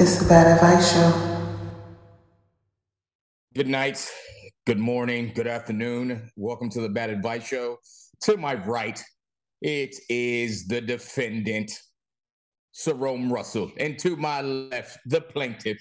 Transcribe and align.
It's 0.00 0.16
the 0.16 0.26
Bad 0.26 0.46
Advice 0.46 0.94
Show. 0.94 1.56
Good 3.54 3.68
night, 3.68 4.10
good 4.66 4.78
morning, 4.78 5.30
good 5.34 5.46
afternoon. 5.46 6.30
Welcome 6.36 6.70
to 6.70 6.80
the 6.80 6.88
Bad 6.88 7.10
Advice 7.10 7.46
Show. 7.46 7.76
To 8.22 8.38
my 8.38 8.54
right, 8.54 8.98
it 9.60 9.94
is 10.08 10.66
the 10.66 10.80
defendant, 10.80 11.70
Jerome 12.82 13.30
Russell. 13.30 13.72
And 13.76 13.98
to 13.98 14.16
my 14.16 14.40
left, 14.40 15.00
the 15.04 15.20
plaintiff 15.20 15.76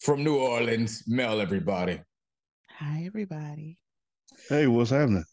from 0.00 0.24
New 0.24 0.36
Orleans, 0.36 1.04
Mel, 1.06 1.40
everybody. 1.40 2.00
Hi, 2.80 3.04
everybody. 3.06 3.78
Hey, 4.48 4.66
what's 4.66 4.90
happening? 4.90 5.24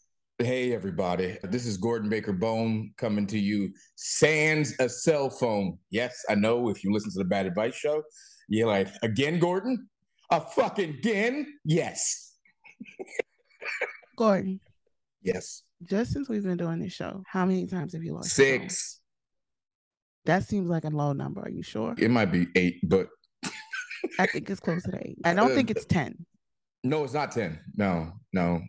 Hey, 0.42 0.74
everybody. 0.74 1.38
This 1.44 1.66
is 1.66 1.76
Gordon 1.76 2.08
Baker 2.08 2.32
Bone 2.32 2.92
coming 2.96 3.28
to 3.28 3.38
you 3.38 3.72
sans 3.94 4.74
a 4.80 4.88
cell 4.88 5.30
phone. 5.30 5.78
Yes, 5.90 6.24
I 6.28 6.34
know 6.34 6.68
if 6.68 6.82
you 6.82 6.92
listen 6.92 7.12
to 7.12 7.18
the 7.18 7.24
Bad 7.24 7.46
Advice 7.46 7.76
Show, 7.76 8.02
you're 8.48 8.66
like, 8.66 8.88
again, 9.04 9.38
Gordon? 9.38 9.88
A 10.32 10.40
fucking 10.40 10.90
again? 10.98 11.46
Yes. 11.64 12.34
Gordon, 14.16 14.58
Yes. 15.22 15.62
just 15.84 16.12
since 16.12 16.28
we've 16.28 16.42
been 16.42 16.56
doing 16.56 16.80
this 16.80 16.92
show, 16.92 17.22
how 17.28 17.46
many 17.46 17.66
times 17.68 17.92
have 17.92 18.02
you 18.02 18.14
lost? 18.14 18.30
Six. 18.30 19.00
That 20.24 20.42
seems 20.42 20.68
like 20.68 20.84
a 20.84 20.90
low 20.90 21.12
number. 21.12 21.42
Are 21.42 21.50
you 21.50 21.62
sure? 21.62 21.94
It 21.98 22.10
might 22.10 22.32
be 22.32 22.48
eight, 22.56 22.80
but 22.82 23.06
I 24.18 24.26
think 24.26 24.50
it's 24.50 24.58
close 24.60 24.82
to 24.84 24.98
eight. 25.06 25.18
I 25.24 25.34
don't 25.34 25.54
think 25.54 25.70
uh, 25.70 25.74
it's 25.76 25.84
10. 25.84 26.26
No, 26.82 27.04
it's 27.04 27.14
not 27.14 27.30
10. 27.30 27.60
No, 27.76 28.10
no. 28.32 28.60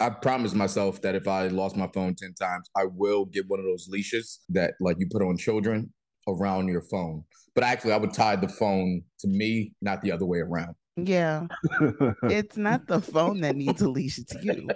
I 0.00 0.10
promised 0.10 0.54
myself 0.54 1.02
that 1.02 1.14
if 1.14 1.26
I 1.26 1.48
lost 1.48 1.76
my 1.76 1.88
phone 1.92 2.14
10 2.14 2.34
times, 2.34 2.70
I 2.76 2.84
will 2.84 3.24
get 3.24 3.48
one 3.48 3.58
of 3.58 3.66
those 3.66 3.88
leashes 3.88 4.40
that 4.50 4.74
like 4.80 4.96
you 5.00 5.08
put 5.10 5.22
on 5.22 5.36
children 5.36 5.92
around 6.28 6.68
your 6.68 6.82
phone. 6.82 7.24
But 7.54 7.64
actually 7.64 7.92
I 7.92 7.96
would 7.96 8.12
tie 8.12 8.36
the 8.36 8.48
phone 8.48 9.02
to 9.20 9.28
me, 9.28 9.72
not 9.82 10.02
the 10.02 10.12
other 10.12 10.26
way 10.26 10.38
around. 10.38 10.74
Yeah. 10.96 11.46
It's 12.24 12.56
not 12.56 12.86
the 12.86 13.00
phone 13.00 13.40
that 13.40 13.56
needs 13.56 13.82
a 13.82 13.88
leash, 13.88 14.18
it's 14.18 14.34
you. 14.42 14.68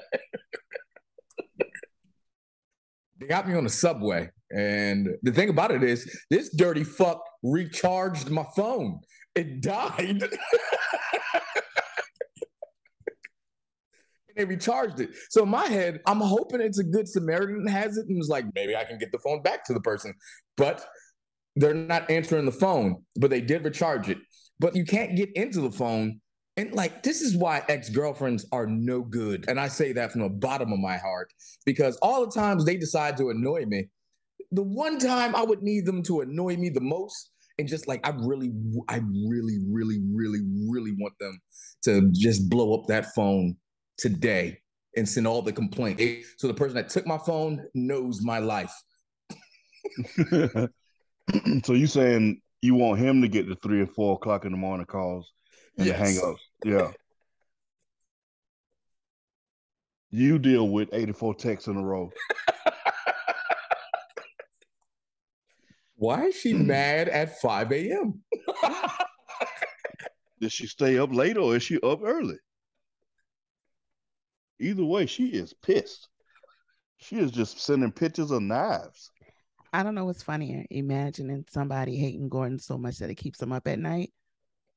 They 3.20 3.28
got 3.28 3.46
me 3.46 3.54
on 3.54 3.62
the 3.64 3.70
subway. 3.70 4.30
And 4.52 5.08
the 5.22 5.30
thing 5.30 5.48
about 5.48 5.70
it 5.70 5.84
is 5.84 6.24
this 6.30 6.54
dirty 6.54 6.82
fuck 6.82 7.22
recharged 7.44 8.30
my 8.30 8.44
phone. 8.56 9.00
It 9.36 9.60
died. 9.60 10.24
they 14.36 14.44
recharged 14.44 15.00
it. 15.00 15.10
So 15.30 15.42
in 15.42 15.48
my 15.48 15.66
head, 15.66 16.00
I'm 16.06 16.20
hoping 16.20 16.60
it's 16.60 16.78
a 16.78 16.84
good 16.84 17.08
Samaritan 17.08 17.66
has 17.66 17.96
it 17.96 18.06
and 18.08 18.16
was 18.16 18.28
like, 18.28 18.44
maybe 18.54 18.76
I 18.76 18.84
can 18.84 18.98
get 18.98 19.12
the 19.12 19.18
phone 19.18 19.42
back 19.42 19.64
to 19.66 19.74
the 19.74 19.80
person. 19.80 20.14
But 20.56 20.84
they're 21.56 21.74
not 21.74 22.10
answering 22.10 22.46
the 22.46 22.52
phone, 22.52 23.04
but 23.16 23.30
they 23.30 23.40
did 23.40 23.64
recharge 23.64 24.08
it. 24.08 24.18
But 24.58 24.76
you 24.76 24.84
can't 24.84 25.16
get 25.16 25.30
into 25.34 25.60
the 25.60 25.70
phone. 25.70 26.20
And 26.56 26.72
like, 26.72 27.02
this 27.02 27.22
is 27.22 27.36
why 27.36 27.62
ex 27.68 27.88
girlfriends 27.88 28.46
are 28.52 28.66
no 28.66 29.02
good. 29.02 29.46
And 29.48 29.58
I 29.58 29.68
say 29.68 29.92
that 29.92 30.12
from 30.12 30.22
the 30.22 30.28
bottom 30.28 30.72
of 30.72 30.78
my 30.78 30.96
heart 30.96 31.32
because 31.64 31.96
all 32.02 32.24
the 32.24 32.32
times 32.32 32.64
they 32.64 32.76
decide 32.76 33.16
to 33.18 33.30
annoy 33.30 33.64
me, 33.66 33.88
the 34.50 34.62
one 34.62 34.98
time 34.98 35.34
I 35.34 35.42
would 35.42 35.62
need 35.62 35.86
them 35.86 36.02
to 36.04 36.20
annoy 36.20 36.56
me 36.56 36.68
the 36.68 36.80
most, 36.80 37.30
and 37.58 37.68
just 37.68 37.88
like, 37.88 38.06
I 38.06 38.12
really, 38.18 38.52
I 38.88 38.96
really, 39.28 39.58
really, 39.68 40.00
really, 40.12 40.40
really 40.68 40.92
want 40.98 41.14
them 41.18 41.38
to 41.84 42.10
just 42.12 42.48
blow 42.48 42.74
up 42.74 42.86
that 42.88 43.14
phone 43.14 43.56
today 44.02 44.58
and 44.96 45.08
send 45.08 45.26
all 45.26 45.40
the 45.40 45.52
complaints. 45.52 46.02
So 46.36 46.48
the 46.48 46.54
person 46.54 46.74
that 46.74 46.90
took 46.90 47.06
my 47.06 47.18
phone 47.18 47.64
knows 47.74 48.20
my 48.22 48.40
life. 48.40 48.74
so 51.64 51.72
you 51.72 51.86
saying 51.86 52.42
you 52.60 52.74
want 52.74 52.98
him 53.00 53.22
to 53.22 53.28
get 53.28 53.48
the 53.48 53.56
three 53.56 53.78
and 53.78 53.90
four 53.90 54.16
o'clock 54.16 54.44
in 54.44 54.52
the 54.52 54.58
morning 54.58 54.86
calls 54.86 55.32
and 55.78 55.86
Yes. 55.86 55.98
the 55.98 56.04
hang 56.04 56.18
ups? 56.32 56.42
Yeah. 56.64 56.90
You 60.10 60.38
deal 60.38 60.68
with 60.68 60.90
84 60.92 61.36
texts 61.36 61.68
in 61.68 61.76
a 61.76 61.82
row. 61.82 62.10
Why 65.94 66.24
is 66.24 66.36
she 66.36 66.52
hmm. 66.52 66.66
mad 66.66 67.08
at 67.08 67.40
5 67.40 67.72
a.m.? 67.72 68.22
Did 70.40 70.50
she 70.50 70.66
stay 70.66 70.98
up 70.98 71.14
late 71.14 71.36
or 71.36 71.54
is 71.54 71.62
she 71.62 71.80
up 71.80 72.00
early? 72.02 72.36
Either 74.62 74.84
way, 74.84 75.06
she 75.06 75.26
is 75.26 75.52
pissed. 75.52 76.08
She 76.98 77.18
is 77.18 77.32
just 77.32 77.58
sending 77.60 77.90
pictures 77.90 78.30
of 78.30 78.42
knives. 78.42 79.10
I 79.72 79.82
don't 79.82 79.96
know 79.96 80.04
what's 80.04 80.22
funnier, 80.22 80.64
imagining 80.70 81.44
somebody 81.50 81.96
hating 81.96 82.28
Gordon 82.28 82.60
so 82.60 82.78
much 82.78 82.98
that 82.98 83.10
it 83.10 83.16
keeps 83.16 83.38
them 83.38 83.52
up 83.52 83.66
at 83.66 83.80
night, 83.80 84.12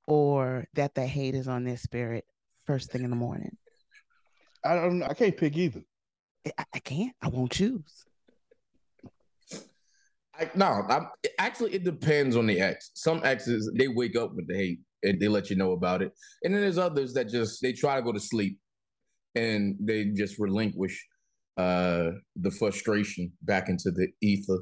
or 0.07 0.66
that 0.74 0.95
the 0.95 1.06
hate 1.06 1.35
is 1.35 1.47
on 1.47 1.66
their 1.66 1.78
spirit 1.78 2.25
first 2.66 2.91
thing 2.91 3.03
in 3.03 3.12
the 3.12 3.16
morning. 3.16 3.56
I 4.63 4.74
don't 4.74 5.03
I 5.03 5.13
can't 5.13 5.38
pick 5.38 5.56
either. 5.56 5.84
I, 6.57 6.66
I 6.74 6.79
can't. 6.79 7.13
I 7.22 7.28
won't 7.28 7.51
choose. 7.51 8.06
I, 10.38 10.50
no, 10.56 10.84
I'm, 10.90 11.07
actually, 11.38 11.75
it 11.75 11.84
depends 11.84 12.35
on 12.35 12.47
the 12.47 12.59
ex. 12.59 12.91
Some 12.95 13.22
exes 13.24 13.72
they 13.75 13.88
wake 13.88 14.18
up 14.18 14.34
with 14.34 14.47
the 14.47 14.56
hate 14.56 14.79
and 15.03 15.19
they 15.19 15.28
let 15.28 15.50
you 15.51 15.56
know 15.56 15.74
about 15.74 16.01
it, 16.01 16.12
and 16.44 16.53
then 16.53 16.62
there's 16.62 16.79
others 16.79 17.13
that 17.13 17.29
just 17.29 17.62
they 17.62 17.72
try 17.72 17.97
to 17.97 18.01
go 18.01 18.12
to 18.12 18.19
sleep 18.19 18.57
and 19.35 19.75
they 19.79 20.06
just 20.06 20.40
relinquish 20.40 21.06
uh 21.57 22.12
the 22.35 22.51
frustration 22.51 23.31
back 23.41 23.69
into 23.69 23.91
the 23.91 24.07
ether. 24.22 24.59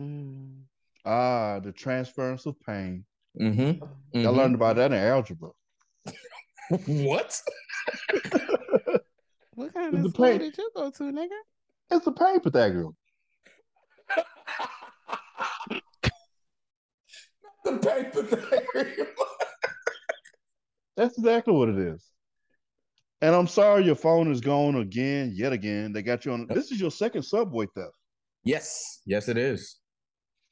Mm. 0.00 0.62
Ah, 1.04 1.60
the 1.60 1.72
transference 1.72 2.46
of 2.46 2.54
pain. 2.66 3.04
Mm-hmm. 3.40 3.84
I 4.26 4.30
learned 4.30 4.54
about 4.54 4.76
that 4.76 4.92
in 4.92 4.98
algebra. 4.98 5.50
what? 6.86 7.40
What 9.56 9.72
kind 9.72 9.94
The 9.94 10.06
of 10.06 10.10
school 10.12 10.26
pain- 10.26 10.38
did 10.40 10.58
you 10.58 10.68
go 10.74 10.90
to, 10.90 11.02
nigga? 11.04 11.28
It's 11.92 12.04
the 12.04 12.10
pain 12.12 12.40
Pythagorean. 12.40 12.90
the 17.64 17.72
paper 17.78 18.22
thing. 18.24 19.06
That's 20.96 21.16
exactly 21.18 21.54
what 21.54 21.68
it 21.68 21.78
is. 21.78 22.04
And 23.24 23.34
I'm 23.34 23.46
sorry 23.46 23.86
your 23.86 23.94
phone 23.94 24.30
is 24.30 24.42
gone 24.42 24.74
again, 24.74 25.32
yet 25.34 25.54
again. 25.54 25.94
They 25.94 26.02
got 26.02 26.26
you 26.26 26.32
on. 26.32 26.46
This 26.48 26.70
is 26.70 26.78
your 26.78 26.90
second 26.90 27.22
subway 27.22 27.64
theft. 27.74 27.96
yes, 28.44 29.00
yes, 29.06 29.30
it 29.30 29.38
is. 29.38 29.78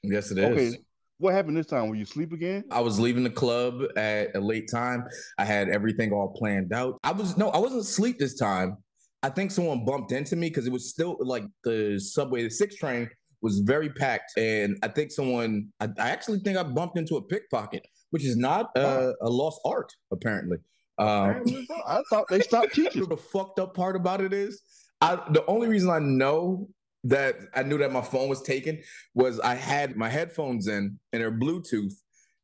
Yes, 0.02 0.30
it 0.30 0.38
is. 0.38 0.72
Okay. 0.72 0.82
What 1.18 1.34
happened 1.34 1.58
this 1.58 1.66
time? 1.66 1.90
Were 1.90 1.96
you 1.96 2.06
sleep 2.06 2.32
again? 2.32 2.64
I 2.70 2.80
was 2.80 2.98
leaving 2.98 3.24
the 3.24 3.30
club 3.30 3.82
at 3.98 4.34
a 4.34 4.40
late 4.40 4.70
time. 4.70 5.04
I 5.36 5.44
had 5.44 5.68
everything 5.68 6.12
all 6.12 6.32
planned 6.34 6.72
out. 6.72 6.98
I 7.04 7.12
was 7.12 7.36
no, 7.36 7.50
I 7.50 7.58
wasn't 7.58 7.82
asleep 7.82 8.18
this 8.18 8.38
time. 8.38 8.78
I 9.22 9.28
think 9.28 9.50
someone 9.50 9.84
bumped 9.84 10.12
into 10.12 10.34
me 10.34 10.48
because 10.48 10.66
it 10.66 10.72
was 10.72 10.88
still 10.88 11.18
like 11.20 11.44
the 11.64 12.00
subway, 12.00 12.42
the 12.42 12.50
six 12.50 12.76
train 12.76 13.06
was 13.42 13.58
very 13.58 13.90
packed, 13.90 14.32
and 14.38 14.78
I 14.82 14.88
think 14.88 15.12
someone. 15.12 15.68
I, 15.78 15.88
I 15.98 16.08
actually 16.08 16.38
think 16.38 16.56
I 16.56 16.62
bumped 16.62 16.96
into 16.96 17.16
a 17.16 17.22
pickpocket, 17.22 17.84
which 18.12 18.24
is 18.24 18.38
not 18.38 18.70
uh, 18.76 19.12
a 19.20 19.28
lost 19.28 19.60
art 19.66 19.92
apparently. 20.10 20.56
Um, 20.98 21.42
I 21.86 22.02
thought 22.10 22.26
they 22.28 22.40
stopped 22.40 22.74
teaching. 22.74 23.08
the 23.08 23.16
fucked 23.16 23.58
up 23.58 23.74
part 23.74 23.96
about 23.96 24.20
it 24.20 24.32
is, 24.32 24.62
I 25.00 25.16
the 25.30 25.44
only 25.46 25.68
reason 25.68 25.90
I 25.90 25.98
know 25.98 26.68
that 27.04 27.36
I 27.54 27.62
knew 27.62 27.78
that 27.78 27.92
my 27.92 28.02
phone 28.02 28.28
was 28.28 28.42
taken 28.42 28.80
was 29.14 29.40
I 29.40 29.54
had 29.54 29.96
my 29.96 30.08
headphones 30.08 30.68
in 30.68 30.98
and 31.12 31.22
they're 31.22 31.32
Bluetooth, 31.32 31.94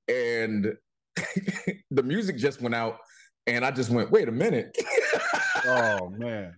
and 0.08 0.75
the 1.91 2.03
music 2.03 2.37
just 2.37 2.60
went 2.60 2.75
out, 2.75 2.98
and 3.47 3.64
I 3.64 3.70
just 3.70 3.91
went, 3.91 4.10
wait 4.10 4.28
a 4.28 4.32
minute. 4.32 4.76
Oh 5.64 6.08
man. 6.10 6.54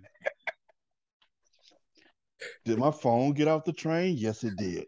Did 2.65 2.79
my 2.79 2.91
phone 2.91 3.33
get 3.33 3.49
off 3.49 3.65
the 3.65 3.73
train? 3.73 4.17
Yes, 4.17 4.45
it 4.45 4.57
did. 4.57 4.85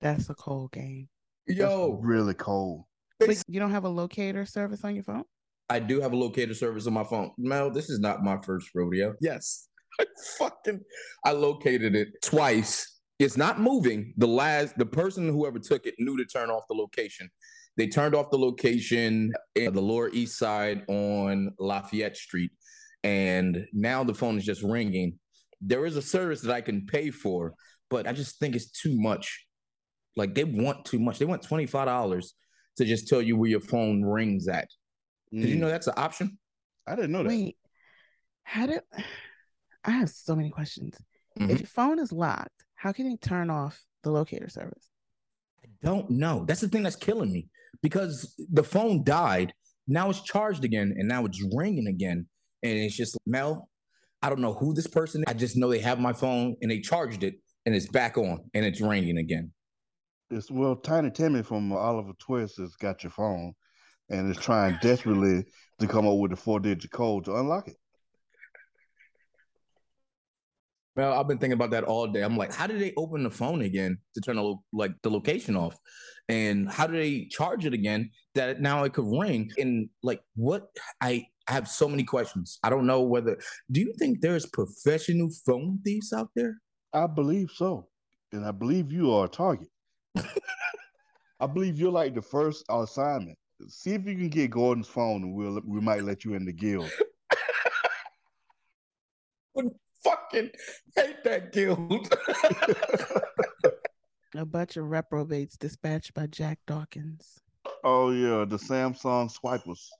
That's 0.00 0.30
a 0.30 0.34
cold 0.34 0.72
game. 0.72 1.08
That's 1.46 1.60
Yo, 1.60 2.00
really 2.02 2.34
cold. 2.34 2.84
But 3.26 3.42
you 3.48 3.60
don't 3.60 3.70
have 3.70 3.84
a 3.84 3.88
locator 3.88 4.46
service 4.46 4.84
on 4.84 4.94
your 4.94 5.04
phone? 5.04 5.24
I 5.68 5.78
do 5.78 6.00
have 6.00 6.12
a 6.12 6.16
locator 6.16 6.54
service 6.54 6.86
on 6.86 6.94
my 6.94 7.04
phone. 7.04 7.30
Mel, 7.38 7.70
this 7.70 7.90
is 7.90 8.00
not 8.00 8.24
my 8.24 8.38
first 8.38 8.70
rodeo. 8.74 9.14
Yes. 9.20 9.68
I 10.00 10.06
fucking 10.38 10.80
I 11.24 11.32
located 11.32 11.94
it 11.94 12.08
twice. 12.22 12.98
It's 13.18 13.36
not 13.36 13.60
moving. 13.60 14.14
The 14.16 14.26
last 14.26 14.76
the 14.78 14.86
person 14.86 15.28
whoever 15.28 15.58
took 15.58 15.86
it 15.86 15.94
knew 15.98 16.16
to 16.16 16.24
turn 16.24 16.50
off 16.50 16.64
the 16.68 16.74
location. 16.74 17.28
They 17.76 17.86
turned 17.86 18.14
off 18.14 18.30
the 18.30 18.38
location 18.38 19.32
in 19.54 19.74
the 19.74 19.80
lower 19.80 20.08
east 20.10 20.38
side 20.38 20.82
on 20.88 21.52
Lafayette 21.58 22.16
Street. 22.16 22.50
And 23.04 23.66
now 23.72 24.02
the 24.02 24.14
phone 24.14 24.38
is 24.38 24.44
just 24.44 24.62
ringing. 24.62 25.18
There 25.60 25.86
is 25.86 25.96
a 25.96 26.02
service 26.02 26.40
that 26.42 26.52
I 26.52 26.62
can 26.62 26.86
pay 26.86 27.10
for, 27.10 27.54
but 27.90 28.06
I 28.06 28.12
just 28.12 28.38
think 28.38 28.56
it's 28.56 28.70
too 28.70 29.00
much. 29.00 29.46
Like 30.16 30.34
they 30.34 30.44
want 30.44 30.84
too 30.84 30.98
much. 30.98 31.18
They 31.18 31.26
want 31.26 31.42
$25 31.42 32.30
to 32.76 32.84
just 32.84 33.08
tell 33.08 33.22
you 33.22 33.36
where 33.36 33.50
your 33.50 33.60
phone 33.60 34.02
rings 34.02 34.48
at. 34.48 34.68
Did 35.32 35.48
you 35.48 35.56
Mm, 35.56 35.60
know 35.60 35.68
that's 35.68 35.86
an 35.86 35.94
option? 35.96 36.38
I 36.86 36.96
didn't 36.96 37.12
know 37.12 37.22
that. 37.22 37.28
Wait, 37.28 37.56
how 38.42 38.66
did 38.66 38.82
I 39.84 39.90
have 39.90 40.10
so 40.10 40.34
many 40.34 40.50
questions? 40.50 40.96
Mhm. 41.38 41.50
If 41.50 41.60
your 41.60 41.68
phone 41.68 41.98
is 41.98 42.12
locked, 42.12 42.64
how 42.74 42.92
can 42.92 43.10
you 43.10 43.16
turn 43.16 43.50
off 43.50 43.84
the 44.02 44.10
locator 44.10 44.48
service? 44.48 44.90
I 45.62 45.68
don't 45.82 46.10
know. 46.10 46.44
That's 46.46 46.60
the 46.60 46.68
thing 46.68 46.82
that's 46.82 46.96
killing 46.96 47.32
me 47.32 47.48
because 47.82 48.34
the 48.52 48.64
phone 48.64 49.04
died. 49.04 49.52
Now 49.86 50.10
it's 50.10 50.22
charged 50.22 50.64
again, 50.64 50.94
and 50.96 51.06
now 51.08 51.24
it's 51.26 51.42
ringing 51.54 51.86
again, 51.86 52.26
and 52.62 52.78
it's 52.78 52.96
just 52.96 53.16
Mel. 53.26 53.68
I 54.22 54.28
don't 54.28 54.40
know 54.40 54.52
who 54.54 54.74
this 54.74 54.86
person. 54.86 55.22
Is. 55.22 55.24
I 55.28 55.34
just 55.34 55.56
know 55.56 55.68
they 55.70 55.78
have 55.78 55.98
my 55.98 56.12
phone 56.12 56.56
and 56.60 56.70
they 56.70 56.80
charged 56.80 57.22
it, 57.22 57.40
and 57.66 57.74
it's 57.74 57.88
back 57.88 58.18
on, 58.18 58.50
and 58.54 58.64
it's 58.64 58.80
ringing 58.80 59.18
again. 59.18 59.52
It's 60.30 60.50
well, 60.50 60.76
Tiny 60.76 61.10
Timmy 61.10 61.42
from 61.42 61.72
Oliver 61.72 62.12
Twist 62.20 62.58
has 62.58 62.76
got 62.76 63.02
your 63.02 63.10
phone, 63.10 63.52
and 64.08 64.30
is 64.30 64.36
trying 64.36 64.78
desperately 64.80 65.44
to 65.80 65.86
come 65.88 66.06
up 66.06 66.18
with 66.18 66.32
a 66.32 66.36
four-digit 66.36 66.90
code 66.92 67.24
to 67.24 67.36
unlock 67.36 67.66
it. 67.68 67.76
Well, 70.94 71.18
I've 71.18 71.26
been 71.26 71.38
thinking 71.38 71.54
about 71.54 71.70
that 71.70 71.84
all 71.84 72.06
day. 72.06 72.22
I'm 72.22 72.36
like, 72.36 72.54
how 72.54 72.66
do 72.66 72.78
they 72.78 72.92
open 72.96 73.22
the 73.22 73.30
phone 73.30 73.62
again 73.62 73.98
to 74.14 74.20
turn 74.20 74.36
the 74.36 74.54
like 74.72 74.92
the 75.02 75.10
location 75.10 75.56
off, 75.56 75.76
and 76.28 76.70
how 76.70 76.86
do 76.86 76.92
they 76.92 77.26
charge 77.26 77.66
it 77.66 77.74
again 77.74 78.10
that 78.34 78.60
now 78.60 78.84
it 78.84 78.92
could 78.92 79.06
ring? 79.06 79.50
And 79.58 79.88
like, 80.02 80.20
what 80.36 80.68
I 81.00 81.26
I 81.48 81.54
have 81.54 81.68
so 81.68 81.88
many 81.88 82.04
questions. 82.04 82.60
I 82.62 82.70
don't 82.70 82.86
know 82.86 83.02
whether. 83.02 83.36
Do 83.72 83.80
you 83.80 83.92
think 83.98 84.20
there's 84.20 84.46
professional 84.46 85.30
phone 85.44 85.80
thieves 85.84 86.12
out 86.12 86.30
there? 86.36 86.58
I 86.92 87.08
believe 87.08 87.50
so, 87.52 87.88
and 88.30 88.44
I 88.44 88.52
believe 88.52 88.92
you 88.92 89.12
are 89.12 89.24
a 89.24 89.28
target. 89.28 89.68
I 91.40 91.46
believe 91.46 91.78
you're 91.78 91.90
like 91.90 92.14
the 92.14 92.22
first 92.22 92.64
assignment. 92.68 93.38
See 93.68 93.92
if 93.92 94.06
you 94.06 94.14
can 94.14 94.28
get 94.28 94.50
Gordon's 94.50 94.88
phone, 94.88 95.22
and 95.22 95.34
we'll 95.34 95.60
we 95.66 95.80
might 95.80 96.04
let 96.04 96.24
you 96.24 96.34
in 96.34 96.44
the 96.44 96.52
guild. 96.52 96.90
would 99.54 99.70
fucking 100.02 100.50
hate 100.96 101.24
that 101.24 101.52
guild. 101.52 102.12
A 104.36 104.44
bunch 104.44 104.76
of 104.76 104.88
reprobates 104.88 105.56
dispatched 105.56 106.14
by 106.14 106.26
Jack 106.28 106.60
Dawkins. 106.66 107.40
Oh 107.82 108.10
yeah, 108.10 108.44
the 108.44 108.56
Samsung 108.56 109.30
swipers. 109.30 109.90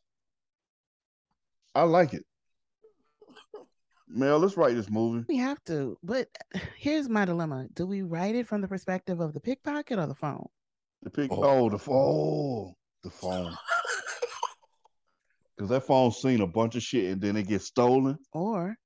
I 1.75 1.83
like 1.83 2.15
it. 2.15 2.25
Mel, 4.12 4.39
let's 4.39 4.57
write 4.57 4.75
this 4.75 4.91
movie. 4.91 5.25
We 5.29 5.37
have 5.37 5.62
to, 5.65 5.97
but 6.03 6.29
here's 6.77 7.09
my 7.09 7.25
dilemma: 7.25 7.69
Do 7.73 7.87
we 7.87 8.03
write 8.03 8.35
it 8.35 8.47
from 8.47 8.61
the 8.61 8.69
perspective 8.69 9.21
of 9.21 9.33
the 9.33 9.41
pickpocket 9.41 9.99
or 9.99 10.07
the 10.07 10.15
phone? 10.15 10.47
The 11.03 11.11
pick. 11.11 11.31
Oh, 11.33 11.45
oh 11.45 11.69
the 11.71 11.79
phone. 11.79 11.97
Oh, 11.97 12.77
the 13.03 13.11
phone. 13.11 13.57
Because 15.57 15.69
that 15.73 15.87
phone's 15.87 16.17
seen 16.17 16.41
a 16.41 16.47
bunch 16.47 16.75
of 16.75 16.83
shit 16.83 17.12
and 17.12 17.21
then 17.21 17.37
it 17.37 17.47
gets 17.47 17.67
stolen. 17.67 18.17
Or 18.33 18.77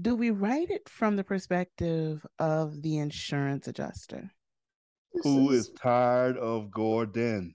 do 0.00 0.16
we 0.16 0.32
write 0.32 0.70
it 0.70 0.88
from 0.88 1.14
the 1.14 1.22
perspective 1.22 2.26
of 2.40 2.82
the 2.82 2.98
insurance 2.98 3.68
adjuster? 3.68 4.28
Who 5.22 5.52
is 5.52 5.70
tired 5.70 6.36
of 6.36 6.72
Gordon? 6.72 7.54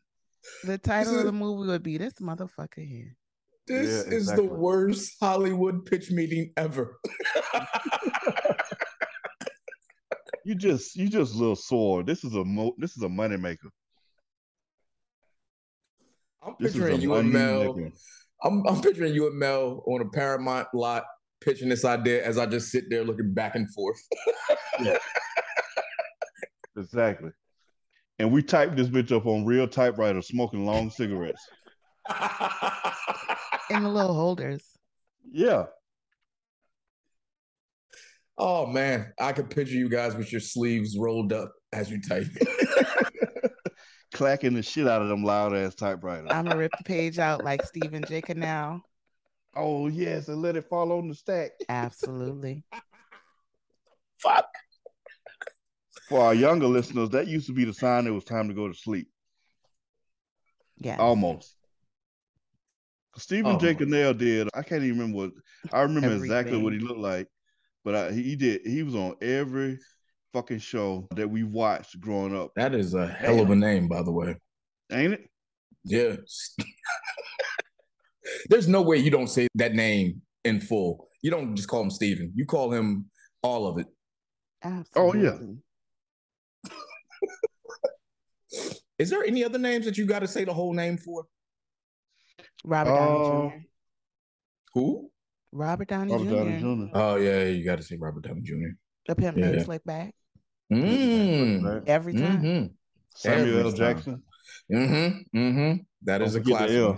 The 0.64 0.78
title 0.78 1.20
of 1.20 1.26
the 1.26 1.34
movie 1.34 1.68
would 1.68 1.84
be 1.84 1.98
This 1.98 2.14
Motherfucker 2.14 2.88
Here. 2.88 3.18
This 3.68 4.06
yeah, 4.08 4.14
is 4.14 4.28
the 4.28 4.44
worst 4.44 5.16
Hollywood 5.20 5.86
pitch 5.86 6.12
meeting 6.12 6.52
ever. 6.58 6.98
you 10.46 10.56
just 10.56 10.96
you 10.96 11.08
just 11.08 11.36
a 11.36 11.38
little 11.38 11.56
sore. 11.56 12.04
This 12.04 12.24
is 12.24 12.34
a 12.34 12.44
mo- 12.44 12.76
this 12.78 12.98
is 12.98 13.04
a 13.04 13.08
moneymaker. 13.08 13.70
I'm 16.44 16.56
picturing 16.56 17.02
you 17.02 17.14
and 17.16 17.32
Mel. 17.32 17.92
I'm, 18.44 18.66
I'm 18.68 18.82
picturing 18.82 19.14
you 19.14 19.28
and 19.28 19.38
Mel 19.38 19.84
on 19.86 20.02
a 20.02 20.10
Paramount 20.10 20.68
lot 20.74 21.04
pitching 21.42 21.70
this 21.70 21.86
idea 21.86 22.26
as 22.26 22.38
I 22.38 22.48
just 22.48 22.72
sit 22.72 22.86
there 22.90 23.04
looking 23.04 23.34
back 23.34 23.56
and 23.56 23.72
forth. 23.74 24.02
yeah. 24.82 24.98
Exactly. 26.78 27.32
And 28.20 28.32
we 28.32 28.44
typed 28.44 28.76
this 28.76 28.88
bitch 28.88 29.12
up 29.12 29.26
on 29.26 29.46
real 29.46 29.68
typewriter, 29.68 30.22
smoking 30.22 30.66
long 30.66 30.90
cigarettes. 30.90 31.42
In 33.72 33.84
the 33.84 33.90
little 33.90 34.14
holders. 34.14 34.64
Yeah. 35.32 35.66
Oh 38.38 38.66
man, 38.66 39.14
I 39.20 39.34
could 39.34 39.50
picture 39.50 39.76
you 39.76 39.88
guys 39.88 40.16
with 40.16 40.32
your 40.32 40.42
sleeves 40.42 40.98
rolled 40.98 41.32
up 41.32 41.52
as 41.72 41.92
you 41.92 42.02
type. 42.02 42.28
Clacking 44.14 44.56
the 44.56 44.64
shit 44.64 44.88
out 44.88 45.02
of 45.02 45.08
them 45.08 45.24
loud 45.24 45.56
ass 45.56 45.76
typewriters. 45.76 46.30
I'm 46.32 46.46
gonna 46.46 46.58
rip 46.58 46.72
the 46.78 46.84
page 46.84 47.20
out 47.20 47.44
like 47.44 47.64
Stephen 47.64 48.04
J. 48.08 48.22
Cannell. 48.22 48.82
Oh 49.56 49.88
yes, 49.88 50.28
and 50.28 50.42
let 50.42 50.56
it 50.56 50.68
fall 50.68 50.92
on 50.92 51.08
the 51.08 51.16
stack. 51.16 51.52
Absolutely. 51.70 52.64
Fuck. 54.18 54.48
For 56.10 56.20
our 56.20 56.34
younger 56.34 56.68
listeners, 56.68 57.10
that 57.12 57.28
used 57.28 57.48
to 57.48 57.54
be 57.54 57.64
the 57.64 57.74
sign 57.74 58.06
it 58.08 58.12
was 58.12 58.24
time 58.24 58.48
to 58.48 58.54
go 58.54 58.68
to 58.68 58.74
sleep. 58.74 59.08
Yeah. 60.78 60.98
Almost. 60.98 61.56
Stephen 63.18 63.56
oh. 63.56 63.60
J. 63.60 63.76
Cannell 63.76 64.14
did. 64.14 64.50
I 64.54 64.62
can't 64.62 64.84
even 64.84 65.00
remember 65.00 65.18
what. 65.18 65.32
I 65.74 65.82
remember 65.82 66.08
Everything. 66.08 66.26
exactly 66.26 66.58
what 66.58 66.74
he 66.74 66.80
looked 66.80 67.00
like, 67.00 67.28
but 67.84 67.96
I, 67.96 68.12
he 68.12 68.36
did. 68.36 68.62
He 68.66 68.84
was 68.84 68.96
on 68.96 69.16
every 69.22 69.80
fucking 70.34 70.60
show 70.60 71.08
that 71.16 71.30
we 71.30 71.44
watched 71.44 72.00
growing 72.00 72.36
up. 72.36 72.52
That 72.56 72.74
is 72.74 72.94
a 72.94 73.08
hell 73.08 73.42
of 73.42 73.50
a 73.50 73.56
name, 73.56 73.88
by 73.88 74.02
the 74.02 74.12
way. 74.12 74.36
Ain't 74.92 75.14
it? 75.14 75.30
Yeah. 75.84 76.16
There's 78.50 78.68
no 78.68 78.82
way 78.82 78.98
you 78.98 79.10
don't 79.12 79.28
say 79.28 79.48
that 79.56 79.74
name 79.74 80.22
in 80.46 80.62
full. 80.62 81.08
You 81.22 81.32
don't 81.32 81.56
just 81.56 81.68
call 81.68 81.82
him 81.82 81.90
Steven. 81.90 82.32
You 82.36 82.46
call 82.46 82.72
him 82.72 83.06
all 83.42 83.68
of 83.68 83.78
it. 83.78 83.88
Absolutely. 84.64 85.28
Oh 85.28 85.38
yeah. 86.64 86.70
Is 89.00 89.10
there 89.10 89.24
any 89.24 89.44
other 89.44 89.58
names 89.58 89.86
that 89.86 89.98
you 89.98 90.06
got 90.06 90.20
to 90.20 90.28
say 90.28 90.46
the 90.46 90.54
whole 90.54 90.74
name 90.74 90.98
for? 90.98 91.26
Robert 92.64 92.96
Downey 92.96 93.26
uh, 93.26 93.50
Jr. 93.50 93.56
Who? 94.74 95.12
Robert 95.52 95.88
Downey, 95.88 96.12
Robert 96.14 96.26
Jr. 96.26 96.36
Downey 96.36 96.60
Jr. 96.60 96.98
Oh 96.98 97.16
yeah, 97.16 97.44
you 97.46 97.66
got 97.66 97.78
to 97.78 97.84
see 97.84 97.98
Robert 97.98 98.24
Downey 98.24 98.42
Jr. 98.42 98.76
The 99.08 99.16
pimp 99.16 99.38
yeah. 99.38 99.52
named 99.52 99.66
Slick 99.66 99.84
back. 99.84 100.14
Mm. 100.72 101.84
Every 101.88 102.14
time. 102.14 102.42
Mm-hmm. 102.42 102.68
Samuel 103.16 103.68
L. 103.68 103.72
Jackson. 103.72 104.24
Mm-hmm. 104.72 105.38
Mm-hmm. 105.38 105.82
That 106.04 106.22
is 106.22 106.36
a 106.36 106.42
classic. 106.42 106.98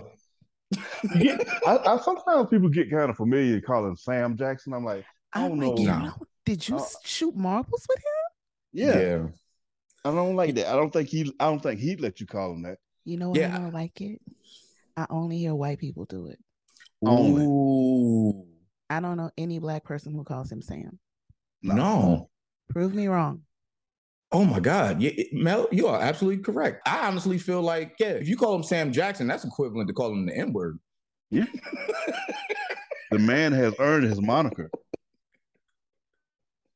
I, 1.66 1.78
I, 1.86 1.98
sometimes 1.98 2.48
people 2.50 2.68
get 2.68 2.90
kind 2.90 3.10
of 3.10 3.16
familiar 3.16 3.60
calling 3.60 3.96
Sam 3.96 4.36
Jackson. 4.36 4.72
I'm 4.72 4.84
like, 4.84 5.04
I 5.32 5.48
don't 5.48 5.58
know. 5.58 5.74
know. 5.74 6.12
Did 6.44 6.66
you 6.68 6.76
uh, 6.76 6.84
shoot 7.04 7.34
marbles 7.34 7.86
with 7.88 7.98
him? 7.98 8.04
Yeah. 8.72 8.98
yeah. 8.98 9.26
I 10.04 10.14
don't 10.14 10.36
like 10.36 10.54
that. 10.56 10.68
I 10.68 10.76
don't 10.76 10.92
think 10.92 11.08
he. 11.08 11.32
I 11.40 11.46
don't 11.46 11.62
think 11.62 11.80
he'd 11.80 12.00
let 12.00 12.20
you 12.20 12.26
call 12.26 12.52
him 12.52 12.62
that. 12.62 12.78
You 13.04 13.18
know 13.18 13.30
why 13.30 13.38
yeah. 13.38 13.54
I 13.54 13.58
don't 13.58 13.74
like 13.74 14.00
it? 14.00 14.20
I 14.96 15.06
only 15.10 15.38
hear 15.38 15.54
white 15.54 15.78
people 15.78 16.04
do 16.04 16.28
it. 16.28 16.38
Only. 17.04 17.42
Ooh. 17.44 18.46
I 18.90 19.00
don't 19.00 19.16
know 19.16 19.30
any 19.36 19.58
black 19.58 19.84
person 19.84 20.12
who 20.12 20.24
calls 20.24 20.50
him 20.50 20.62
Sam. 20.62 20.98
No. 21.62 21.74
no. 21.74 22.30
Prove 22.70 22.94
me 22.94 23.08
wrong. 23.08 23.42
Oh 24.32 24.44
my 24.44 24.60
God. 24.60 25.00
Yeah, 25.00 25.12
Mel, 25.32 25.68
you 25.70 25.86
are 25.86 26.00
absolutely 26.00 26.42
correct. 26.42 26.86
I 26.86 27.06
honestly 27.06 27.38
feel 27.38 27.62
like, 27.62 27.94
yeah, 27.98 28.08
if 28.08 28.28
you 28.28 28.36
call 28.36 28.54
him 28.54 28.62
Sam 28.62 28.92
Jackson, 28.92 29.26
that's 29.26 29.44
equivalent 29.44 29.88
to 29.88 29.94
calling 29.94 30.20
him 30.20 30.26
the 30.26 30.36
N-word. 30.36 30.78
Yeah. 31.30 31.46
the 33.10 33.18
man 33.18 33.52
has 33.52 33.74
earned 33.78 34.04
his 34.04 34.20
moniker. 34.20 34.70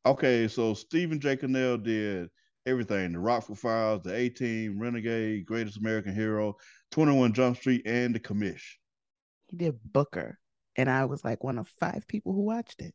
Okay, 0.06 0.48
so 0.48 0.72
Stephen 0.72 1.20
J. 1.20 1.36
Cannell 1.36 1.78
did 1.78 2.30
everything 2.68 3.12
the 3.12 3.18
Rockford 3.18 3.58
Files, 3.58 4.02
the 4.02 4.14
A 4.14 4.28
Team, 4.28 4.78
Renegade, 4.78 5.46
Greatest 5.46 5.78
American 5.78 6.14
Hero, 6.14 6.56
21 6.92 7.32
Jump 7.32 7.56
Street, 7.56 7.82
and 7.86 8.14
the 8.14 8.20
Commish. 8.20 8.76
He 9.48 9.56
did 9.56 9.78
Booker. 9.84 10.38
And 10.76 10.88
I 10.88 11.06
was 11.06 11.24
like 11.24 11.42
one 11.42 11.58
of 11.58 11.68
five 11.80 12.06
people 12.06 12.32
who 12.32 12.42
watched 12.42 12.80
it. 12.80 12.94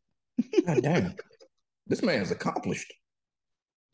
God 0.66 0.82
damn. 0.82 1.14
This 1.86 2.02
man's 2.02 2.30
accomplished 2.30 2.94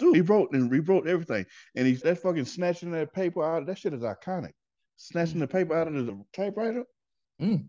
dude, 0.00 0.16
he 0.16 0.22
wrote 0.22 0.50
and 0.52 0.70
rewrote 0.70 1.06
everything. 1.06 1.46
And 1.76 1.86
he's 1.86 2.02
that 2.02 2.18
fucking 2.18 2.46
snatching 2.46 2.90
that 2.92 3.12
paper 3.12 3.44
out. 3.44 3.66
That 3.66 3.78
shit 3.78 3.94
is 3.94 4.02
iconic. 4.02 4.52
Snatching 4.96 5.38
the 5.38 5.46
paper 5.46 5.76
out 5.76 5.86
of 5.86 5.94
the 5.94 6.20
typewriter. 6.32 6.84
Mm. 7.40 7.68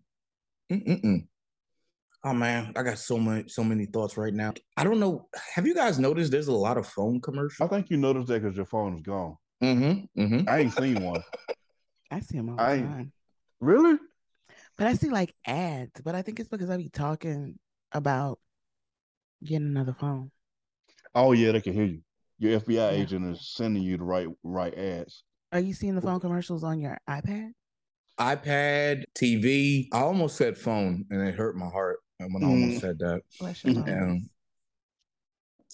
Mm-mm-mm. 0.72 1.28
Oh 2.24 2.34
man, 2.34 2.72
I 2.76 2.84
got 2.84 3.00
so 3.00 3.18
much, 3.18 3.52
so 3.52 3.64
many 3.64 3.86
thoughts 3.86 4.16
right 4.16 4.34
now. 4.34 4.54
I 4.78 4.84
don't 4.84 5.00
know. 5.00 5.28
Have 5.56 5.66
you 5.66 5.74
guys 5.74 5.98
noticed 5.98 6.32
there's 6.32 6.48
a 6.48 6.54
lot 6.54 6.78
of 6.78 6.88
phone 6.88 7.20
commercials? 7.20 7.68
I 7.68 7.74
think 7.74 7.90
you 7.90 7.98
noticed 7.98 8.28
that 8.28 8.42
because 8.42 8.56
your 8.56 8.66
phone 8.66 8.96
is 8.96 9.02
gone. 9.02 9.38
Mm-hmm, 9.64 10.22
mm-hmm. 10.22 10.50
I 10.50 10.60
ain't 10.60 10.74
seen 10.74 11.04
one. 11.04 11.24
I 12.12 12.20
see 12.20 12.38
them 12.38 12.50
all 12.50 12.58
the 12.58 12.64
time. 12.64 13.12
Really? 13.60 13.98
But 14.78 14.88
I 14.88 14.94
see 14.94 15.10
like 15.10 15.34
ads. 15.46 16.02
But 16.04 16.14
I 16.14 16.22
think 16.22 16.40
it's 16.40 16.50
because 16.50 16.70
I 16.70 16.78
be 16.78 16.90
talking 16.90 17.58
about 17.92 18.40
getting 19.44 19.68
another 19.68 19.96
phone. 20.00 20.32
Oh 21.16 21.32
yeah, 21.32 21.52
they 21.52 21.62
can 21.62 21.74
hear 21.74 21.86
you 21.86 22.02
your 22.42 22.60
FBI 22.60 22.74
yeah. 22.74 22.90
agent 22.90 23.32
is 23.32 23.48
sending 23.54 23.84
you 23.84 23.98
the 23.98 24.04
right 24.04 24.28
right 24.44 24.76
ads. 24.76 25.24
Are 25.54 25.60
you 25.60 25.74
seeing 25.74 25.96
the 25.96 26.02
phone 26.02 26.20
commercials 26.20 26.64
on 26.64 26.80
your 26.80 26.98
iPad? 27.08 27.52
iPad, 28.20 29.04
TV. 29.16 29.88
I 29.94 30.00
almost 30.00 30.38
said 30.38 30.58
phone, 30.58 31.06
and 31.10 31.28
it 31.28 31.36
hurt 31.36 31.56
my 31.56 31.68
heart 31.68 32.00
when 32.30 32.44
I 32.44 32.48
almost 32.48 32.78
mm. 32.78 32.82
said 32.82 33.00
that. 33.00 33.22
And 33.66 34.30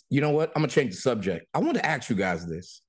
you 0.10 0.22
know 0.22 0.32
what? 0.32 0.51
I'm 0.56 0.62
gonna 0.62 0.72
change 0.72 0.96
the 0.96 1.01
subject. 1.01 1.48
I 1.54 1.60
want 1.60 1.75
to 1.75 1.86
ask 1.86 2.10
you 2.10 2.16
guys 2.16 2.48
this: 2.48 2.82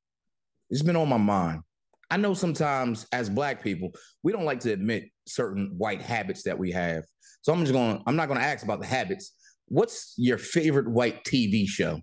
It's 0.70 0.82
been 0.82 0.96
on 0.96 1.08
my 1.08 1.16
mind. 1.16 1.62
I 2.10 2.16
know 2.16 2.34
sometimes 2.34 3.06
as 3.12 3.28
black 3.28 3.62
people, 3.62 3.92
we 4.22 4.32
don't 4.32 4.44
like 4.44 4.60
to 4.60 4.72
admit 4.72 5.10
certain 5.26 5.74
white 5.76 6.00
habits 6.00 6.44
that 6.44 6.58
we 6.58 6.72
have. 6.72 7.04
So 7.42 7.52
I'm 7.52 7.60
just 7.60 7.72
going, 7.72 7.98
to 7.98 8.02
I'm 8.06 8.16
not 8.16 8.28
going 8.28 8.40
to 8.40 8.46
ask 8.46 8.64
about 8.64 8.80
the 8.80 8.86
habits. 8.86 9.34
What's 9.66 10.14
your 10.16 10.38
favorite 10.38 10.88
white 10.88 11.24
TV 11.24 11.66
show? 11.66 12.00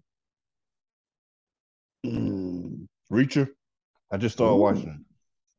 Mm, 2.05 2.87
Reacher. 3.11 3.49
I 4.11 4.17
just 4.17 4.35
started 4.35 4.53
Ooh. 4.53 4.57
watching. 4.57 5.05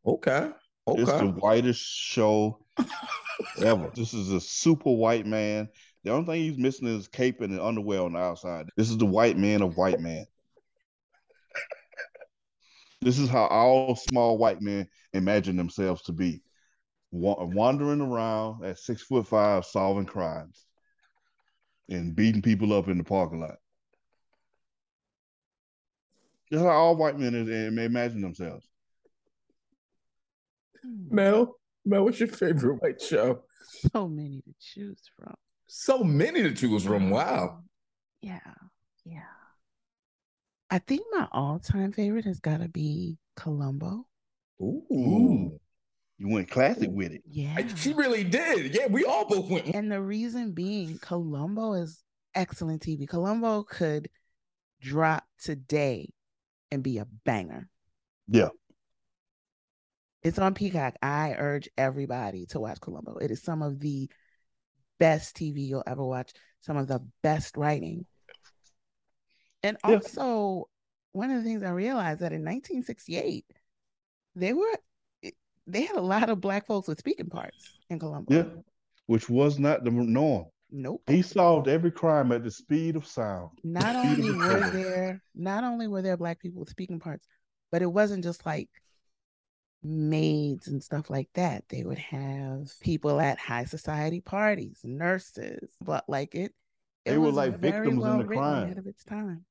Okay. 0.06 0.50
Okay. 0.88 1.02
It's 1.02 1.12
the 1.12 1.34
whitest 1.40 1.80
show 1.80 2.64
ever. 3.58 3.90
This 3.94 4.14
is 4.14 4.30
a 4.30 4.40
super 4.40 4.92
white 4.92 5.26
man. 5.26 5.68
The 6.04 6.12
only 6.12 6.26
thing 6.26 6.42
he's 6.42 6.58
missing 6.58 6.86
is 6.86 7.08
cape 7.08 7.40
and 7.40 7.58
underwear 7.58 8.02
on 8.02 8.12
the 8.12 8.20
outside. 8.20 8.66
This 8.76 8.90
is 8.90 8.96
the 8.96 9.06
white 9.06 9.36
man 9.36 9.62
of 9.62 9.76
white 9.76 9.98
man. 9.98 10.26
This 13.02 13.18
is 13.18 13.28
how 13.28 13.46
all 13.46 13.96
small 13.96 14.38
white 14.38 14.62
men 14.62 14.88
imagine 15.12 15.56
themselves 15.56 16.02
to 16.02 16.12
be, 16.12 16.42
wandering 17.10 18.00
around 18.00 18.64
at 18.64 18.78
six 18.78 19.02
foot 19.02 19.26
five, 19.26 19.64
solving 19.64 20.06
crimes 20.06 20.66
and 21.88 22.16
beating 22.16 22.42
people 22.42 22.72
up 22.72 22.88
in 22.88 22.98
the 22.98 23.04
parking 23.04 23.40
lot. 23.40 23.56
That's 26.50 26.62
how 26.62 26.70
all 26.70 26.96
white 26.96 27.18
men 27.18 27.74
may 27.74 27.84
imagine 27.84 28.20
themselves. 28.20 28.66
Mel, 31.10 31.56
Mel, 31.84 32.04
what's 32.04 32.20
your 32.20 32.28
favorite 32.28 32.82
white 32.82 33.00
show? 33.00 33.42
So 33.92 34.08
many 34.08 34.42
to 34.42 34.54
choose 34.60 35.00
from. 35.18 35.34
So 35.66 36.04
many 36.04 36.42
to 36.42 36.52
choose 36.52 36.84
from. 36.84 37.10
Wow. 37.10 37.60
Yeah, 38.22 38.40
yeah. 39.04 39.22
I 40.70 40.78
think 40.78 41.02
my 41.12 41.28
all-time 41.32 41.92
favorite 41.92 42.24
has 42.24 42.40
got 42.40 42.60
to 42.60 42.68
be 42.68 43.18
Columbo. 43.36 44.06
Ooh. 44.60 44.82
Ooh. 44.92 45.60
You 46.18 46.28
went 46.28 46.50
classic 46.50 46.88
with 46.90 47.12
it. 47.12 47.22
Yeah. 47.30 47.56
She 47.76 47.92
really 47.92 48.24
did. 48.24 48.74
Yeah, 48.74 48.86
we 48.86 49.04
all 49.04 49.26
both 49.26 49.50
went. 49.50 49.74
And 49.74 49.92
the 49.92 50.00
reason 50.00 50.52
being, 50.52 50.98
Columbo 50.98 51.74
is 51.74 52.02
excellent 52.34 52.82
TV. 52.82 53.06
Columbo 53.06 53.64
could 53.64 54.08
drop 54.80 55.24
today 55.40 56.10
and 56.70 56.82
be 56.82 56.98
a 56.98 57.06
banger. 57.24 57.68
Yeah. 58.28 58.48
It's 60.26 60.40
on 60.40 60.54
Peacock. 60.54 60.96
I 61.00 61.36
urge 61.38 61.68
everybody 61.78 62.46
to 62.46 62.58
watch 62.58 62.80
Columbo. 62.80 63.18
It 63.18 63.30
is 63.30 63.44
some 63.44 63.62
of 63.62 63.78
the 63.78 64.10
best 64.98 65.36
TV 65.36 65.68
you'll 65.68 65.84
ever 65.86 66.04
watch, 66.04 66.32
some 66.62 66.76
of 66.76 66.88
the 66.88 66.98
best 67.22 67.56
writing. 67.56 68.06
And 69.62 69.76
yeah. 69.84 69.94
also, 69.94 70.68
one 71.12 71.30
of 71.30 71.36
the 71.36 71.48
things 71.48 71.62
I 71.62 71.70
realized 71.70 72.22
that 72.22 72.32
in 72.32 72.40
1968, 72.40 73.44
they 74.34 74.52
were 74.52 74.66
they 75.68 75.82
had 75.82 75.96
a 75.96 76.00
lot 76.00 76.28
of 76.28 76.40
black 76.40 76.66
folks 76.66 76.88
with 76.88 76.98
speaking 76.98 77.30
parts 77.30 77.78
in 77.88 78.00
Columbo. 78.00 78.34
Yeah, 78.34 78.62
which 79.06 79.28
was 79.28 79.60
not 79.60 79.84
the 79.84 79.92
norm. 79.92 80.46
Nope. 80.72 81.02
He 81.06 81.22
solved 81.22 81.68
every 81.68 81.92
crime 81.92 82.32
at 82.32 82.42
the 82.42 82.50
speed 82.50 82.96
of 82.96 83.06
sound. 83.06 83.50
Not 83.62 83.94
only 83.94 84.32
were 84.32 84.70
there 84.70 85.22
not 85.36 85.62
only 85.62 85.86
were 85.86 86.02
there 86.02 86.16
black 86.16 86.40
people 86.40 86.58
with 86.58 86.70
speaking 86.70 86.98
parts, 86.98 87.28
but 87.70 87.80
it 87.80 87.86
wasn't 87.86 88.24
just 88.24 88.44
like 88.44 88.68
maids 89.86 90.68
and 90.68 90.82
stuff 90.82 91.08
like 91.10 91.28
that. 91.34 91.64
They 91.68 91.84
would 91.84 91.98
have 91.98 92.72
people 92.80 93.20
at 93.20 93.38
high 93.38 93.64
society 93.64 94.20
parties, 94.20 94.80
nurses, 94.84 95.70
but 95.80 96.04
like 96.08 96.34
it, 96.34 96.52
it 97.04 97.12
they 97.12 97.18
were 97.18 97.30
like 97.30 97.58
victims 97.58 98.02
well 98.02 98.20
in 98.20 98.26
the 98.26 98.34
crime 98.34 98.64
ahead 98.64 98.78
of 98.78 98.86
its 98.86 99.04
time. 99.04 99.44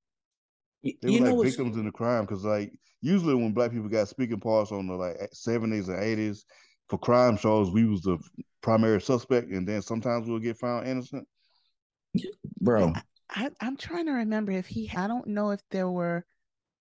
They 0.83 0.95
you 1.01 1.23
were 1.23 1.31
like 1.31 1.45
victims 1.45 1.77
in 1.77 1.85
the 1.85 1.91
crime 1.91 2.25
because 2.25 2.43
like 2.43 2.71
usually 3.01 3.35
when 3.35 3.53
black 3.53 3.71
people 3.71 3.89
got 3.89 4.07
speaking 4.07 4.39
parts 4.39 4.71
on 4.71 4.87
the 4.87 4.93
like 4.93 5.17
seventies 5.31 5.87
and 5.87 6.01
eighties 6.01 6.45
for 6.89 6.97
crime 6.99 7.37
shows, 7.37 7.71
we 7.71 7.85
was 7.85 8.01
the 8.01 8.17
primary 8.61 9.01
suspect, 9.01 9.49
and 9.51 9.67
then 9.67 9.81
sometimes 9.81 10.27
we'll 10.27 10.39
get 10.39 10.57
found 10.57 10.87
innocent. 10.87 11.27
Bro, 12.61 12.93
I, 13.29 13.49
I'm 13.59 13.77
trying 13.77 14.05
to 14.05 14.11
remember 14.13 14.51
if 14.51 14.67
he. 14.67 14.91
I 14.95 15.07
don't 15.07 15.27
know 15.27 15.51
if 15.51 15.61
there 15.71 15.89
were. 15.89 16.25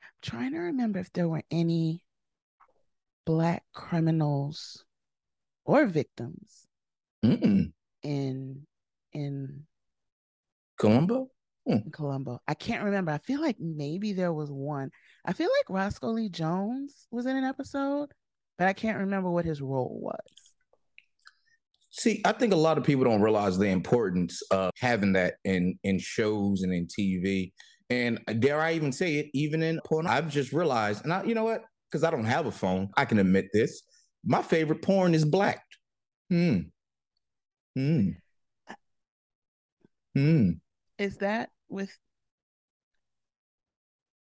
I'm 0.02 0.10
trying 0.22 0.52
to 0.52 0.58
remember 0.58 0.98
if 0.98 1.12
there 1.12 1.28
were 1.28 1.42
any 1.50 2.03
black 3.24 3.62
criminals 3.72 4.84
or 5.64 5.86
victims 5.86 6.66
Mm-mm. 7.24 7.72
in 8.02 8.66
in 9.12 9.64
Columbo. 10.78 11.28
Hmm. 11.66 11.88
Columbo. 11.92 12.40
I 12.46 12.54
can't 12.54 12.84
remember. 12.84 13.12
I 13.12 13.18
feel 13.18 13.40
like 13.40 13.56
maybe 13.58 14.12
there 14.12 14.32
was 14.32 14.50
one. 14.50 14.90
I 15.24 15.32
feel 15.32 15.48
like 15.48 15.74
Roscoe 15.74 16.10
Lee 16.10 16.28
Jones 16.28 17.06
was 17.10 17.24
in 17.24 17.36
an 17.36 17.44
episode, 17.44 18.10
but 18.58 18.68
I 18.68 18.74
can't 18.74 18.98
remember 18.98 19.30
what 19.30 19.46
his 19.46 19.62
role 19.62 19.98
was. 20.02 20.54
See, 21.90 22.20
I 22.24 22.32
think 22.32 22.52
a 22.52 22.56
lot 22.56 22.76
of 22.76 22.84
people 22.84 23.04
don't 23.04 23.22
realize 23.22 23.56
the 23.56 23.68
importance 23.68 24.42
of 24.50 24.72
having 24.78 25.12
that 25.12 25.34
in 25.44 25.78
in 25.84 25.98
shows 25.98 26.62
and 26.62 26.72
in 26.72 26.86
TV. 26.86 27.52
And 27.88 28.20
dare 28.40 28.60
I 28.60 28.72
even 28.72 28.92
say 28.92 29.16
it, 29.16 29.26
even 29.32 29.62
in 29.62 29.80
porn, 29.86 30.06
I've 30.06 30.28
just 30.28 30.52
realized, 30.52 31.04
and 31.04 31.12
I, 31.12 31.22
you 31.22 31.34
know 31.34 31.44
what? 31.44 31.62
Because 31.94 32.02
I 32.02 32.10
don't 32.10 32.24
have 32.24 32.46
a 32.46 32.50
phone. 32.50 32.88
I 32.96 33.04
can 33.04 33.20
admit 33.20 33.50
this. 33.52 33.82
My 34.24 34.42
favorite 34.42 34.82
porn 34.82 35.14
is 35.14 35.24
black. 35.24 35.62
Hmm. 36.28 36.58
Hmm. 37.76 38.08
Hmm. 40.16 40.50
Is 40.98 41.18
that 41.18 41.50
with? 41.68 41.96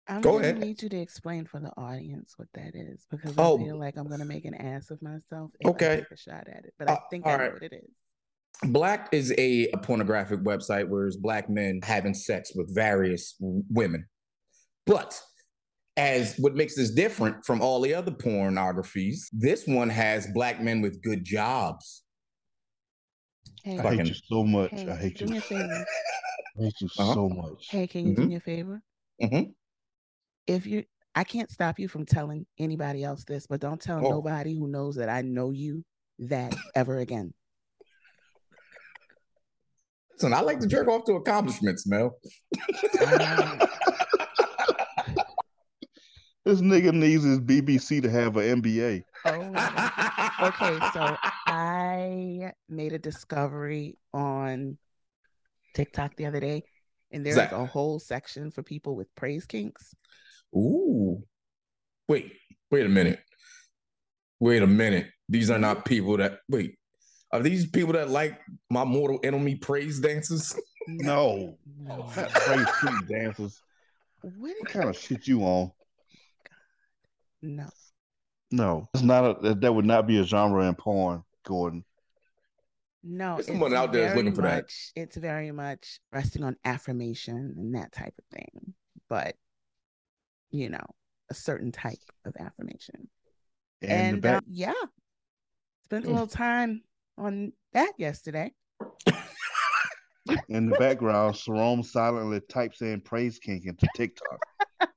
I'm 0.07 0.21
Go 0.21 0.33
gonna 0.33 0.43
ahead. 0.49 0.59
need 0.59 0.83
you 0.83 0.89
to 0.89 0.97
explain 0.99 1.45
for 1.45 1.59
the 1.59 1.71
audience 1.75 2.35
what 2.37 2.49
that 2.53 2.75
is 2.75 3.07
because 3.09 3.33
Oh. 3.39 3.59
I 3.59 3.63
feel 3.63 3.79
like 3.79 3.97
I'm 3.97 4.07
gonna 4.07 4.25
make 4.25 4.45
an 4.45 4.53
ass 4.53 4.91
of 4.91 5.01
myself 5.01 5.49
if 5.59 5.67
Okay. 5.71 5.93
I 5.93 5.95
take 5.97 6.11
a 6.11 6.17
shot 6.17 6.47
at 6.47 6.65
it. 6.65 6.73
But 6.77 6.91
I 6.91 6.93
Uh, 6.93 6.99
think 7.09 7.25
I 7.25 7.31
know 7.31 7.37
right. 7.45 7.53
what 7.53 7.63
it 7.63 7.73
is. 7.73 8.69
Black 8.71 9.09
is 9.11 9.33
a, 9.39 9.69
a 9.71 9.77
pornographic 9.79 10.41
website 10.41 10.87
where 10.87 11.07
it's 11.07 11.15
black 11.17 11.49
men 11.49 11.79
having 11.83 12.13
sex 12.13 12.51
with 12.55 12.73
various 12.75 13.35
women. 13.39 14.05
But 14.85 15.19
as 15.97 16.35
what 16.37 16.55
makes 16.55 16.75
this 16.75 16.91
different 16.91 17.45
from 17.45 17.61
all 17.61 17.79
the 17.81 17.93
other 17.93 18.11
pornographies, 18.11 19.27
this 19.31 19.65
one 19.65 19.89
has 19.89 20.27
black 20.33 20.61
men 20.61 20.81
with 20.81 21.01
good 21.01 21.23
jobs. 21.23 22.03
Hey, 23.63 23.79
I 23.79 23.83
Fucking- 23.83 23.99
hate 23.99 24.07
you 24.09 24.13
so 24.29 24.43
much. 24.43 24.71
hey, 24.71 24.89
I 24.89 24.95
hate 24.95 25.21
you. 25.21 25.27
me 25.27 25.37
a 25.37 25.41
favor. 25.41 25.85
I 26.59 26.63
hate 26.63 26.81
you 26.81 26.89
Uh-huh. 26.99 27.13
so 27.13 27.29
much. 27.29 27.67
Hey, 27.69 27.87
can 27.87 28.07
you 28.07 28.15
do 28.15 28.23
Mhm. 28.23 28.27
me 28.29 28.35
a 28.35 28.39
favor? 28.39 28.81
Mhm. 29.21 29.53
If 30.47 30.65
you, 30.67 30.83
I 31.15 31.23
can't 31.23 31.49
stop 31.49 31.79
you 31.79 31.87
from 31.87 32.05
telling 32.05 32.45
anybody 32.59 33.03
else 33.03 33.23
this, 33.23 33.47
but 33.47 33.61
don't 33.61 33.81
tell 33.81 34.05
Oh. 34.05 34.09
nobody 34.09 34.53
who 34.53 34.67
knows 34.67 34.95
that 34.97 35.09
I 35.09 35.21
know 35.21 35.51
you 35.51 35.83
that 36.19 36.53
ever 36.75 36.99
again. 36.99 37.33
Listen, 40.13 40.33
I 40.33 40.41
like 40.41 40.59
to 40.59 40.67
jerk 40.67 40.87
off 40.87 41.03
to 41.05 41.13
accomplishments, 41.13 41.85
Mel. 41.87 42.17
Um, 43.01 43.59
This 46.45 46.61
nigga 46.61 46.93
needs 46.93 47.23
his 47.23 47.39
BBC 47.39 48.03
to 48.03 48.09
have 48.09 48.37
an 48.37 48.61
MBA. 48.61 49.03
oh, 49.25 50.47
okay. 50.47 50.77
So 50.93 51.17
I 51.47 52.51
made 52.69 52.93
a 52.93 52.99
discovery 52.99 53.97
on 54.13 54.77
TikTok 55.73 56.15
the 56.15 56.27
other 56.27 56.39
day, 56.39 56.63
and 57.11 57.25
there's 57.25 57.35
Zach. 57.35 57.51
a 57.51 57.65
whole 57.65 57.99
section 57.99 58.51
for 58.51 58.61
people 58.61 58.95
with 58.95 59.13
praise 59.15 59.47
kinks. 59.47 59.95
Ooh. 60.55 61.23
Wait, 62.07 62.33
wait 62.69 62.85
a 62.85 62.89
minute. 62.89 63.19
Wait 64.39 64.61
a 64.61 64.67
minute. 64.67 65.07
These 65.27 65.49
are 65.49 65.57
not 65.57 65.83
people 65.85 66.17
that 66.17 66.39
wait. 66.47 66.75
Are 67.31 67.41
these 67.41 67.67
people 67.67 67.93
that 67.93 68.11
like 68.11 68.39
my 68.69 68.83
mortal 68.83 69.19
enemy 69.23 69.55
praise 69.55 69.99
dances? 69.99 70.55
No. 70.87 71.57
No. 71.79 72.03
Praise 72.13 72.67
street 72.77 73.07
dancers. 73.09 73.59
What? 74.21 74.33
What 74.37 74.67
kind 74.67 74.87
of 74.87 74.95
shit 74.95 75.27
you 75.27 75.41
on? 75.41 75.71
No. 77.45 77.69
No, 78.51 78.87
it's 78.93 79.03
not 79.03 79.45
a 79.45 79.53
that 79.55 79.73
would 79.73 79.85
not 79.85 80.07
be 80.07 80.19
a 80.19 80.23
genre 80.23 80.67
in 80.67 80.75
porn, 80.75 81.23
Gordon. 81.45 81.83
No, 83.03 83.35
There's 83.35 83.47
someone 83.47 83.73
out 83.73 83.91
there 83.93 84.09
is 84.09 84.15
looking 84.15 84.33
for 84.33 84.41
that. 84.43 84.71
It's 84.95 85.15
very 85.17 85.51
much 85.51 85.99
resting 86.11 86.43
on 86.43 86.55
affirmation 86.65 87.53
and 87.57 87.75
that 87.75 87.91
type 87.91 88.13
of 88.17 88.25
thing, 88.37 88.73
but 89.09 89.35
you 90.51 90.69
know, 90.69 90.85
a 91.29 91.33
certain 91.33 91.71
type 91.71 91.99
of 92.25 92.35
affirmation. 92.39 93.09
And, 93.81 93.91
And, 93.91 94.21
back, 94.21 94.37
uh, 94.37 94.41
yeah, 94.47 94.73
spent 95.83 96.05
a 96.05 96.07
Mm. 96.07 96.11
little 96.11 96.27
time 96.27 96.83
on 97.17 97.53
that 97.73 97.93
yesterday. 97.97 98.53
in 100.49 100.69
the 100.69 100.75
background, 100.77 101.35
Jerome 101.35 101.83
silently 101.83 102.41
types 102.41 102.81
in 102.81 103.01
praise 103.01 103.37
kink 103.37 103.65
into 103.65 103.87
TikTok. 103.95 104.39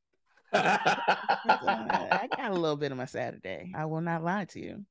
I 0.52 2.28
got 2.36 2.50
a 2.50 2.54
little 2.54 2.76
bit 2.76 2.92
of 2.92 2.98
my 2.98 3.04
Saturday. 3.04 3.72
I 3.74 3.84
will 3.86 4.00
not 4.00 4.22
lie 4.24 4.46
to 4.46 4.60
you. 4.60 4.84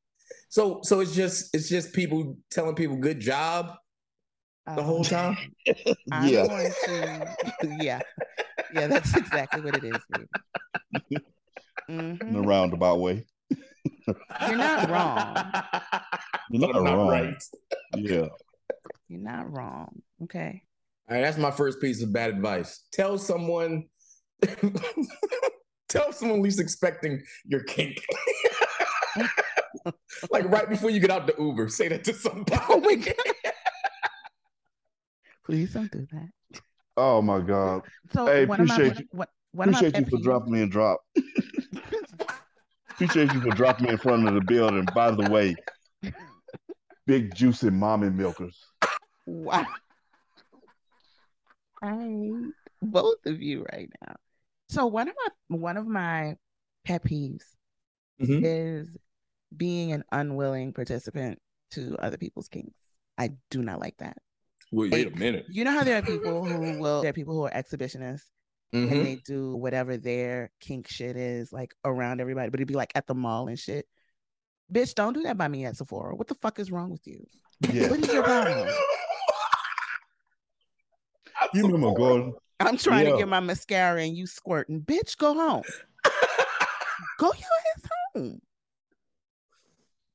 so 0.49 0.81
so 0.83 0.99
it's 0.99 1.15
just 1.15 1.55
it's 1.55 1.69
just 1.69 1.93
people 1.93 2.37
telling 2.51 2.75
people 2.75 2.97
good 2.97 3.19
job 3.19 3.73
the 4.75 4.83
whole 4.83 4.97
Um, 4.99 5.03
time? 5.03 5.37
I'm 6.11 6.27
yeah, 6.27 6.45
going 6.47 6.71
to, 6.85 7.35
yeah, 7.79 8.01
yeah, 8.73 8.87
that's 8.87 9.15
exactly 9.15 9.61
what 9.61 9.75
it 9.77 9.83
is, 9.83 9.97
baby. 10.11 11.23
Mhm. 11.89 12.45
roundabout 12.45 12.99
way. 12.99 13.25
You're 14.47 14.57
not 14.57 14.89
wrong. 14.89 15.51
You're 16.51 16.61
not, 16.73 16.83
not 16.83 16.95
wrong. 16.97 17.07
right. 17.09 17.43
Yeah. 17.95 18.27
You're 19.07 19.21
not 19.21 19.49
wrong. 19.51 20.01
Okay. 20.23 20.63
All 21.09 21.15
right, 21.15 21.21
that's 21.23 21.37
my 21.37 21.51
first 21.51 21.79
piece 21.79 22.03
of 22.03 22.11
bad 22.11 22.31
advice. 22.31 22.83
Tell 22.91 23.17
someone, 23.17 23.85
tell 25.89 26.11
someone 26.11 26.41
least 26.41 26.59
expecting 26.59 27.21
your 27.45 27.63
kink. 27.63 28.03
like 30.31 30.45
right 30.45 30.69
before 30.69 30.89
you 30.89 30.99
get 30.99 31.09
out 31.11 31.27
the 31.27 31.35
Uber, 31.37 31.69
say 31.69 31.87
that 31.87 32.03
to 32.05 32.13
somebody. 32.13 32.61
Oh 32.69 32.79
my 32.79 32.95
God. 32.95 33.15
Please 35.45 35.73
don't 35.73 35.91
do 35.91 36.05
that. 36.11 36.61
Oh 36.97 37.21
my 37.21 37.39
God. 37.39 37.83
So 38.11 38.25
Hey, 38.25 38.45
one 38.45 38.59
of 38.59 38.67
my 38.67 38.75
appreciate 38.75 38.95
one, 38.95 38.97
you. 38.97 39.07
one, 39.11 39.27
one 39.51 39.69
of 39.69 39.73
my 39.73 39.79
Appreciate 39.79 40.05
you 40.05 40.17
for 40.17 40.23
dropping 40.23 40.53
me 40.53 40.61
and 40.61 40.71
drop. 40.71 40.99
Appreciate 42.91 43.33
you 43.33 43.41
for 43.41 43.51
dropping 43.51 43.85
me 43.85 43.91
in 43.91 43.97
front 43.97 44.27
of 44.27 44.33
the 44.33 44.41
building. 44.41 44.85
By 44.93 45.11
the 45.11 45.29
way, 45.29 45.55
big 47.05 47.33
juicy 47.35 47.69
mommy 47.69 48.09
milkers. 48.09 48.57
Wow. 49.25 49.65
I 51.81 51.95
hate 51.95 52.33
both 52.81 53.25
of 53.25 53.41
you 53.41 53.65
right 53.71 53.89
now. 54.05 54.15
So 54.69 54.85
one 54.85 55.07
of 55.07 55.15
my 55.49 55.57
one 55.57 55.77
of 55.77 55.87
my 55.87 56.35
pet 56.85 57.03
peeves 57.03 57.43
Mhm. 58.21 58.41
is 58.43 58.97
being 59.55 59.91
an 59.93 60.03
unwilling 60.11 60.73
participant 60.73 61.39
to 61.71 61.95
other 61.99 62.17
people's 62.17 62.47
kinks. 62.49 62.75
I 63.17 63.31
do 63.49 63.61
not 63.61 63.79
like 63.79 63.97
that. 63.97 64.17
Wait, 64.71 64.91
wait 64.91 65.07
a 65.07 65.11
minute. 65.15 65.45
You 65.49 65.63
know 65.63 65.71
how 65.71 65.83
there 65.83 65.97
are 65.97 66.01
people 66.01 66.43
who 66.43 66.79
will 66.79 67.01
there 67.01 67.11
are 67.11 67.13
people 67.13 67.33
who 67.33 67.43
are 67.43 67.51
exhibitionists 67.51 68.25
Mhm. 68.73 68.91
and 68.91 69.05
they 69.05 69.15
do 69.15 69.55
whatever 69.55 69.95
their 69.97 70.51
kink 70.59 70.87
shit 70.89 71.15
is 71.15 71.53
like 71.53 71.73
around 71.85 72.19
everybody, 72.19 72.49
but 72.49 72.59
it'd 72.59 72.67
be 72.67 72.73
like 72.73 72.91
at 72.95 73.07
the 73.07 73.15
mall 73.15 73.47
and 73.47 73.57
shit. 73.57 73.87
Bitch, 74.71 74.93
don't 74.95 75.13
do 75.13 75.23
that 75.23 75.37
by 75.37 75.47
me 75.47 75.63
at 75.63 75.77
Sephora. 75.77 76.13
What 76.15 76.27
the 76.27 76.35
fuck 76.35 76.59
is 76.59 76.69
wrong 76.71 76.89
with 76.89 77.07
you? 77.07 77.25
Yeah. 77.71 77.89
What 77.89 77.99
is 78.01 78.11
your 78.11 78.23
problem? 78.23 78.67
You 81.53 81.63
remember 81.67 81.93
going? 81.93 82.33
I'm 82.59 82.77
trying 82.77 83.05
Yeah. 83.05 83.11
to 83.13 83.17
get 83.19 83.27
my 83.27 83.39
mascara 83.39 84.01
and 84.03 84.15
you 84.15 84.25
squirting. 84.27 84.81
Bitch, 84.81 85.17
go 85.17 85.33
home. 85.33 85.63
Go 87.19 87.27
your 87.27 87.35
ass 87.75 87.89
home. 88.15 88.39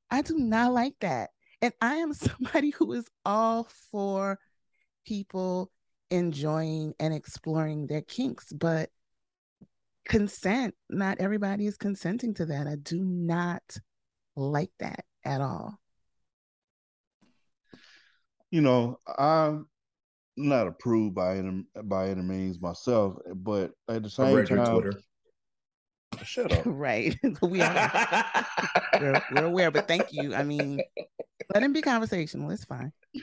I 0.09 0.21
do 0.21 0.37
not 0.37 0.73
like 0.73 0.95
that. 1.01 1.31
And 1.61 1.73
I 1.81 1.95
am 1.95 2.13
somebody 2.13 2.71
who 2.71 2.93
is 2.93 3.05
all 3.25 3.67
for 3.91 4.39
people 5.05 5.71
enjoying 6.11 6.93
and 6.99 7.13
exploring 7.13 7.87
their 7.87 8.01
kinks, 8.01 8.51
but 8.53 8.89
consent, 10.05 10.75
not 10.89 11.19
everybody 11.19 11.65
is 11.65 11.77
consenting 11.77 12.33
to 12.35 12.45
that. 12.47 12.67
I 12.67 12.75
do 12.75 13.03
not 13.03 13.63
like 14.35 14.71
that 14.79 15.05
at 15.25 15.41
all. 15.41 15.77
You 18.51 18.61
know, 18.61 18.99
I'm 19.17 19.67
not 20.35 20.67
approved 20.67 21.15
by 21.15 21.37
any 21.37 21.63
by 21.83 22.09
any 22.09 22.21
means 22.21 22.59
myself, 22.59 23.15
but 23.35 23.71
at 23.87 24.03
the 24.03 24.07
I 24.07 24.09
same 24.09 24.35
read 24.35 24.49
your 24.49 24.65
time, 24.65 24.81
Twitter. 24.81 24.99
shut 26.23 26.51
up. 26.51 26.61
right. 26.65 27.17
we 27.41 27.61
are 27.61 28.45
we're, 28.99 29.21
we're 29.33 29.45
aware, 29.45 29.71
but 29.71 29.87
thank 29.87 30.11
you. 30.11 30.33
I 30.33 30.43
mean, 30.43 30.81
let 31.53 31.63
him 31.63 31.73
be 31.73 31.81
conversational. 31.81 32.49
It's 32.51 32.65
fine. 32.65 32.91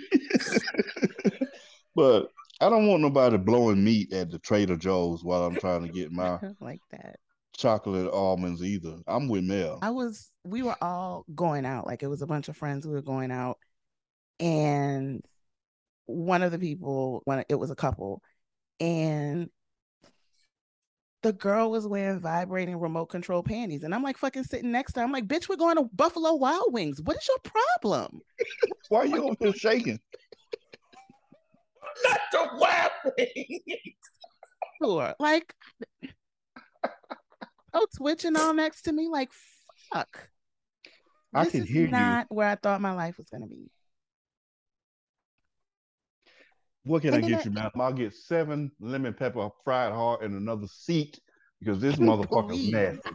but 1.94 2.28
I 2.60 2.68
don't 2.68 2.86
want 2.86 3.02
nobody 3.02 3.38
blowing 3.38 3.82
meat 3.82 4.12
at 4.12 4.30
the 4.30 4.38
Trader 4.38 4.76
Joe's 4.76 5.24
while 5.24 5.44
I'm 5.44 5.56
trying 5.56 5.82
to 5.82 5.88
get 5.88 6.12
my 6.12 6.38
like 6.60 6.80
that. 6.90 7.16
chocolate 7.56 8.10
almonds 8.12 8.62
either. 8.62 8.98
I'm 9.06 9.28
with 9.28 9.44
Mel. 9.44 9.78
I 9.82 9.90
was, 9.90 10.30
we 10.44 10.62
were 10.62 10.76
all 10.80 11.24
going 11.34 11.64
out. 11.64 11.86
Like 11.86 12.02
it 12.02 12.08
was 12.08 12.22
a 12.22 12.26
bunch 12.26 12.48
of 12.48 12.56
friends. 12.56 12.86
We 12.86 12.92
were 12.92 13.02
going 13.02 13.30
out. 13.30 13.58
And 14.38 15.22
one 16.10 16.42
of 16.42 16.52
the 16.52 16.58
people, 16.58 17.22
when 17.24 17.44
it 17.48 17.54
was 17.54 17.70
a 17.70 17.76
couple, 17.76 18.22
and 18.80 19.48
the 21.22 21.32
girl 21.32 21.70
was 21.70 21.86
wearing 21.86 22.20
vibrating 22.20 22.76
remote 22.78 23.06
control 23.06 23.42
panties. 23.42 23.82
And 23.82 23.94
I'm 23.94 24.02
like 24.02 24.16
fucking 24.16 24.44
sitting 24.44 24.72
next 24.72 24.94
to 24.94 25.00
her. 25.00 25.04
I'm 25.04 25.12
like, 25.12 25.26
bitch, 25.26 25.48
we're 25.48 25.56
going 25.56 25.76
to 25.76 25.84
Buffalo 25.92 26.34
Wild 26.34 26.72
Wings. 26.72 27.00
What 27.02 27.16
is 27.16 27.28
your 27.28 27.38
problem? 27.38 28.20
Why 28.88 29.00
are 29.00 29.06
you 29.06 29.24
over 29.24 29.36
here 29.38 29.52
shaking? 29.52 30.00
Not 32.04 32.20
the 32.32 32.56
laughing. 32.56 33.60
Sure. 34.82 35.14
Like, 35.18 35.54
oh, 37.74 37.86
twitching 37.96 38.36
all 38.36 38.54
next 38.54 38.82
to 38.82 38.92
me. 38.92 39.08
Like, 39.08 39.28
fuck. 39.92 40.28
I 41.34 41.44
this 41.44 41.52
can 41.52 41.62
is 41.62 41.68
hear 41.68 41.84
you. 41.84 41.90
not 41.90 42.26
where 42.30 42.48
I 42.48 42.54
thought 42.56 42.80
my 42.80 42.92
life 42.94 43.16
was 43.18 43.28
going 43.28 43.42
to 43.42 43.48
be. 43.48 43.70
What 46.84 47.02
can 47.02 47.14
I 47.14 47.20
get 47.20 47.44
you, 47.44 47.50
man? 47.50 47.70
I'll 47.76 47.92
get 47.92 48.14
seven 48.14 48.72
lemon 48.80 49.14
pepper 49.14 49.50
fried 49.64 49.92
hard 49.92 50.22
and 50.22 50.34
another 50.34 50.66
seat 50.66 51.20
because 51.58 51.80
this 51.80 51.96
motherfucker's 51.98 52.56
Please. 52.56 52.72
nasty. 52.72 53.10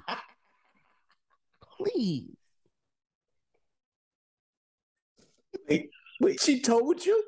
Please. 1.78 2.38
Wait, 5.68 5.90
wait, 6.22 6.40
she 6.40 6.62
told 6.62 7.04
you? 7.04 7.24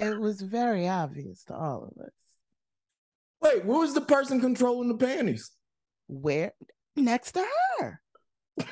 It 0.00 0.20
was 0.20 0.42
very 0.42 0.86
obvious 0.86 1.44
to 1.44 1.54
all 1.54 1.84
of 1.84 2.02
us. 2.04 2.12
Wait, 3.40 3.62
who 3.62 3.78
was 3.78 3.94
the 3.94 4.02
person 4.02 4.40
controlling 4.40 4.88
the 4.88 4.94
panties? 4.94 5.50
Where? 6.08 6.52
Next 6.94 7.32
to 7.32 7.46
her. 7.78 8.02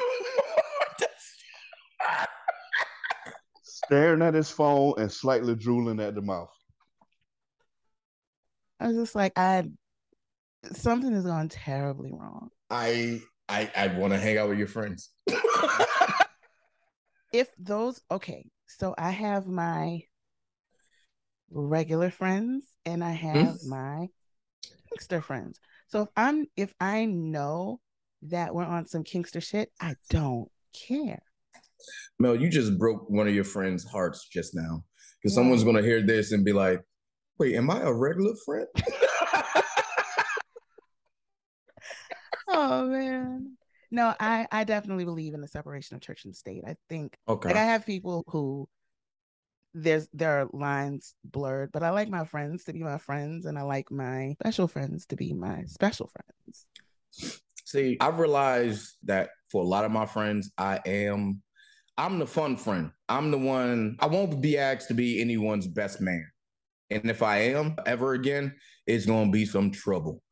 Staring 3.86 4.22
at 4.22 4.34
his 4.34 4.50
phone 4.50 4.94
and 4.98 5.10
slightly 5.10 5.54
drooling 5.54 6.00
at 6.00 6.14
the 6.14 6.22
mouth. 6.22 6.50
I 8.80 8.88
was 8.88 8.96
just 8.96 9.14
like, 9.14 9.32
I, 9.36 9.64
something 10.72 11.12
is 11.12 11.24
going 11.24 11.48
terribly 11.48 12.10
wrong. 12.12 12.50
I 12.70 13.20
I 13.48 13.70
I 13.76 13.86
want 13.88 14.12
to 14.12 14.18
hang 14.18 14.38
out 14.38 14.48
with 14.48 14.58
your 14.58 14.68
friends. 14.68 15.10
if 17.32 17.50
those 17.58 18.00
okay 18.10 18.46
so 18.66 18.94
i 18.96 19.10
have 19.10 19.46
my 19.46 20.00
regular 21.50 22.10
friends 22.10 22.66
and 22.84 23.02
i 23.04 23.10
have 23.10 23.56
hmm? 23.60 23.68
my 23.68 24.06
kinkster 24.90 25.22
friends 25.22 25.58
so 25.88 26.02
if 26.02 26.08
i'm 26.16 26.46
if 26.56 26.74
i 26.80 27.04
know 27.04 27.80
that 28.22 28.54
we're 28.54 28.64
on 28.64 28.86
some 28.86 29.04
Kinkster 29.04 29.42
shit 29.42 29.70
i 29.80 29.94
don't 30.10 30.50
care 30.72 31.22
Mel, 32.18 32.36
you 32.36 32.48
just 32.48 32.78
broke 32.78 33.08
one 33.08 33.28
of 33.28 33.34
your 33.34 33.44
friends' 33.44 33.84
hearts 33.84 34.28
just 34.28 34.54
now. 34.54 34.84
Because 35.22 35.36
Why? 35.36 35.42
someone's 35.42 35.64
gonna 35.64 35.82
hear 35.82 36.02
this 36.02 36.32
and 36.32 36.44
be 36.44 36.52
like, 36.52 36.80
wait, 37.38 37.54
am 37.54 37.70
I 37.70 37.80
a 37.80 37.92
regular 37.92 38.34
friend? 38.44 38.66
oh 42.50 42.86
man 42.86 43.56
no 43.90 44.14
i 44.18 44.46
i 44.50 44.64
definitely 44.64 45.04
believe 45.04 45.34
in 45.34 45.42
the 45.42 45.46
separation 45.46 45.94
of 45.94 46.00
church 46.00 46.24
and 46.24 46.34
state 46.34 46.64
i 46.66 46.74
think 46.88 47.14
okay. 47.28 47.50
like 47.50 47.58
i 47.58 47.64
have 47.64 47.84
people 47.84 48.24
who 48.28 48.66
there's 49.74 50.08
there 50.14 50.40
are 50.40 50.48
lines 50.54 51.14
blurred 51.24 51.70
but 51.72 51.82
i 51.82 51.90
like 51.90 52.08
my 52.08 52.24
friends 52.24 52.64
to 52.64 52.72
be 52.72 52.82
my 52.82 52.96
friends 52.96 53.44
and 53.44 53.58
i 53.58 53.62
like 53.62 53.90
my 53.90 54.34
special 54.40 54.66
friends 54.66 55.04
to 55.04 55.14
be 55.14 55.34
my 55.34 55.62
special 55.66 56.08
friends 56.08 56.66
See, 57.68 57.98
I've 58.00 58.18
realized 58.18 58.96
that 59.04 59.28
for 59.50 59.62
a 59.62 59.66
lot 59.66 59.84
of 59.84 59.90
my 59.90 60.06
friends, 60.06 60.50
I 60.56 60.80
am 60.86 61.42
I'm 61.98 62.20
the 62.20 62.26
fun 62.26 62.56
friend. 62.56 62.92
I'm 63.08 63.32
the 63.32 63.38
one 63.38 63.96
I 63.98 64.06
won't 64.06 64.40
be 64.40 64.56
asked 64.56 64.86
to 64.88 64.94
be 64.94 65.20
anyone's 65.20 65.66
best 65.66 66.00
man. 66.00 66.26
And 66.90 67.10
if 67.10 67.22
I 67.22 67.38
am 67.38 67.74
ever 67.86 68.14
again, 68.14 68.54
it's 68.86 69.04
gonna 69.04 69.30
be 69.30 69.44
some 69.44 69.72
trouble. 69.72 70.22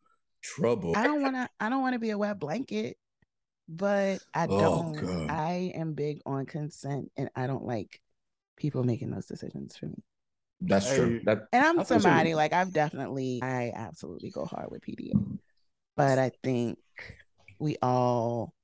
Trouble. 0.42 0.92
I 0.96 1.02
don't 1.02 1.20
want 1.22 1.34
to. 1.34 1.48
I 1.58 1.68
don't 1.68 1.82
want 1.82 1.94
to 1.94 1.98
be 1.98 2.10
a 2.10 2.18
wet 2.18 2.38
blanket, 2.38 2.96
but 3.68 4.20
I 4.32 4.46
Oh, 4.46 4.92
don't. 4.92 5.00
God. 5.00 5.30
I 5.30 5.72
am 5.74 5.94
big 5.94 6.20
on 6.24 6.46
consent, 6.46 7.10
and 7.16 7.28
I 7.34 7.48
don't 7.48 7.64
like 7.64 8.00
people 8.56 8.84
making 8.84 9.10
those 9.10 9.26
decisions 9.26 9.76
for 9.76 9.86
me. 9.86 10.02
That's 10.60 10.94
true. 10.94 11.20
That 11.24 11.48
And 11.52 11.64
I'm 11.64 11.84
somebody 11.84 12.34
like 12.36 12.52
I've 12.52 12.72
definitely. 12.72 13.40
I 13.42 13.72
absolutely 13.74 14.30
go 14.30 14.44
hard 14.44 14.70
with 14.70 14.82
PDA, 14.82 15.38
but 15.96 16.18
I 16.20 16.30
think 16.44 16.78
we 17.58 17.76
all 17.82 18.54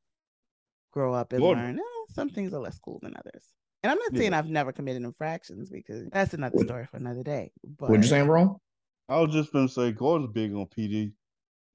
grow 0.93 1.15
up 1.15 1.33
and 1.33 1.43
Lord. 1.43 1.59
learn. 1.59 1.81
Ah, 1.81 1.92
some 2.13 2.29
things 2.29 2.53
are 2.55 2.61
less 2.61 2.79
cool 2.79 2.99
than 3.03 3.15
others. 3.17 3.45
And 3.83 3.91
I'm 3.91 3.99
not 3.99 4.13
Yeah. 4.13 4.19
saying 4.21 4.35
I've 4.35 4.49
never 4.49 4.73
committed 4.73 5.03
infractions 5.03 5.71
because 5.71 6.09
that's 6.11 6.35
another 6.35 6.57
What- 6.57 6.67
story 6.67 6.87
for 6.87 6.97
another 6.99 7.23
day. 7.23 7.53
But 7.79 7.91
what 7.91 8.01
you 8.01 8.07
saying 8.09 8.29
wrong? 8.29 8.59
I 9.09 9.21
was 9.21 9.33
just 9.33 9.53
gonna 9.53 9.69
say 9.69 9.93
Gordon's 9.93 10.33
big 10.33 10.53
on 10.55 10.67
PD, 10.67 11.13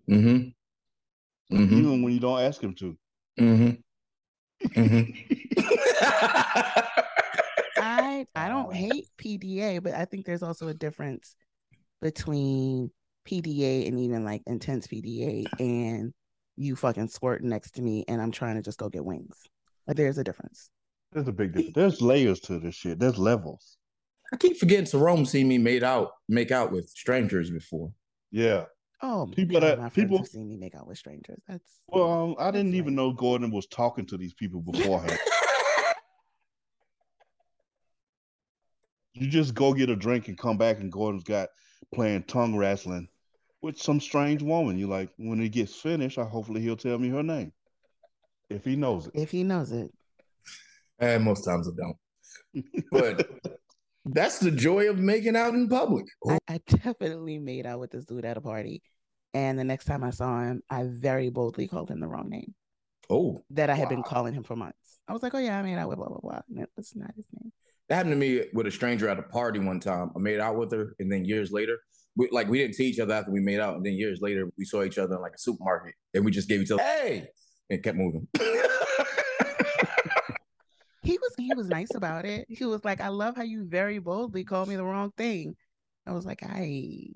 Mm-hmm. 0.10 1.56
Mm-hmm. 1.56 1.78
even 1.78 2.02
when 2.02 2.14
you 2.14 2.20
don't 2.20 2.40
ask 2.40 2.62
him 2.62 2.74
to. 2.76 2.98
Mm-hmm. 3.40 4.80
Mm-hmm. 4.82 5.58
I 7.80 8.26
I 8.36 8.50
don't 8.50 8.74
hate 8.74 9.08
PDA, 9.18 9.82
but 9.84 9.94
I 9.94 10.06
think 10.06 10.26
there's 10.26 10.44
also 10.44 10.68
a 10.68 10.74
difference 10.74 11.36
between 12.02 12.92
PDA 13.28 13.88
and 13.88 14.00
even 14.00 14.24
like 14.24 14.42
intense 14.48 14.88
PDA 14.88 15.46
and 15.60 16.14
you 16.56 16.76
fucking 16.76 17.10
squirt 17.10 17.44
next 17.44 17.72
to 17.72 17.82
me 17.82 18.04
and 18.08 18.22
I'm 18.22 18.32
trying 18.32 18.56
to 18.56 18.62
just 18.62 18.80
go 18.80 18.90
get 18.90 19.06
wings. 19.06 19.44
Like 19.88 19.98
there's 19.98 20.18
a 20.18 20.24
difference. 20.24 20.70
There's 21.14 21.28
a 21.28 21.32
big 21.32 21.54
difference. 21.54 21.76
There's 21.76 22.02
layers 22.02 22.40
to 22.42 22.60
this 22.60 22.76
shit. 22.76 23.00
There's 23.00 23.18
levels. 23.18 23.78
I 24.34 24.38
keep 24.38 24.58
forgetting 24.58 24.86
Jerome 24.86 25.26
seen 25.26 25.48
me 25.48 25.58
made 25.58 25.84
out, 25.84 26.12
make 26.28 26.52
out 26.52 26.72
with 26.72 26.90
strangers 26.90 27.50
before. 27.50 27.94
Yeah. 28.30 28.66
Oh, 29.02 29.30
people 29.32 29.62
God, 29.62 29.80
that 29.80 29.94
people 29.94 30.18
have 30.18 30.28
seen 30.28 30.50
me 30.50 30.58
make 30.58 30.76
out 30.76 30.86
with 30.88 30.98
strangers. 30.98 31.40
That's 31.48 31.64
well, 31.88 32.12
um, 32.12 32.36
I 32.40 32.52
didn't 32.52 32.76
even 32.76 32.96
know 32.96 33.14
Gordon 33.14 33.52
was 33.52 33.68
talking 33.68 34.06
to 34.08 34.18
these 34.18 34.34
people 34.34 34.60
beforehand. 34.62 35.18
you 39.14 39.28
just 39.28 39.54
go 39.54 39.74
get 39.74 39.90
a 39.90 39.96
drink 39.96 40.28
and 40.28 40.38
come 40.38 40.58
back, 40.58 40.80
and 40.80 40.92
Gordon's 40.92 41.24
got 41.24 41.48
playing 41.94 42.24
tongue 42.24 42.58
wrestling 42.58 43.08
with 43.62 43.78
some 43.78 44.02
strange 44.02 44.42
woman. 44.42 44.78
You 44.78 44.88
like 44.88 45.10
when 45.18 45.40
it 45.42 45.50
gets 45.50 45.76
finished, 45.76 46.18
I 46.18 46.24
hopefully 46.24 46.60
he'll 46.62 46.76
tell 46.76 46.98
me 46.98 47.10
her 47.10 47.24
name 47.24 47.54
if 48.50 48.66
he 48.66 48.76
knows 48.76 49.08
it. 49.08 49.14
If 49.16 49.32
he 49.32 49.44
knows 49.44 49.72
it, 49.72 49.92
and 51.00 51.24
most 51.24 51.44
times 51.44 51.68
I 51.68 51.72
don't. 51.76 51.98
But 52.92 53.30
that's 54.06 54.40
the 54.40 54.52
joy 54.52 54.90
of 54.90 54.98
making 54.98 55.36
out 55.36 55.54
in 55.54 55.68
public. 55.68 56.06
I, 56.28 56.38
I, 56.48 56.60
definitely 56.66 57.40
made 57.40 57.66
out 57.66 57.80
with 57.80 57.92
this 57.92 58.06
dude 58.06 58.26
at 58.26 58.38
a 58.38 58.42
party. 58.42 58.82
And 59.34 59.60
the 59.60 59.64
next 59.64 59.86
time 59.86 60.04
I 60.04 60.12
saw 60.12 60.42
him, 60.42 60.64
I 60.70 60.86
very 60.88 61.30
boldly 61.30 61.68
called 61.68 61.92
him 61.92 62.00
the 62.00 62.08
wrong 62.08 62.30
name. 62.30 62.56
Oh. 63.10 63.44
That 63.52 63.70
I 63.70 63.76
had 63.76 63.86
wow. 63.86 63.90
been 63.90 64.04
calling 64.04 64.34
him 64.34 64.44
for 64.44 64.56
months. 64.56 65.00
I 65.08 65.14
was 65.14 65.22
like, 65.22 65.34
oh, 65.36 65.40
yeah, 65.40 65.60
I 65.60 65.62
made 65.62 65.78
out 65.78 65.90
with 65.90 65.98
blah, 65.98 66.08
blah, 66.08 66.20
blah. 66.22 66.42
And 66.50 66.68
it's 66.78 66.96
not 66.96 67.14
his 67.16 67.26
name. 67.40 67.52
That 67.90 67.96
happened 67.96 68.14
to 68.14 68.18
me 68.18 68.46
with 68.54 68.68
a 68.68 68.72
stranger 68.72 69.08
at 69.08 69.20
a 69.20 69.24
party 69.24 69.60
one 69.60 69.80
time. 69.80 70.12
I 70.16 70.20
made 70.20 70.40
out 70.40 70.58
with 70.58 70.72
her. 70.72 70.96
And 71.00 71.12
then 71.12 71.24
years 71.24 71.52
later, 71.52 71.78
we, 72.16 72.28
like 72.32 72.48
we 72.48 72.58
didn't 72.58 72.76
see 72.76 72.88
each 72.88 73.00
other 73.00 73.14
after 73.14 73.32
we 73.32 73.40
made 73.40 73.60
out. 73.60 73.76
And 73.76 73.86
then 73.86 73.94
years 73.94 74.20
later, 74.22 74.50
we 74.58 74.66
saw 74.66 74.84
each 74.84 74.98
other 74.98 75.16
in 75.16 75.22
like 75.22 75.34
a 75.36 75.40
supermarket. 75.40 75.94
And 76.14 76.26
we 76.26 76.32
just 76.32 76.50
gave 76.50 76.62
each 76.62 76.72
other, 76.72 76.82
hey, 76.82 77.28
and 77.70 77.84
kept 77.84 77.98
moving. 77.98 78.28
he 81.02 81.18
was 81.18 81.34
he 81.38 81.54
was 81.56 81.68
nice 81.68 81.94
about 81.96 82.26
it. 82.26 82.46
He 82.50 82.66
was 82.66 82.84
like, 82.84 83.02
"I 83.02 83.10
love 83.10 83.36
how 83.36 83.44
you 83.44 83.66
very 83.66 84.00
boldly 84.00 84.44
called 84.44 84.70
me 84.70 84.76
the 84.76 84.84
wrong 84.84 85.12
thing." 85.18 85.56
I 86.06 86.12
was 86.14 86.26
like, 86.26 86.44
"I." 86.44 87.08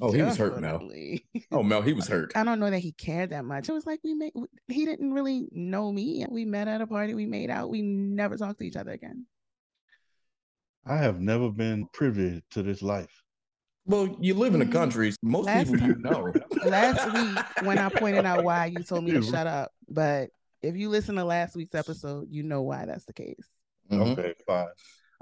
Oh, 0.00 0.12
he 0.12 0.22
was 0.22 0.36
hurt, 0.36 0.60
Mel. 0.60 0.88
Oh, 1.50 1.62
Mel, 1.62 1.82
he 1.82 1.92
was 1.92 2.06
hurt. 2.06 2.32
I 2.36 2.44
don't 2.44 2.60
know 2.60 2.70
that 2.70 2.78
he 2.78 2.92
cared 2.92 3.30
that 3.30 3.44
much. 3.44 3.68
It 3.68 3.72
was 3.72 3.86
like 3.86 4.00
we 4.04 4.14
made. 4.14 4.32
He 4.68 4.84
didn't 4.84 5.12
really 5.12 5.48
know 5.50 5.90
me. 5.92 6.24
We 6.28 6.44
met 6.44 6.68
at 6.68 6.80
a 6.80 6.86
party. 6.86 7.14
We 7.14 7.26
made 7.26 7.50
out. 7.50 7.70
We 7.70 7.82
never 7.82 8.36
talked 8.36 8.60
to 8.60 8.64
each 8.64 8.76
other 8.76 8.92
again. 8.92 9.26
I 10.86 10.96
have 10.98 11.20
never 11.20 11.50
been 11.50 11.88
privy 11.92 12.42
to 12.52 12.62
this 12.62 12.80
life. 12.80 13.22
Well, 13.88 14.14
you 14.20 14.34
live 14.34 14.52
in 14.52 14.60
the 14.60 14.66
mm-hmm. 14.66 14.74
country. 14.74 15.14
Most 15.22 15.46
last 15.46 15.72
people 15.72 15.88
you 15.88 15.96
know. 15.98 16.30
Last 16.66 17.10
week, 17.10 17.38
when 17.66 17.78
I 17.78 17.88
pointed 17.88 18.26
out 18.26 18.44
why 18.44 18.66
you 18.66 18.82
told 18.82 19.04
me 19.04 19.12
to 19.12 19.22
shut 19.22 19.46
up, 19.46 19.72
but 19.88 20.28
if 20.60 20.76
you 20.76 20.90
listen 20.90 21.14
to 21.14 21.24
last 21.24 21.56
week's 21.56 21.74
episode, 21.74 22.26
you 22.30 22.42
know 22.42 22.60
why 22.62 22.84
that's 22.84 23.06
the 23.06 23.14
case. 23.14 23.48
Mm-hmm. 23.90 24.12
Okay, 24.12 24.34
fine. 24.46 24.66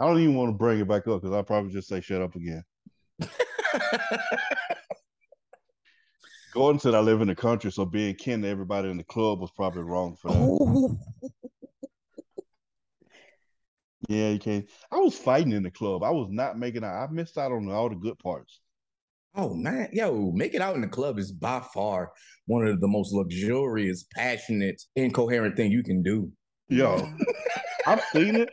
I 0.01 0.07
don't 0.07 0.19
even 0.19 0.35
want 0.35 0.49
to 0.49 0.59
bring 0.59 0.81
it 0.81 0.89
back 0.89 1.07
up 1.07 1.23
because 1.23 1.33
I'll 1.35 1.45
probably 1.45 1.73
just 1.73 1.89
say 1.89 2.01
shut 2.01 2.21
up 2.21 2.35
again. 2.35 2.65
Gordon 6.53 6.81
said 6.81 6.95
I 6.95 7.01
live 7.01 7.21
in 7.21 7.29
the 7.29 7.37
country, 7.37 7.71
so 7.71 7.85
being 7.85 8.17
kin 8.17 8.43
to 8.43 8.49
everybody 8.49 8.91
in 8.91 8.97
the 8.97 9.05
club 9.05 9.41
was 9.41 9.53
probably 9.53 9.83
wrong 9.83 10.17
for 10.17 10.33
that. 10.33 10.39
Oh. 10.39 10.99
Yeah, 14.09 14.31
you 14.31 14.39
can't. 14.39 14.69
I 14.91 14.99
was 14.99 15.17
fighting 15.17 15.53
in 15.53 15.63
the 15.63 15.71
club. 15.71 16.03
I 16.03 16.11
was 16.11 16.29
not 16.31 16.59
making 16.59 16.85
out. 16.85 17.09
I 17.09 17.11
missed 17.11 17.39
out 17.39 17.53
on 17.53 17.71
all 17.71 17.89
the 17.89 17.97
good 17.97 18.19
parts. 18.19 18.61
Oh 19.35 19.55
man, 19.55 19.91
yo, 19.93 20.33
making 20.33 20.63
out 20.63 20.77
in 20.77 20.81
the 20.81 20.89
club 20.89 21.19
is 21.19 21.31
by 21.31 21.61
far 21.75 22.11
one 22.47 22.67
of 22.67 22.81
the 22.81 22.89
most 22.89 23.13
luxurious, 23.13 24.07
passionate, 24.15 24.81
incoherent 24.97 25.57
thing 25.57 25.71
you 25.71 25.83
can 25.83 26.03
do. 26.03 26.31
Yo, 26.69 27.07
I've 27.87 28.03
seen 28.13 28.37
it. 28.37 28.49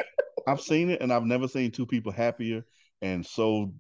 I've 0.46 0.60
seen 0.60 0.90
it, 0.90 1.02
and 1.02 1.14
I've 1.14 1.24
never 1.24 1.48
seen 1.48 1.72
two 1.72 1.86
people 1.86 2.12
happier 2.12 2.66
and 3.02 3.26
so 3.26 3.74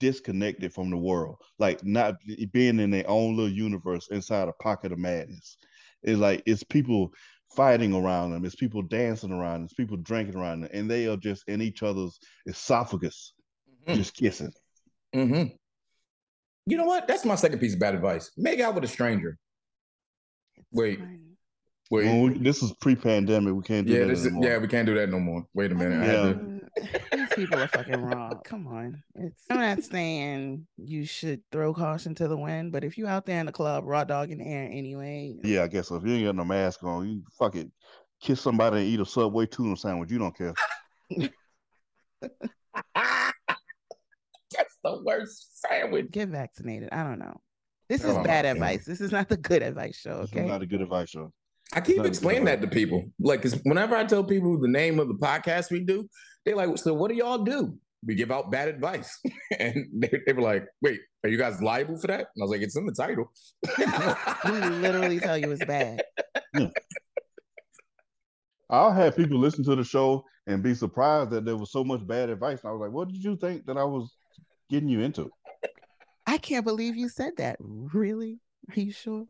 disconnected 0.00 0.72
from 0.72 0.90
the 0.90 0.96
world. 0.96 1.36
Like 1.58 1.84
not 1.84 2.16
being 2.52 2.78
in 2.78 2.90
their 2.90 3.08
own 3.08 3.36
little 3.36 3.52
universe 3.52 4.08
inside 4.10 4.48
a 4.48 4.52
pocket 4.62 4.92
of 4.92 4.98
madness. 4.98 5.56
It's 6.02 6.18
like 6.18 6.42
it's 6.46 6.62
people 6.64 7.12
fighting 7.54 7.94
around 7.94 8.30
them, 8.30 8.44
it's 8.44 8.54
people 8.54 8.82
dancing 8.82 9.32
around, 9.32 9.54
them, 9.54 9.64
it's 9.64 9.74
people 9.74 9.96
drinking 9.96 10.36
around 10.36 10.62
them, 10.62 10.70
and 10.72 10.90
they 10.90 11.06
are 11.06 11.16
just 11.16 11.44
in 11.48 11.60
each 11.60 11.82
other's 11.82 12.18
esophagus, 12.46 13.34
mm-hmm. 13.86 13.98
just 13.98 14.14
kissing. 14.14 14.52
Mm-hmm. 15.14 15.54
You 16.66 16.76
know 16.76 16.84
what? 16.84 17.08
That's 17.08 17.24
my 17.24 17.34
second 17.34 17.58
piece 17.58 17.74
of 17.74 17.80
bad 17.80 17.94
advice. 17.94 18.30
Make 18.36 18.60
out 18.60 18.74
with 18.74 18.84
a 18.84 18.88
stranger. 18.88 19.36
Wait. 20.72 21.00
Wait. 21.90 22.06
Well, 22.06 22.22
we, 22.22 22.38
this 22.38 22.62
is 22.62 22.72
pre-pandemic. 22.80 23.52
We 23.52 23.62
can't 23.62 23.86
do 23.86 23.92
yeah, 23.92 24.00
that 24.00 24.08
this 24.08 24.28
yeah, 24.40 24.58
we 24.58 24.68
can't 24.68 24.86
do 24.86 24.94
that 24.94 25.10
no 25.10 25.18
more. 25.18 25.44
Wait 25.54 25.72
a 25.72 25.74
minute. 25.74 26.60
Yeah. 27.12 27.19
These 27.40 27.48
people 27.48 27.62
are 27.62 27.68
fucking 27.68 28.02
wrong. 28.02 28.38
Come 28.44 28.66
on. 28.66 29.02
It's, 29.14 29.44
I'm 29.48 29.60
not 29.60 29.82
saying 29.82 30.66
you 30.76 31.06
should 31.06 31.40
throw 31.50 31.72
caution 31.72 32.14
to 32.16 32.28
the 32.28 32.36
wind, 32.36 32.70
but 32.70 32.84
if 32.84 32.98
you 32.98 33.06
out 33.06 33.24
there 33.24 33.40
in 33.40 33.46
the 33.46 33.52
club, 33.52 33.84
raw 33.86 34.04
dog 34.04 34.30
in 34.30 34.38
the 34.38 34.44
air 34.44 34.68
anyway. 34.70 35.36
Yeah, 35.42 35.62
I 35.62 35.68
guess 35.68 35.88
so. 35.88 35.96
If 35.96 36.04
you 36.04 36.12
ain't 36.14 36.26
got 36.26 36.36
no 36.36 36.44
mask 36.44 36.82
on, 36.84 37.08
you 37.08 37.22
fuck 37.38 37.56
it. 37.56 37.70
Kiss 38.20 38.42
somebody 38.42 38.78
and 38.78 38.86
eat 38.86 39.00
a 39.00 39.06
Subway 39.06 39.46
tuna 39.46 39.74
sandwich. 39.76 40.10
You 40.10 40.18
don't 40.18 40.36
care. 40.36 40.52
That's 44.54 44.76
the 44.84 45.02
worst 45.02 45.62
sandwich. 45.62 46.10
Get 46.10 46.28
vaccinated. 46.28 46.90
I 46.92 47.04
don't 47.04 47.18
know. 47.18 47.40
This 47.88 48.04
is 48.04 48.14
oh, 48.14 48.22
bad 48.22 48.44
advice. 48.44 48.84
This 48.84 49.00
is 49.00 49.12
not 49.12 49.30
the 49.30 49.38
good 49.38 49.62
advice 49.62 49.96
show. 49.96 50.24
Okay, 50.24 50.46
not 50.46 50.60
a 50.60 50.66
good 50.66 50.82
advice 50.82 51.08
show. 51.08 51.32
I 51.72 51.80
keep 51.80 52.04
explaining 52.04 52.44
that 52.46 52.60
to 52.60 52.66
people. 52.66 53.04
Like, 53.20 53.44
whenever 53.62 53.96
I 53.96 54.04
tell 54.04 54.24
people 54.24 54.58
the 54.58 54.68
name 54.68 54.98
of 54.98 55.08
the 55.08 55.14
podcast 55.14 55.70
we 55.70 55.80
do, 55.80 56.08
they're 56.44 56.56
like, 56.56 56.76
"So 56.78 56.94
what 56.94 57.10
do 57.10 57.16
y'all 57.16 57.38
do?" 57.38 57.76
We 58.06 58.14
give 58.14 58.30
out 58.30 58.50
bad 58.50 58.68
advice, 58.68 59.18
and 59.58 59.86
they, 59.94 60.10
they 60.26 60.32
were 60.32 60.42
like, 60.42 60.66
"Wait, 60.82 61.00
are 61.24 61.30
you 61.30 61.38
guys 61.38 61.60
liable 61.62 61.98
for 61.98 62.06
that?" 62.08 62.20
And 62.20 62.40
I 62.40 62.42
was 62.42 62.50
like, 62.50 62.62
"It's 62.62 62.76
in 62.76 62.86
the 62.86 62.92
title." 62.92 63.30
we 64.46 64.60
literally 64.78 65.20
tell 65.20 65.38
you 65.38 65.50
it's 65.50 65.64
bad. 65.64 66.02
Yeah. 66.54 66.68
I'll 68.70 68.92
have 68.92 69.16
people 69.16 69.38
listen 69.38 69.64
to 69.64 69.74
the 69.74 69.82
show 69.82 70.24
and 70.46 70.62
be 70.62 70.74
surprised 70.74 71.30
that 71.30 71.44
there 71.44 71.56
was 71.56 71.72
so 71.72 71.82
much 71.82 72.06
bad 72.06 72.30
advice. 72.30 72.60
And 72.62 72.70
I 72.70 72.72
was 72.72 72.80
like, 72.80 72.92
"What 72.92 73.08
did 73.08 73.22
you 73.22 73.36
think 73.36 73.66
that 73.66 73.76
I 73.76 73.84
was 73.84 74.14
getting 74.70 74.88
you 74.88 75.00
into. 75.00 75.30
I 76.26 76.38
can't 76.38 76.64
believe 76.64 76.96
you 76.96 77.08
said 77.08 77.32
that. 77.38 77.56
Really? 77.60 78.38
Are 78.74 78.80
you 78.80 78.92
sure? 78.92 79.26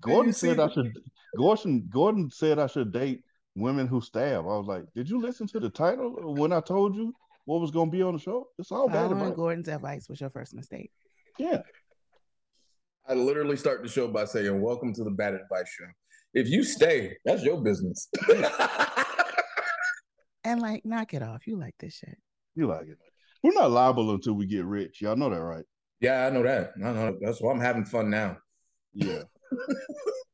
Gordon 0.00 0.32
said 0.32 0.58
I 0.58 0.68
should. 0.68 0.92
Gordon 1.36 1.88
Gordon 1.90 2.30
said 2.30 2.58
I 2.58 2.66
should 2.66 2.92
date 2.92 3.22
women 3.54 3.86
who 3.86 4.00
stab. 4.00 4.44
I 4.44 4.56
was 4.56 4.66
like, 4.66 4.84
did 4.94 5.08
you 5.08 5.20
listen 5.20 5.46
to 5.48 5.60
the 5.60 5.70
title 5.70 6.34
when 6.34 6.52
I 6.52 6.60
told 6.60 6.96
you 6.96 7.14
what 7.44 7.60
was 7.60 7.70
going 7.70 7.90
to 7.90 7.96
be 7.96 8.02
on 8.02 8.14
the 8.14 8.18
show? 8.18 8.48
It's 8.58 8.72
all 8.72 8.88
bad 8.88 9.12
advice. 9.12 9.34
Gordon's 9.34 9.68
advice 9.68 10.08
was 10.08 10.20
your 10.20 10.30
first 10.30 10.54
mistake. 10.54 10.90
Yeah. 11.38 11.62
I 13.06 13.14
literally 13.14 13.56
start 13.56 13.82
the 13.82 13.88
show 13.88 14.08
by 14.08 14.24
saying, 14.24 14.62
"Welcome 14.62 14.94
to 14.94 15.04
the 15.04 15.10
Bad 15.10 15.34
Advice 15.34 15.68
Show." 15.68 15.84
If 16.32 16.48
you 16.48 16.64
stay, 16.64 17.16
that's 17.24 17.42
your 17.42 17.60
business. 17.60 18.08
and 20.44 20.62
like, 20.62 20.86
knock 20.86 21.12
it 21.12 21.22
off. 21.22 21.46
You 21.46 21.58
like 21.58 21.74
this 21.78 21.96
shit. 21.96 22.16
You 22.54 22.66
like 22.66 22.86
it. 22.86 22.98
We're 23.42 23.52
not 23.52 23.70
liable 23.70 24.10
until 24.12 24.32
we 24.32 24.46
get 24.46 24.64
rich. 24.64 25.02
Y'all 25.02 25.16
know 25.16 25.28
that, 25.28 25.42
right? 25.42 25.64
Yeah, 26.00 26.26
I 26.26 26.30
know 26.30 26.42
that. 26.44 26.72
I 26.82 26.92
know 26.92 27.18
that's 27.20 27.42
why 27.42 27.52
I'm 27.52 27.60
having 27.60 27.84
fun 27.84 28.08
now. 28.08 28.38
Yeah. 28.94 29.22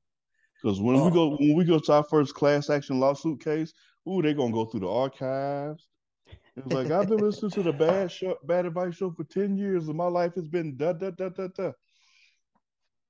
Because 0.63 0.81
when 0.81 0.97
oh. 0.97 1.07
we 1.07 1.11
go 1.11 1.37
when 1.37 1.55
we 1.57 1.65
go 1.65 1.79
to 1.79 1.93
our 1.93 2.05
first 2.05 2.35
class 2.35 2.71
action 2.71 3.01
lawsuit 3.01 3.43
case, 3.43 3.73
ooh, 4.09 4.23
they're 4.23 4.35
gonna 4.35 4.53
go 4.53 4.65
through 4.67 4.81
the 4.81 4.91
archives. 4.91 5.89
It's 6.57 6.73
like 6.73 6.91
I've 6.91 7.09
been 7.09 7.19
listening 7.19 7.53
to 7.53 7.63
the 7.63 7.73
bad 7.73 8.11
show, 8.11 8.37
bad 8.45 8.67
advice 8.67 8.97
show 8.97 9.13
for 9.13 9.25
ten 9.25 9.57
years, 9.57 9.89
and 9.89 9.97
my 9.97 10.07
life 10.07 10.35
has 10.35 10.49
been 10.49 10.77
da 10.77 10.93
da 10.93 11.11
da 11.11 11.29
da 11.29 11.49
da. 11.49 11.73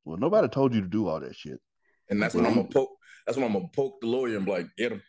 Well, 0.04 0.18
nobody 0.18 0.48
told 0.48 0.74
you 0.74 0.80
to 0.80 0.88
do 0.88 1.08
all 1.08 1.20
that 1.20 1.34
shit. 1.36 1.60
And 2.08 2.22
that's 2.22 2.34
when 2.34 2.46
I'm 2.46 2.54
gonna 2.54 2.68
poke. 2.68 2.90
That's 3.26 3.36
when 3.36 3.46
I'm 3.46 3.52
gonna 3.52 3.68
poke 3.74 4.00
the 4.00 4.06
lawyer 4.06 4.36
and 4.36 4.44
be 4.44 4.52
like, 4.52 4.66
get 4.76 4.92
him. 4.92 5.02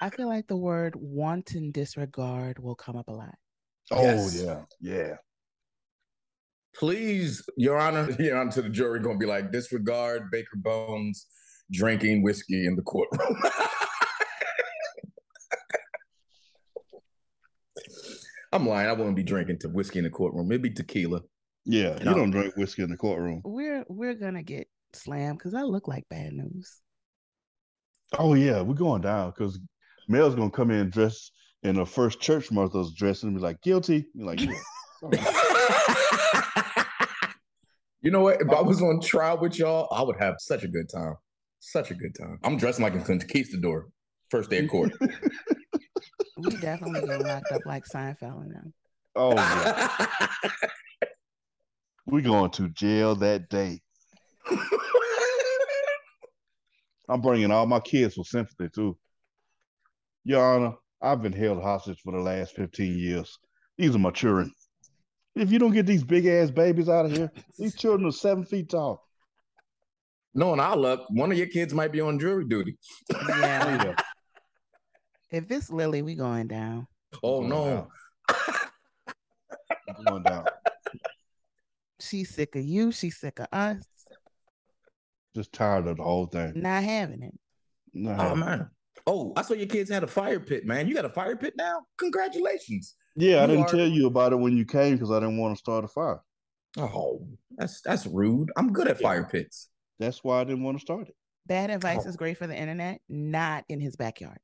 I 0.00 0.10
feel 0.10 0.26
like 0.26 0.48
the 0.48 0.56
word 0.56 0.94
wanton 0.96 1.70
disregard 1.70 2.58
will 2.58 2.74
come 2.74 2.96
up 2.96 3.08
a 3.08 3.12
lot. 3.12 3.34
Oh 3.90 4.02
yes. 4.02 4.42
yeah, 4.42 4.62
yeah. 4.80 5.14
Please, 6.82 7.42
Your 7.56 7.78
Honor, 7.78 8.10
Your 8.18 8.36
Honor, 8.36 8.50
to 8.50 8.62
the 8.62 8.68
jury, 8.68 8.98
going 8.98 9.16
to 9.16 9.24
be 9.24 9.30
like 9.30 9.52
disregard 9.52 10.32
Baker 10.32 10.56
Bones 10.56 11.28
drinking 11.70 12.24
whiskey 12.24 12.66
in 12.66 12.74
the 12.74 12.82
courtroom. 12.82 13.36
I'm 18.52 18.66
lying. 18.66 18.88
I 18.88 18.92
wouldn't 18.94 19.14
be 19.14 19.22
drinking 19.22 19.60
to 19.60 19.68
whiskey 19.68 20.00
in 20.00 20.04
the 20.06 20.10
courtroom. 20.10 20.48
Maybe 20.48 20.70
tequila. 20.70 21.20
Yeah, 21.64 22.00
you, 22.00 22.10
you 22.10 22.16
don't 22.16 22.32
drink 22.32 22.56
whiskey 22.56 22.82
in 22.82 22.90
the 22.90 22.96
courtroom. 22.96 23.42
We're 23.44 23.84
we're 23.88 24.14
gonna 24.14 24.42
get 24.42 24.66
slammed 24.92 25.38
because 25.38 25.54
I 25.54 25.62
look 25.62 25.86
like 25.86 26.02
bad 26.10 26.32
news. 26.32 26.80
Oh 28.18 28.34
yeah, 28.34 28.60
we're 28.60 28.74
going 28.74 29.02
down 29.02 29.30
because 29.30 29.60
Mel's 30.08 30.34
gonna 30.34 30.50
come 30.50 30.72
in 30.72 30.90
dressed 30.90 31.30
in 31.62 31.78
a 31.78 31.86
first 31.86 32.18
church 32.18 32.50
Martha's 32.50 32.92
dress 32.92 33.22
and 33.22 33.36
be 33.36 33.40
like, 33.40 33.62
guilty. 33.62 34.08
You're 34.14 34.26
like, 34.26 34.40
yeah. 34.40 34.58
You 38.02 38.10
know 38.10 38.20
what? 38.20 38.40
If 38.40 38.50
I 38.50 38.56
oh. 38.56 38.64
was 38.64 38.82
on 38.82 39.00
trial 39.00 39.38
with 39.38 39.58
y'all, 39.58 39.88
I 39.92 40.02
would 40.02 40.16
have 40.18 40.34
such 40.40 40.64
a 40.64 40.68
good 40.68 40.88
time. 40.88 41.14
Such 41.60 41.92
a 41.92 41.94
good 41.94 42.14
time. 42.18 42.38
I'm 42.42 42.56
dressing 42.56 42.82
like 42.82 42.96
a 42.96 43.00
conquistador. 43.00 43.88
First 44.28 44.50
day 44.50 44.64
of 44.64 44.70
court. 44.70 44.92
we 46.38 46.56
definitely 46.56 47.06
get 47.06 47.20
locked 47.20 47.52
up 47.52 47.62
like 47.64 47.84
Seinfeld 47.84 48.48
now. 48.48 48.72
Oh 49.14 49.34
yeah. 49.34 50.08
we 52.06 52.22
going 52.22 52.50
to 52.52 52.68
jail 52.70 53.14
that 53.16 53.48
day. 53.48 53.80
I'm 57.08 57.20
bringing 57.20 57.50
all 57.50 57.66
my 57.66 57.80
kids 57.80 58.14
for 58.14 58.24
sympathy 58.24 58.68
too. 58.74 58.96
Your 60.24 60.42
Honor, 60.42 60.74
I've 61.00 61.22
been 61.22 61.32
held 61.32 61.62
hostage 61.62 62.00
for 62.00 62.12
the 62.12 62.20
last 62.20 62.56
15 62.56 62.98
years. 62.98 63.38
These 63.76 63.94
are 63.94 63.98
my 63.98 64.10
children. 64.10 64.52
If 65.34 65.50
you 65.50 65.58
don't 65.58 65.72
get 65.72 65.86
these 65.86 66.04
big 66.04 66.26
ass 66.26 66.50
babies 66.50 66.88
out 66.88 67.06
of 67.06 67.12
here, 67.12 67.30
these 67.58 67.74
children 67.74 68.08
are 68.08 68.12
seven 68.12 68.44
feet 68.44 68.70
tall. 68.70 69.06
Knowing 70.34 70.60
our 70.60 70.76
luck, 70.76 71.06
one 71.10 71.30
of 71.30 71.38
your 71.38 71.46
kids 71.46 71.74
might 71.74 71.92
be 71.92 72.00
on 72.00 72.18
jury 72.18 72.44
duty. 72.44 72.78
Yeah. 73.10 73.84
yeah. 73.84 73.94
If 75.30 75.50
it's 75.50 75.70
Lily, 75.70 76.02
we 76.02 76.14
going 76.14 76.48
down. 76.48 76.86
Oh 77.22 77.40
going 77.40 77.48
no. 77.48 77.88
Down. 78.28 78.44
going 80.06 80.22
down. 80.22 80.44
She's 82.00 82.34
sick 82.34 82.56
of 82.56 82.64
you. 82.64 82.92
She's 82.92 83.18
sick 83.18 83.38
of 83.38 83.46
us. 83.52 83.82
Just 85.34 85.52
tired 85.52 85.86
of 85.86 85.96
the 85.96 86.02
whole 86.02 86.26
thing. 86.26 86.52
Not 86.56 86.82
having 86.82 87.22
it. 87.22 87.38
Not 87.94 88.18
oh 88.18 88.22
having 88.22 88.40
man. 88.40 88.60
It. 88.60 88.66
Oh, 89.06 89.32
I 89.36 89.42
saw 89.42 89.54
your 89.54 89.66
kids 89.66 89.90
had 89.90 90.04
a 90.04 90.08
fire 90.08 90.40
pit, 90.40 90.64
man. 90.66 90.86
You 90.86 90.94
got 90.94 91.04
a 91.04 91.10
fire 91.10 91.36
pit 91.36 91.54
now? 91.56 91.80
Congratulations. 91.98 92.94
Yeah, 93.14 93.30
you 93.30 93.38
I 93.38 93.46
didn't 93.46 93.64
are... 93.64 93.68
tell 93.68 93.88
you 93.88 94.06
about 94.06 94.32
it 94.32 94.36
when 94.36 94.56
you 94.56 94.64
came 94.64 94.94
because 94.94 95.10
I 95.10 95.20
didn't 95.20 95.38
want 95.38 95.54
to 95.54 95.58
start 95.58 95.84
a 95.84 95.88
fire. 95.88 96.20
Oh, 96.78 97.26
that's 97.56 97.80
that's 97.82 98.06
rude. 98.06 98.50
I'm 98.56 98.72
good 98.72 98.88
at 98.88 99.00
yeah. 99.00 99.08
fire 99.08 99.24
pits. 99.24 99.68
That's 99.98 100.24
why 100.24 100.40
I 100.40 100.44
didn't 100.44 100.62
want 100.62 100.78
to 100.78 100.80
start 100.80 101.08
it. 101.08 101.14
Bad 101.46 101.70
advice 101.70 102.02
oh. 102.04 102.08
is 102.08 102.16
great 102.16 102.38
for 102.38 102.46
the 102.46 102.56
internet, 102.56 103.00
not 103.08 103.64
in 103.68 103.80
his 103.80 103.96
backyard. 103.96 104.38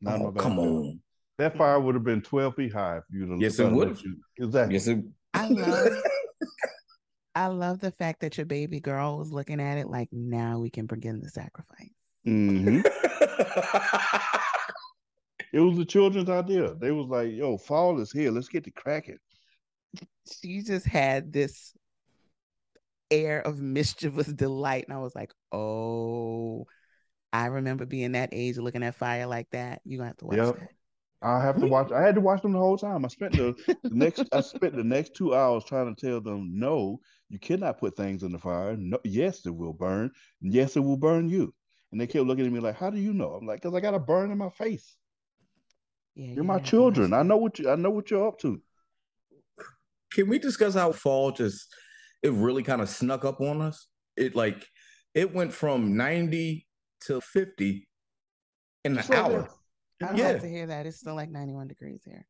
Not 0.00 0.20
oh, 0.20 0.32
come 0.32 0.58
on. 0.58 1.00
That 1.38 1.56
fire 1.56 1.80
would 1.80 1.94
have 1.94 2.04
been 2.04 2.20
12 2.22 2.54
feet 2.54 2.72
high 2.72 2.98
if 2.98 3.04
you'd 3.10 3.30
have 3.30 3.40
Yes, 3.40 3.58
it 3.58 3.70
would. 3.70 3.98
Exactly. 4.38 4.74
Yes, 4.74 4.86
it 4.86 5.02
I 5.34 5.48
love 5.48 6.02
I 7.34 7.46
love 7.46 7.80
the 7.80 7.90
fact 7.92 8.20
that 8.20 8.36
your 8.36 8.46
baby 8.46 8.80
girl 8.80 9.16
was 9.16 9.32
looking 9.32 9.60
at 9.60 9.78
it 9.78 9.88
like 9.88 10.08
now 10.12 10.58
we 10.58 10.70
can 10.70 10.86
begin 10.86 11.20
the 11.20 11.30
sacrifice. 11.30 11.88
Mm-hmm. 12.26 12.80
it 15.52 15.60
was 15.60 15.76
the 15.76 15.84
children's 15.84 16.30
idea. 16.30 16.74
They 16.74 16.90
was 16.90 17.08
like, 17.08 17.30
"Yo, 17.32 17.58
fall 17.58 18.00
is 18.00 18.10
here. 18.10 18.30
Let's 18.30 18.48
get 18.48 18.64
to 18.64 18.70
cracking." 18.70 19.18
She 20.40 20.62
just 20.62 20.86
had 20.86 21.32
this 21.32 21.74
air 23.10 23.40
of 23.40 23.60
mischievous 23.60 24.26
delight, 24.28 24.86
and 24.88 24.96
I 24.96 25.00
was 25.00 25.14
like, 25.14 25.32
"Oh, 25.52 26.66
I 27.32 27.46
remember 27.46 27.86
being 27.86 28.12
that 28.12 28.30
age, 28.32 28.56
looking 28.56 28.82
at 28.82 28.94
fire 28.94 29.26
like 29.26 29.50
that. 29.50 29.82
You 29.84 29.98
gonna 29.98 30.08
have 30.08 30.16
to 30.18 30.26
watch 30.26 30.36
yep. 30.38 30.58
that." 30.58 30.68
I 31.22 31.40
have 31.40 31.60
to 31.60 31.66
watch. 31.66 31.92
I 31.92 32.02
had 32.02 32.16
to 32.16 32.20
watch 32.20 32.42
them 32.42 32.52
the 32.52 32.58
whole 32.58 32.76
time. 32.76 33.04
I 33.04 33.08
spent 33.08 33.34
the, 33.34 33.54
the 33.84 33.90
next. 33.90 34.24
I 34.32 34.40
spent 34.40 34.74
the 34.74 34.82
next 34.82 35.14
two 35.14 35.34
hours 35.34 35.64
trying 35.64 35.94
to 35.94 36.06
tell 36.06 36.20
them, 36.20 36.50
no, 36.58 36.98
you 37.28 37.38
cannot 37.38 37.78
put 37.78 37.96
things 37.96 38.24
in 38.24 38.32
the 38.32 38.38
fire. 38.38 38.76
No, 38.76 38.98
yes, 39.04 39.46
it 39.46 39.54
will 39.54 39.72
burn. 39.72 40.10
Yes, 40.40 40.76
it 40.76 40.80
will 40.80 40.96
burn 40.96 41.28
you. 41.28 41.54
And 41.92 42.00
they 42.00 42.06
kept 42.08 42.26
looking 42.26 42.46
at 42.46 42.52
me 42.52 42.58
like, 42.58 42.76
"How 42.76 42.90
do 42.90 42.98
you 42.98 43.12
know?" 43.12 43.34
I'm 43.34 43.46
like, 43.46 43.60
"Cause 43.60 43.74
I 43.74 43.80
got 43.80 43.94
a 43.94 44.00
burn 44.00 44.32
in 44.32 44.38
my 44.38 44.48
face." 44.48 44.96
Yeah, 46.14 46.34
You're 46.34 46.44
my 46.44 46.58
children. 46.58 47.12
I 47.12 47.22
know 47.22 47.36
what 47.36 47.58
you. 47.58 47.70
I 47.70 47.76
know 47.76 47.90
what 47.90 48.10
you're 48.10 48.26
up 48.26 48.38
to. 48.40 48.60
Can 50.12 50.28
we 50.28 50.38
discuss 50.38 50.74
how 50.74 50.92
fall 50.92 51.32
just 51.32 51.66
it 52.22 52.32
really 52.32 52.62
kind 52.62 52.82
of 52.82 52.88
snuck 52.88 53.24
up 53.24 53.40
on 53.40 53.62
us? 53.62 53.88
It 54.16 54.36
like 54.36 54.66
it 55.14 55.32
went 55.34 55.52
from 55.52 55.96
ninety 55.96 56.66
to 57.06 57.20
fifty 57.20 57.88
in 58.84 58.98
an 58.98 59.12
hour. 59.12 59.48
I 60.02 60.06
don't 60.06 60.16
yeah. 60.16 60.28
have 60.28 60.40
to 60.42 60.48
hear 60.48 60.66
that. 60.66 60.86
It's 60.86 60.98
still 60.98 61.14
like 61.14 61.30
91 61.30 61.68
degrees 61.68 62.02
here. 62.04 62.26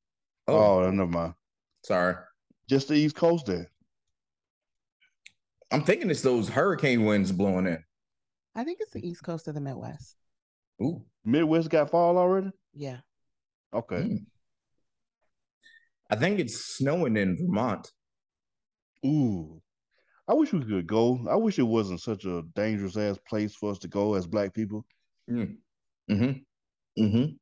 Oh, 0.47 0.85
oh 0.85 0.90
never 0.90 1.11
mind. 1.11 1.35
Sorry. 1.85 2.16
Just 2.68 2.88
the 2.88 2.95
East 2.95 3.16
Coast 3.16 3.47
there. 3.47 3.71
I'm 5.71 5.83
thinking 5.83 6.11
it's 6.11 6.23
those 6.23 6.49
hurricane 6.49 7.05
winds 7.05 7.33
blowing 7.33 7.66
in. 7.66 7.83
I 8.55 8.64
think 8.64 8.79
it's 8.81 8.92
the 8.92 9.07
East 9.07 9.23
Coast 9.23 9.49
of 9.49 9.55
the 9.55 9.61
Midwest. 9.61 10.16
Ooh. 10.83 11.03
Midwest 11.25 11.71
got 11.71 11.90
fall 11.90 12.18
already? 12.18 12.51
Yeah. 12.75 12.99
Okay. 13.74 13.96
Mm. 13.96 14.26
I 16.11 16.16
think 16.16 16.38
it's 16.38 16.76
snowing 16.76 17.16
in 17.16 17.37
Vermont. 17.37 17.90
Ooh. 19.04 19.62
I 20.28 20.35
wish 20.35 20.52
we 20.52 20.64
could 20.64 20.87
go. 20.87 21.26
I 21.28 21.37
wish 21.37 21.58
it 21.58 21.62
wasn't 21.62 22.00
such 22.00 22.24
a 22.24 22.42
dangerous 22.54 22.96
ass 22.96 23.18
place 23.28 23.54
for 23.54 23.70
us 23.70 23.78
to 23.80 23.88
go 23.88 24.14
as 24.14 24.26
black 24.26 24.54
people. 24.54 24.85
Mm. 25.30 25.56
Mm-hmm. 26.11 27.02
Mm-hmm. 27.02 27.32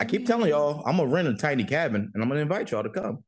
I 0.00 0.04
keep 0.04 0.26
telling 0.26 0.50
y'all, 0.50 0.82
I'm 0.86 0.96
gonna 0.96 1.08
rent 1.08 1.28
a 1.28 1.34
tiny 1.34 1.64
cabin 1.64 2.10
and 2.14 2.22
I'm 2.22 2.28
gonna 2.28 2.40
invite 2.40 2.70
y'all 2.70 2.82
to 2.82 2.90
come. 2.90 3.22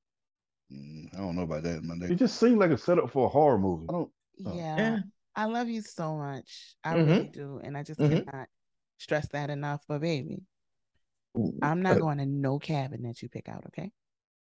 Mm, 0.72 1.14
I 1.14 1.18
don't 1.18 1.36
know 1.36 1.42
about 1.42 1.64
that, 1.64 1.82
man. 1.82 2.00
It 2.10 2.16
just 2.16 2.40
seems 2.40 2.56
like 2.56 2.70
a 2.70 2.78
setup 2.78 3.10
for 3.10 3.26
a 3.26 3.28
horror 3.28 3.58
movie. 3.58 3.86
I 3.88 3.92
don't. 3.92 4.10
Oh. 4.46 4.54
Yeah. 4.54 4.76
yeah. 4.76 4.98
I 5.36 5.46
love 5.46 5.68
you 5.68 5.82
so 5.82 6.16
much. 6.16 6.76
I 6.82 6.94
mm-hmm. 6.94 7.10
really 7.10 7.30
do, 7.32 7.60
and 7.62 7.76
I 7.76 7.82
just 7.82 8.00
mm-hmm. 8.00 8.28
cannot 8.30 8.48
stress 8.98 9.28
that 9.32 9.50
enough. 9.50 9.82
But 9.88 10.00
baby, 10.00 10.38
Ooh, 10.38 10.53
I'm 11.62 11.82
not 11.82 11.96
uh, 11.96 12.00
going 12.00 12.18
to 12.18 12.26
no 12.26 12.58
cabin 12.58 13.02
that 13.02 13.22
you 13.22 13.28
pick 13.28 13.48
out. 13.48 13.64
Okay. 13.68 13.90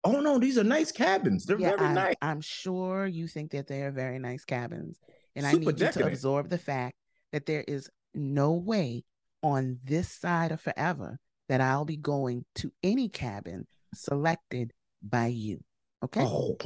Oh 0.03 0.21
no, 0.21 0.39
these 0.39 0.57
are 0.57 0.63
nice 0.63 0.91
cabins. 0.91 1.45
They're 1.45 1.59
yeah, 1.59 1.75
very 1.75 1.89
I'm, 1.89 1.95
nice. 1.95 2.15
I'm 2.21 2.41
sure 2.41 3.05
you 3.05 3.27
think 3.27 3.51
that 3.51 3.67
they 3.67 3.81
are 3.81 3.91
very 3.91 4.19
nice 4.19 4.45
cabins, 4.45 4.99
and 5.35 5.45
Super 5.45 5.55
I 5.55 5.59
need 5.59 5.75
decadent. 5.75 5.95
you 5.95 6.01
to 6.03 6.07
absorb 6.07 6.49
the 6.49 6.57
fact 6.57 6.95
that 7.33 7.45
there 7.45 7.65
is 7.67 7.89
no 8.13 8.53
way 8.53 9.03
on 9.43 9.79
this 9.83 10.09
side 10.09 10.51
of 10.51 10.61
forever 10.61 11.19
that 11.49 11.61
I'll 11.61 11.85
be 11.85 11.97
going 11.97 12.45
to 12.55 12.71
any 12.83 13.09
cabin 13.09 13.67
selected 13.93 14.73
by 15.01 15.27
you. 15.27 15.63
Okay. 16.03 16.23
Oh. 16.23 16.57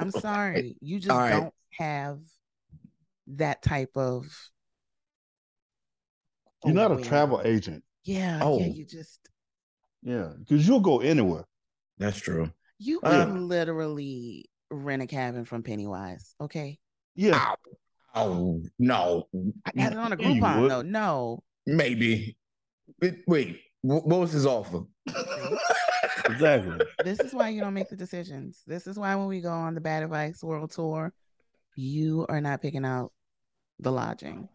I'm 0.00 0.10
sorry. 0.10 0.76
You 0.80 0.98
just 0.98 1.10
right. 1.10 1.30
don't 1.30 1.54
have 1.72 2.20
that 3.28 3.62
type 3.62 3.96
of. 3.96 4.26
You're 6.64 6.74
not 6.74 6.92
a 6.92 7.02
travel 7.02 7.40
agent. 7.44 7.84
Yeah. 8.04 8.40
Oh. 8.42 8.58
Yeah. 8.58 8.66
You 8.66 8.84
just. 8.84 9.20
Yeah. 10.02 10.32
Because 10.38 10.66
you'll 10.66 10.80
go 10.80 11.00
anywhere. 11.00 11.44
That's 11.98 12.18
true. 12.18 12.50
You 12.78 13.00
uh, 13.02 13.10
can 13.10 13.36
uh, 13.36 13.40
literally 13.40 14.48
rent 14.70 15.02
a 15.02 15.06
cabin 15.06 15.44
from 15.44 15.62
Pennywise. 15.62 16.34
Okay. 16.40 16.78
Yeah. 17.14 17.54
Oh, 18.14 18.62
no. 18.78 19.28
I 19.64 19.72
got 19.76 19.92
it 19.92 19.98
on 19.98 20.12
a 20.12 20.16
Groupon 20.16 20.68
though. 20.68 20.82
No. 20.82 21.42
Maybe. 21.66 22.36
Wait, 23.26 23.60
what 23.82 24.06
was 24.06 24.32
his 24.32 24.46
offer? 24.46 24.82
exactly. 26.26 26.78
This 27.04 27.20
is 27.20 27.32
why 27.32 27.48
you 27.48 27.60
don't 27.60 27.74
make 27.74 27.88
the 27.88 27.96
decisions. 27.96 28.62
This 28.66 28.86
is 28.86 28.98
why 28.98 29.14
when 29.16 29.26
we 29.26 29.40
go 29.40 29.50
on 29.50 29.74
the 29.74 29.80
Bad 29.80 30.02
Advice 30.02 30.42
World 30.42 30.70
Tour, 30.70 31.12
you 31.76 32.26
are 32.28 32.40
not 32.40 32.62
picking 32.62 32.84
out 32.84 33.12
the 33.78 33.92
lodging 33.92 34.48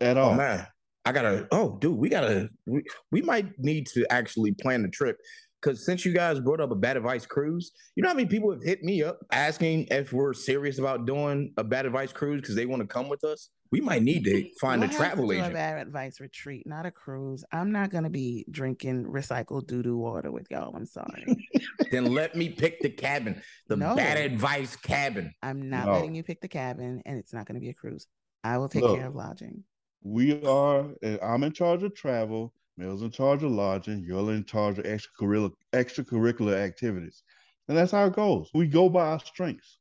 at 0.00 0.16
all. 0.16 0.32
Oh, 0.32 0.34
man, 0.34 0.66
I 1.04 1.12
gotta. 1.12 1.48
Oh, 1.50 1.78
dude, 1.80 1.98
we 1.98 2.08
gotta. 2.08 2.48
We, 2.66 2.84
we 3.10 3.22
might 3.22 3.58
need 3.58 3.86
to 3.88 4.06
actually 4.10 4.52
plan 4.52 4.82
the 4.82 4.88
trip 4.88 5.18
because 5.62 5.84
since 5.84 6.04
you 6.04 6.12
guys 6.12 6.40
brought 6.40 6.60
up 6.60 6.70
a 6.70 6.76
bad 6.76 6.96
advice 6.96 7.26
cruise, 7.26 7.72
you 7.94 8.02
know 8.02 8.08
how 8.08 8.14
many 8.14 8.28
people 8.28 8.52
have 8.52 8.62
hit 8.62 8.82
me 8.82 9.02
up 9.02 9.18
asking 9.30 9.86
if 9.90 10.12
we're 10.12 10.32
serious 10.32 10.78
about 10.78 11.06
doing 11.06 11.52
a 11.56 11.64
bad 11.64 11.86
advice 11.86 12.12
cruise 12.12 12.40
because 12.40 12.54
they 12.54 12.66
want 12.66 12.82
to 12.82 12.86
come 12.86 13.08
with 13.08 13.24
us. 13.24 13.50
We 13.70 13.80
might 13.80 14.02
need 14.02 14.24
to 14.24 14.48
find 14.60 14.80
we'll 14.80 14.90
a 14.90 14.92
travel 14.92 15.32
agent. 15.32 15.52
a 15.52 15.54
bad 15.54 15.78
advice 15.78 16.20
retreat, 16.20 16.66
not 16.66 16.84
a 16.84 16.90
cruise. 16.90 17.44
I'm 17.52 17.72
not 17.72 17.90
gonna 17.90 18.10
be 18.10 18.44
drinking 18.50 19.06
recycled 19.06 19.66
doo 19.66 19.82
doo 19.82 19.96
water 19.96 20.30
with 20.30 20.46
y'all. 20.50 20.74
I'm 20.74 20.86
sorry. 20.86 21.48
then 21.90 22.12
let 22.12 22.36
me 22.36 22.48
pick 22.48 22.80
the 22.80 22.90
cabin, 22.90 23.42
the 23.68 23.76
no. 23.76 23.96
bad 23.96 24.18
advice 24.18 24.76
cabin. 24.76 25.32
I'm 25.42 25.70
not 25.70 25.86
no. 25.86 25.92
letting 25.94 26.14
you 26.14 26.22
pick 26.22 26.40
the 26.40 26.48
cabin, 26.48 27.02
and 27.06 27.18
it's 27.18 27.32
not 27.32 27.46
gonna 27.46 27.60
be 27.60 27.70
a 27.70 27.74
cruise. 27.74 28.06
I 28.44 28.58
will 28.58 28.68
take 28.68 28.82
Look, 28.82 28.98
care 28.98 29.06
of 29.06 29.14
lodging. 29.14 29.64
We 30.02 30.42
are. 30.44 30.86
I'm 31.22 31.44
in 31.44 31.52
charge 31.52 31.82
of 31.82 31.94
travel. 31.94 32.52
Mel's 32.76 33.02
in 33.02 33.10
charge 33.10 33.42
of 33.42 33.50
lodging. 33.50 34.02
You're 34.02 34.32
in 34.32 34.44
charge 34.44 34.78
of 34.78 34.84
extracurricular 34.84 35.52
extracurricular 35.72 36.56
activities, 36.56 37.22
and 37.68 37.76
that's 37.76 37.92
how 37.92 38.06
it 38.06 38.14
goes. 38.14 38.50
We 38.54 38.66
go 38.66 38.88
by 38.88 39.08
our 39.08 39.20
strengths. 39.20 39.78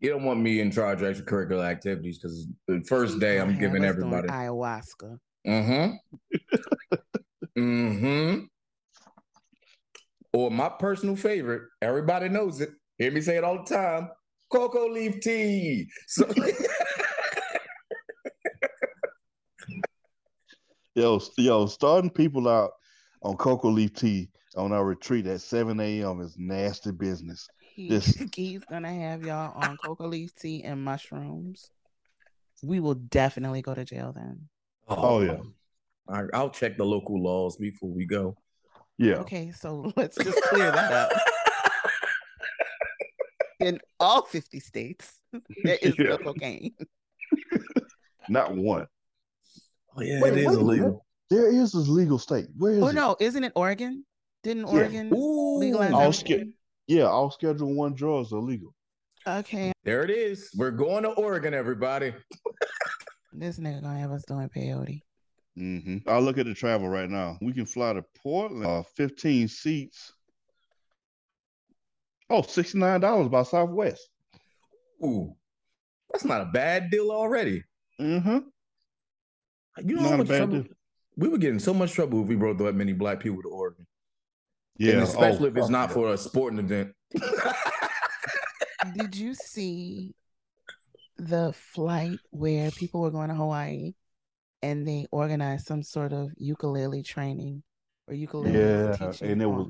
You 0.00 0.08
don't 0.10 0.24
want 0.24 0.40
me 0.40 0.60
in 0.60 0.70
charge 0.70 1.02
of 1.02 1.14
extracurricular 1.14 1.64
activities 1.64 2.18
because 2.18 2.46
the 2.66 2.82
first 2.88 3.20
day 3.20 3.38
I'm 3.38 3.58
giving 3.58 3.84
everybody 3.84 4.28
ayahuasca. 4.28 5.18
Mm-hmm. 5.46 6.40
mm-hmm. 7.58 8.44
Or 10.32 10.50
my 10.50 10.68
personal 10.68 11.16
favorite, 11.16 11.62
everybody 11.82 12.28
knows 12.28 12.60
it. 12.60 12.70
Hear 12.98 13.10
me 13.10 13.20
say 13.20 13.36
it 13.36 13.44
all 13.44 13.64
the 13.64 13.74
time. 13.74 14.10
Cocoa 14.50 14.88
leaf 14.88 15.20
tea. 15.20 15.86
So 16.06 16.24
yo, 20.94 21.20
yo, 21.36 21.66
starting 21.66 22.10
people 22.10 22.48
out 22.48 22.72
on 23.22 23.36
cocoa 23.36 23.68
leaf 23.68 23.94
tea 23.94 24.28
on 24.56 24.72
our 24.72 24.84
retreat 24.84 25.26
at 25.26 25.40
7 25.40 25.78
a.m. 25.78 26.20
is 26.20 26.36
nasty 26.38 26.90
business. 26.92 27.48
He, 27.74 27.88
this... 27.88 28.06
He's 28.34 28.64
gonna 28.64 28.92
have 28.92 29.24
y'all 29.24 29.52
on 29.56 29.76
coca 29.76 30.04
leaf 30.04 30.34
tea 30.34 30.62
and 30.64 30.82
mushrooms. 30.84 31.70
We 32.62 32.80
will 32.80 32.94
definitely 32.94 33.62
go 33.62 33.74
to 33.74 33.84
jail 33.84 34.12
then. 34.14 34.48
Oh, 34.88 34.96
oh 34.98 35.20
yeah. 35.22 35.38
I, 36.08 36.42
will 36.42 36.50
check 36.50 36.76
the 36.76 36.84
local 36.84 37.22
laws 37.22 37.56
before 37.56 37.90
we 37.90 38.04
go. 38.04 38.36
Yeah. 38.98 39.16
Okay, 39.16 39.52
so 39.52 39.92
let's 39.96 40.16
just 40.16 40.42
clear 40.42 40.70
that 40.70 40.92
up. 40.92 41.12
In 43.60 43.78
all 43.98 44.22
50 44.22 44.60
states, 44.60 45.20
there 45.62 45.78
is 45.80 45.94
yeah. 45.98 46.08
no 46.08 46.18
cocaine. 46.18 46.74
Not 48.28 48.56
one. 48.56 48.86
Oh 49.96 50.02
yeah, 50.02 50.20
wait, 50.20 50.32
it 50.34 50.38
is 50.38 50.56
illegal. 50.56 51.04
There 51.30 51.52
is 51.52 51.74
a 51.74 51.78
legal 51.78 52.18
state. 52.18 52.46
Where 52.56 52.72
is 52.72 52.82
oh, 52.82 52.88
it? 52.88 52.94
no, 52.94 53.16
isn't 53.20 53.44
it 53.44 53.52
Oregon? 53.54 54.04
Didn't 54.42 54.64
Oregon 54.64 55.08
yeah. 55.08 55.14
legalize 55.14 55.92
all 55.92 56.12
ske- 56.12 56.54
Yeah, 56.86 57.04
all 57.04 57.30
Schedule 57.30 57.74
One 57.74 57.94
drugs 57.94 58.32
are 58.32 58.40
legal. 58.40 58.74
Okay. 59.26 59.72
There 59.84 60.02
it 60.02 60.10
is. 60.10 60.50
We're 60.56 60.70
going 60.70 61.02
to 61.02 61.10
Oregon, 61.10 61.52
everybody. 61.52 62.14
this 63.32 63.58
nigga 63.58 63.82
gonna 63.82 63.98
have 63.98 64.12
us 64.12 64.24
doing 64.26 64.48
peyote. 64.48 65.02
Mm-hmm. 65.58 66.08
I'll 66.08 66.22
look 66.22 66.38
at 66.38 66.46
the 66.46 66.54
travel 66.54 66.88
right 66.88 67.10
now. 67.10 67.36
We 67.42 67.52
can 67.52 67.66
fly 67.66 67.92
to 67.92 68.04
Portland, 68.22 68.64
uh, 68.64 68.82
15 68.96 69.48
seats. 69.48 70.12
Oh, 72.30 72.42
$69 72.42 73.30
by 73.30 73.42
Southwest. 73.42 74.08
Ooh, 75.04 75.34
that's 76.10 76.24
not 76.24 76.42
a 76.42 76.46
bad 76.46 76.90
deal 76.90 77.10
already. 77.10 77.64
Mm-hmm. 78.00 78.38
You 79.84 79.96
know 79.96 80.02
not 80.02 80.10
how 80.10 80.16
much 80.18 80.28
trouble 80.28 80.62
deal. 80.62 80.72
we 81.16 81.28
were 81.28 81.38
getting 81.38 81.58
so 81.58 81.74
much 81.74 81.92
trouble 81.92 82.22
if 82.22 82.28
we 82.28 82.36
brought 82.36 82.58
that 82.58 82.74
many 82.74 82.92
black 82.92 83.20
people 83.20 83.42
to 83.42 83.48
Oregon. 83.48 83.86
Yeah, 84.76 84.94
and 84.94 85.02
especially 85.02 85.48
oh, 85.48 85.52
if 85.52 85.56
it's 85.56 85.68
not 85.68 85.92
for 85.92 86.12
a 86.12 86.18
sporting 86.18 86.58
event. 86.58 86.92
Did 88.96 89.14
you 89.14 89.34
see 89.34 90.14
the 91.18 91.52
flight 91.52 92.18
where 92.30 92.70
people 92.70 93.02
were 93.02 93.10
going 93.10 93.28
to 93.28 93.34
Hawaii 93.34 93.92
and 94.62 94.86
they 94.86 95.06
organized 95.10 95.66
some 95.66 95.82
sort 95.82 96.12
of 96.12 96.30
ukulele 96.36 97.02
training 97.02 97.62
or 98.08 98.14
ukulele 98.14 98.58
yeah, 98.58 99.12
and 99.20 99.42
it 99.42 99.46
was 99.46 99.68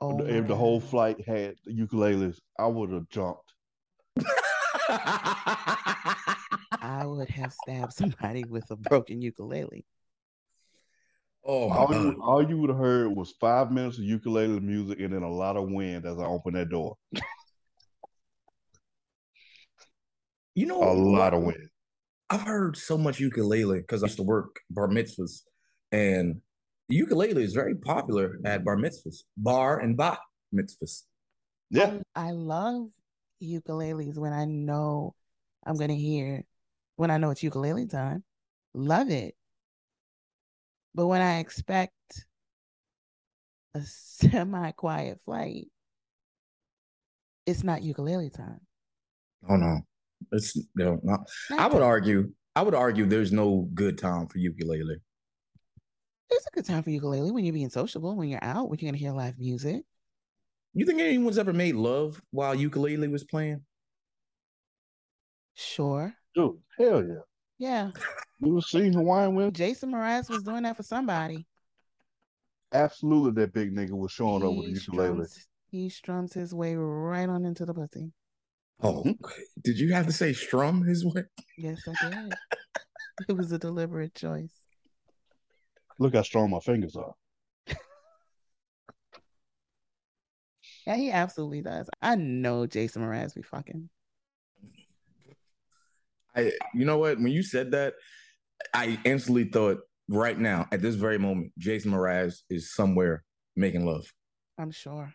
oh 0.00 0.24
if 0.24 0.46
the 0.46 0.56
whole 0.56 0.80
flight 0.80 1.16
had 1.26 1.56
ukuleles, 1.68 2.38
I 2.58 2.66
would 2.66 2.90
have 2.90 3.08
jumped. 3.08 3.52
I 6.82 7.06
would 7.06 7.30
have 7.30 7.52
stabbed 7.52 7.92
somebody 7.92 8.42
with 8.44 8.68
a 8.70 8.76
broken 8.76 9.22
ukulele. 9.22 9.86
Oh, 11.44 11.70
all 11.70 11.92
you, 11.92 12.20
all 12.22 12.48
you 12.48 12.58
would 12.58 12.70
have 12.70 12.78
heard 12.78 13.16
was 13.16 13.34
five 13.40 13.70
minutes 13.70 13.98
of 13.98 14.04
ukulele 14.04 14.60
music 14.60 15.00
and 15.00 15.12
then 15.12 15.22
a 15.22 15.30
lot 15.30 15.56
of 15.56 15.68
wind 15.68 16.06
as 16.06 16.18
I 16.18 16.24
opened 16.24 16.56
that 16.56 16.68
door. 16.68 16.96
You 20.54 20.66
know, 20.66 20.82
a 20.82 20.92
lot 20.92 21.34
of 21.34 21.42
wind. 21.42 21.68
I've 22.28 22.42
heard 22.42 22.76
so 22.76 22.98
much 22.98 23.18
ukulele 23.20 23.78
because 23.78 24.02
I 24.02 24.06
used 24.06 24.18
to 24.18 24.22
work 24.22 24.60
bar 24.70 24.88
mitzvahs, 24.88 25.42
and 25.90 26.40
ukulele 26.88 27.42
is 27.42 27.54
very 27.54 27.74
popular 27.74 28.38
at 28.44 28.64
bar 28.64 28.76
mitzvahs, 28.76 29.22
bar 29.36 29.78
and 29.78 29.96
bat 29.96 30.18
mitzvahs. 30.54 31.04
Yeah, 31.70 32.00
I, 32.14 32.28
I 32.28 32.30
love 32.32 32.88
ukuleles 33.42 34.18
when 34.18 34.32
I 34.32 34.44
know 34.44 35.14
I'm 35.64 35.76
gonna 35.76 35.94
hear 35.94 36.44
when 36.96 37.10
I 37.10 37.18
know 37.18 37.30
it's 37.30 37.42
ukulele 37.42 37.86
time. 37.86 38.24
Love 38.74 39.10
it. 39.10 39.34
But 40.94 41.06
when 41.06 41.22
I 41.22 41.38
expect 41.38 41.92
a 43.74 43.80
semi 43.82 44.70
quiet 44.72 45.20
flight, 45.24 45.68
it's 47.46 47.64
not 47.64 47.82
ukulele 47.82 48.30
time. 48.30 48.60
Oh 49.48 49.56
no. 49.56 49.80
It's 50.30 50.56
no, 50.74 51.00
not, 51.02 51.28
I 51.58 51.66
would 51.66 51.82
argue 51.82 52.30
I 52.54 52.62
would 52.62 52.74
argue 52.74 53.06
there's 53.06 53.32
no 53.32 53.68
good 53.74 53.98
time 53.98 54.28
for 54.28 54.38
ukulele. 54.38 54.98
There's 56.30 56.46
a 56.46 56.54
good 56.54 56.64
time 56.64 56.82
for 56.82 56.90
ukulele 56.90 57.30
when 57.30 57.44
you're 57.44 57.52
being 57.52 57.70
sociable, 57.70 58.14
when 58.14 58.28
you're 58.28 58.44
out, 58.44 58.68
when 58.68 58.78
you're 58.78 58.90
gonna 58.90 58.98
hear 58.98 59.12
live 59.12 59.38
music. 59.38 59.82
You 60.74 60.86
think 60.86 61.00
anyone's 61.00 61.38
ever 61.38 61.52
made 61.52 61.74
love 61.74 62.22
while 62.30 62.54
ukulele 62.54 63.08
was 63.08 63.24
playing? 63.24 63.62
Sure. 65.54 66.14
Dude, 66.34 66.58
hell 66.78 67.04
yeah. 67.04 67.14
Yeah. 67.58 67.90
You 68.40 68.54
were 68.54 68.62
seeing 68.62 68.92
Hawaiian 68.92 69.34
women? 69.34 69.52
Jason 69.52 69.92
Mraz 69.92 70.28
was 70.28 70.42
doing 70.42 70.64
that 70.64 70.76
for 70.76 70.82
somebody. 70.82 71.46
Absolutely, 72.72 73.40
that 73.42 73.52
big 73.52 73.74
nigga 73.74 73.90
was 73.90 74.10
showing 74.10 74.40
he 74.40 74.48
up 74.48 74.54
with 74.56 74.66
the 74.66 74.80
ukulele. 74.80 75.26
Strums, 75.26 75.46
he 75.70 75.88
strums 75.88 76.32
his 76.32 76.54
way 76.54 76.74
right 76.74 77.28
on 77.28 77.44
into 77.44 77.64
the 77.64 77.74
pussy. 77.74 78.12
Oh, 78.80 79.02
hmm? 79.02 79.12
did 79.62 79.78
you 79.78 79.92
have 79.92 80.06
to 80.06 80.12
say 80.12 80.32
strum 80.32 80.82
his 80.82 81.04
way? 81.04 81.22
Yes, 81.56 81.82
I 81.86 82.10
did. 82.10 82.34
it 83.28 83.36
was 83.36 83.52
a 83.52 83.58
deliberate 83.58 84.14
choice. 84.14 84.54
Look 85.98 86.14
how 86.14 86.22
strong 86.22 86.50
my 86.50 86.58
fingers 86.58 86.96
are. 86.96 87.14
yeah, 90.86 90.96
he 90.96 91.12
absolutely 91.12 91.62
does. 91.62 91.88
I 92.00 92.16
know 92.16 92.66
Jason 92.66 93.02
Mraz 93.02 93.34
be 93.34 93.42
fucking. 93.42 93.88
I, 96.34 96.52
you 96.74 96.84
know 96.84 96.98
what? 96.98 97.18
When 97.18 97.32
you 97.32 97.42
said 97.42 97.72
that, 97.72 97.94
I 98.74 98.98
instantly 99.04 99.44
thought 99.44 99.78
right 100.08 100.38
now, 100.38 100.66
at 100.72 100.82
this 100.82 100.94
very 100.94 101.18
moment, 101.18 101.52
Jason 101.58 101.92
Mraz 101.92 102.38
is 102.48 102.74
somewhere 102.74 103.24
making 103.56 103.86
love. 103.86 104.06
I'm 104.58 104.70
sure. 104.70 105.12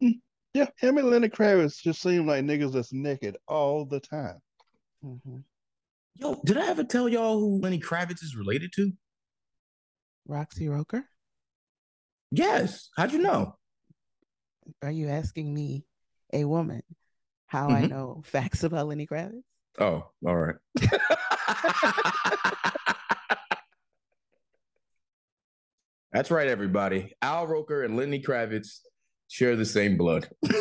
Yeah, 0.54 0.66
him 0.76 0.98
and 0.98 1.08
Lenny 1.08 1.30
Kravitz 1.30 1.80
just 1.80 2.02
seem 2.02 2.26
like 2.26 2.44
niggas 2.44 2.74
that's 2.74 2.92
naked 2.92 3.38
all 3.48 3.86
the 3.86 4.00
time. 4.00 4.38
Mm-hmm. 5.02 5.38
Yo, 6.16 6.40
did 6.44 6.58
I 6.58 6.66
ever 6.68 6.84
tell 6.84 7.08
y'all 7.08 7.40
who 7.40 7.58
Lenny 7.58 7.80
Kravitz 7.80 8.22
is 8.22 8.36
related 8.36 8.70
to? 8.76 8.92
Roxie 10.28 10.68
Roker? 10.68 11.04
Yes. 12.30 12.90
How'd 12.98 13.12
you 13.12 13.22
know? 13.22 13.56
Are 14.82 14.90
you 14.90 15.08
asking 15.08 15.54
me, 15.54 15.86
a 16.34 16.44
woman, 16.44 16.82
how 17.46 17.68
mm-hmm. 17.68 17.84
I 17.84 17.86
know 17.86 18.22
facts 18.26 18.62
about 18.62 18.88
Lenny 18.88 19.06
Kravitz? 19.06 19.40
Oh, 19.78 20.10
all 20.26 20.36
right. 20.36 20.56
That's 26.12 26.30
right, 26.30 26.46
everybody. 26.48 27.14
Al 27.22 27.46
Roker 27.46 27.84
and 27.84 27.96
Lenny 27.96 28.20
Kravitz 28.20 28.80
share 29.28 29.56
the 29.56 29.64
same 29.64 29.96
blood. 29.96 30.28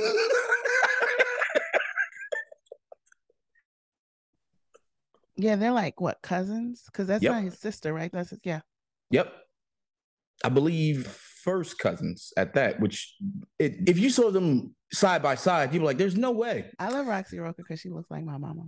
yeah, 5.35 5.57
they're 5.57 5.73
like 5.73 5.99
what 5.99 6.21
cousins? 6.21 6.83
Because 6.85 7.07
that's 7.07 7.21
yep. 7.21 7.33
not 7.33 7.43
his 7.43 7.59
sister, 7.59 7.91
right? 7.93 8.09
That's 8.13 8.29
his, 8.29 8.39
yeah. 8.45 8.61
Yep. 9.09 9.33
I 10.45 10.49
believe 10.49 11.05
first 11.43 11.77
cousins 11.79 12.31
at 12.37 12.53
that. 12.53 12.79
Which, 12.79 13.13
it, 13.59 13.89
if 13.89 13.99
you 13.99 14.09
saw 14.09 14.31
them 14.31 14.73
side 14.93 15.21
by 15.21 15.35
side, 15.35 15.73
you'd 15.73 15.81
be 15.81 15.85
like, 15.85 15.97
"There's 15.97 16.15
no 16.15 16.31
way." 16.31 16.71
I 16.79 16.87
love 16.89 17.07
Roxie 17.07 17.39
Roker 17.39 17.61
because 17.61 17.81
she 17.81 17.89
looks 17.89 18.09
like 18.09 18.23
my 18.23 18.37
mama. 18.37 18.63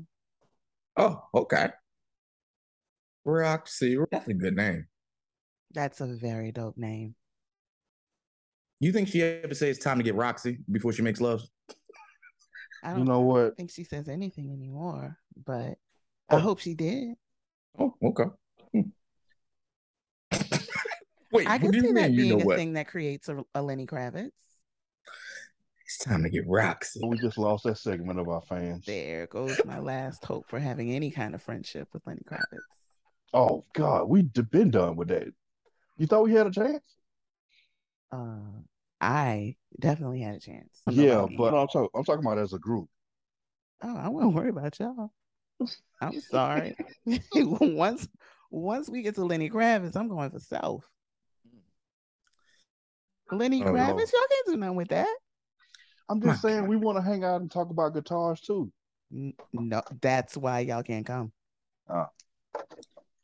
Oh, 0.98 1.22
okay. 1.34 1.70
Roxie, 3.26 3.98
that's 4.12 4.28
a 4.28 4.34
good 4.34 4.56
name. 4.56 4.88
That's 5.74 6.02
a 6.02 6.08
very 6.08 6.52
dope 6.52 6.78
name. 6.78 7.16
You 8.80 8.92
think 8.92 9.08
she 9.08 9.24
ever 9.24 9.56
say 9.56 9.70
it's 9.70 9.80
time 9.80 9.98
to 9.98 10.04
get 10.04 10.16
Roxy 10.16 10.60
before 10.72 10.92
she 10.92 11.02
makes 11.02 11.22
love? 11.22 11.42
I 12.84 12.90
don't 12.90 13.00
you 13.00 13.06
know 13.06 13.22
what? 13.22 13.46
I 13.46 13.50
think 13.52 13.72
she 13.72 13.86
says 13.86 14.10
anything 14.10 14.52
anymore, 14.52 15.18
but 15.46 15.76
oh. 16.30 16.38
I 16.38 16.40
hope 16.40 16.60
she 16.60 16.74
did. 16.74 17.16
Oh, 17.80 17.96
okay. 18.04 18.26
Hmm. 18.74 18.82
Wait, 21.32 21.50
I 21.50 21.58
can 21.58 21.72
see 21.72 21.94
that 21.94 22.16
being 22.16 22.42
a 22.42 22.46
what? 22.46 22.58
thing 22.58 22.74
that 22.74 22.88
creates 22.88 23.30
a, 23.30 23.44
a 23.56 23.62
Lenny 23.62 23.88
Kravitz. 23.88 24.32
It's 25.86 25.98
time 25.98 26.24
to 26.24 26.30
get 26.30 26.48
rocks. 26.48 26.96
We 27.02 27.18
just 27.18 27.38
lost 27.38 27.66
that 27.66 27.78
segment 27.78 28.20
of 28.20 28.30
our 28.30 28.42
fans. 28.42 28.86
There 28.86 29.28
goes 29.28 29.60
my 29.66 29.80
last 29.80 30.24
hope 30.24 30.48
for 30.48 30.60
having 30.60 30.92
any 30.92 31.12
kind 31.12 31.36
of 31.36 31.42
friendship 31.42 31.90
with 31.94 32.06
Lenny 32.08 32.22
Kravitz. 32.26 32.60
Oh 33.34 33.66
God, 33.74 34.08
we've 34.08 34.32
been 34.52 34.72
done 34.72 34.96
with 34.96 35.10
that. 35.10 35.28
You 35.98 36.08
thought 36.08 36.24
we 36.24 36.34
had 36.34 36.48
a 36.48 36.52
chance? 36.52 36.84
Uh, 38.12 38.62
I 39.02 39.56
definitely 39.80 40.22
had 40.22 40.36
a 40.36 40.40
chance. 40.40 40.82
Yeah, 40.90 41.26
but 41.38 41.54
I'm 41.54 41.68
talking. 41.68 41.90
I'm 41.96 42.04
talking 42.04 42.26
about 42.26 42.38
as 42.38 42.54
a 42.54 42.60
group. 42.60 42.88
Oh, 43.82 43.98
I 43.98 44.08
won't 44.08 44.34
worry 44.34 44.50
about 44.50 44.80
y'all. 44.80 45.12
I'm 46.02 46.22
sorry. 46.22 46.76
once 47.36 48.08
once 48.50 48.90
we 48.90 49.02
get 49.02 49.16
to 49.16 49.26
Lenny 49.26 49.50
Kravitz, 49.50 49.98
I'm 49.98 50.08
going 50.08 50.30
for 50.30 50.40
self. 50.40 50.88
Lenny 53.32 53.64
oh, 53.64 53.68
Kravitz, 53.68 53.88
no. 53.88 53.96
y'all 53.98 54.28
can't 54.30 54.48
do 54.48 54.58
nothing 54.58 54.76
with 54.76 54.90
that. 54.90 55.14
I'm 56.10 56.22
just 56.22 56.42
saying 56.42 56.62
God. 56.62 56.70
we 56.70 56.76
want 56.76 56.98
to 56.98 57.02
hang 57.02 57.24
out 57.24 57.42
and 57.42 57.50
talk 57.50 57.70
about 57.70 57.94
guitars 57.94 58.42
too. 58.42 58.72
No, 59.54 59.82
that's 60.02 60.36
why 60.36 60.62
y'all 60.62 60.84
can't 60.84 61.06
come. 61.06 61.32
Uh, 61.90 62.06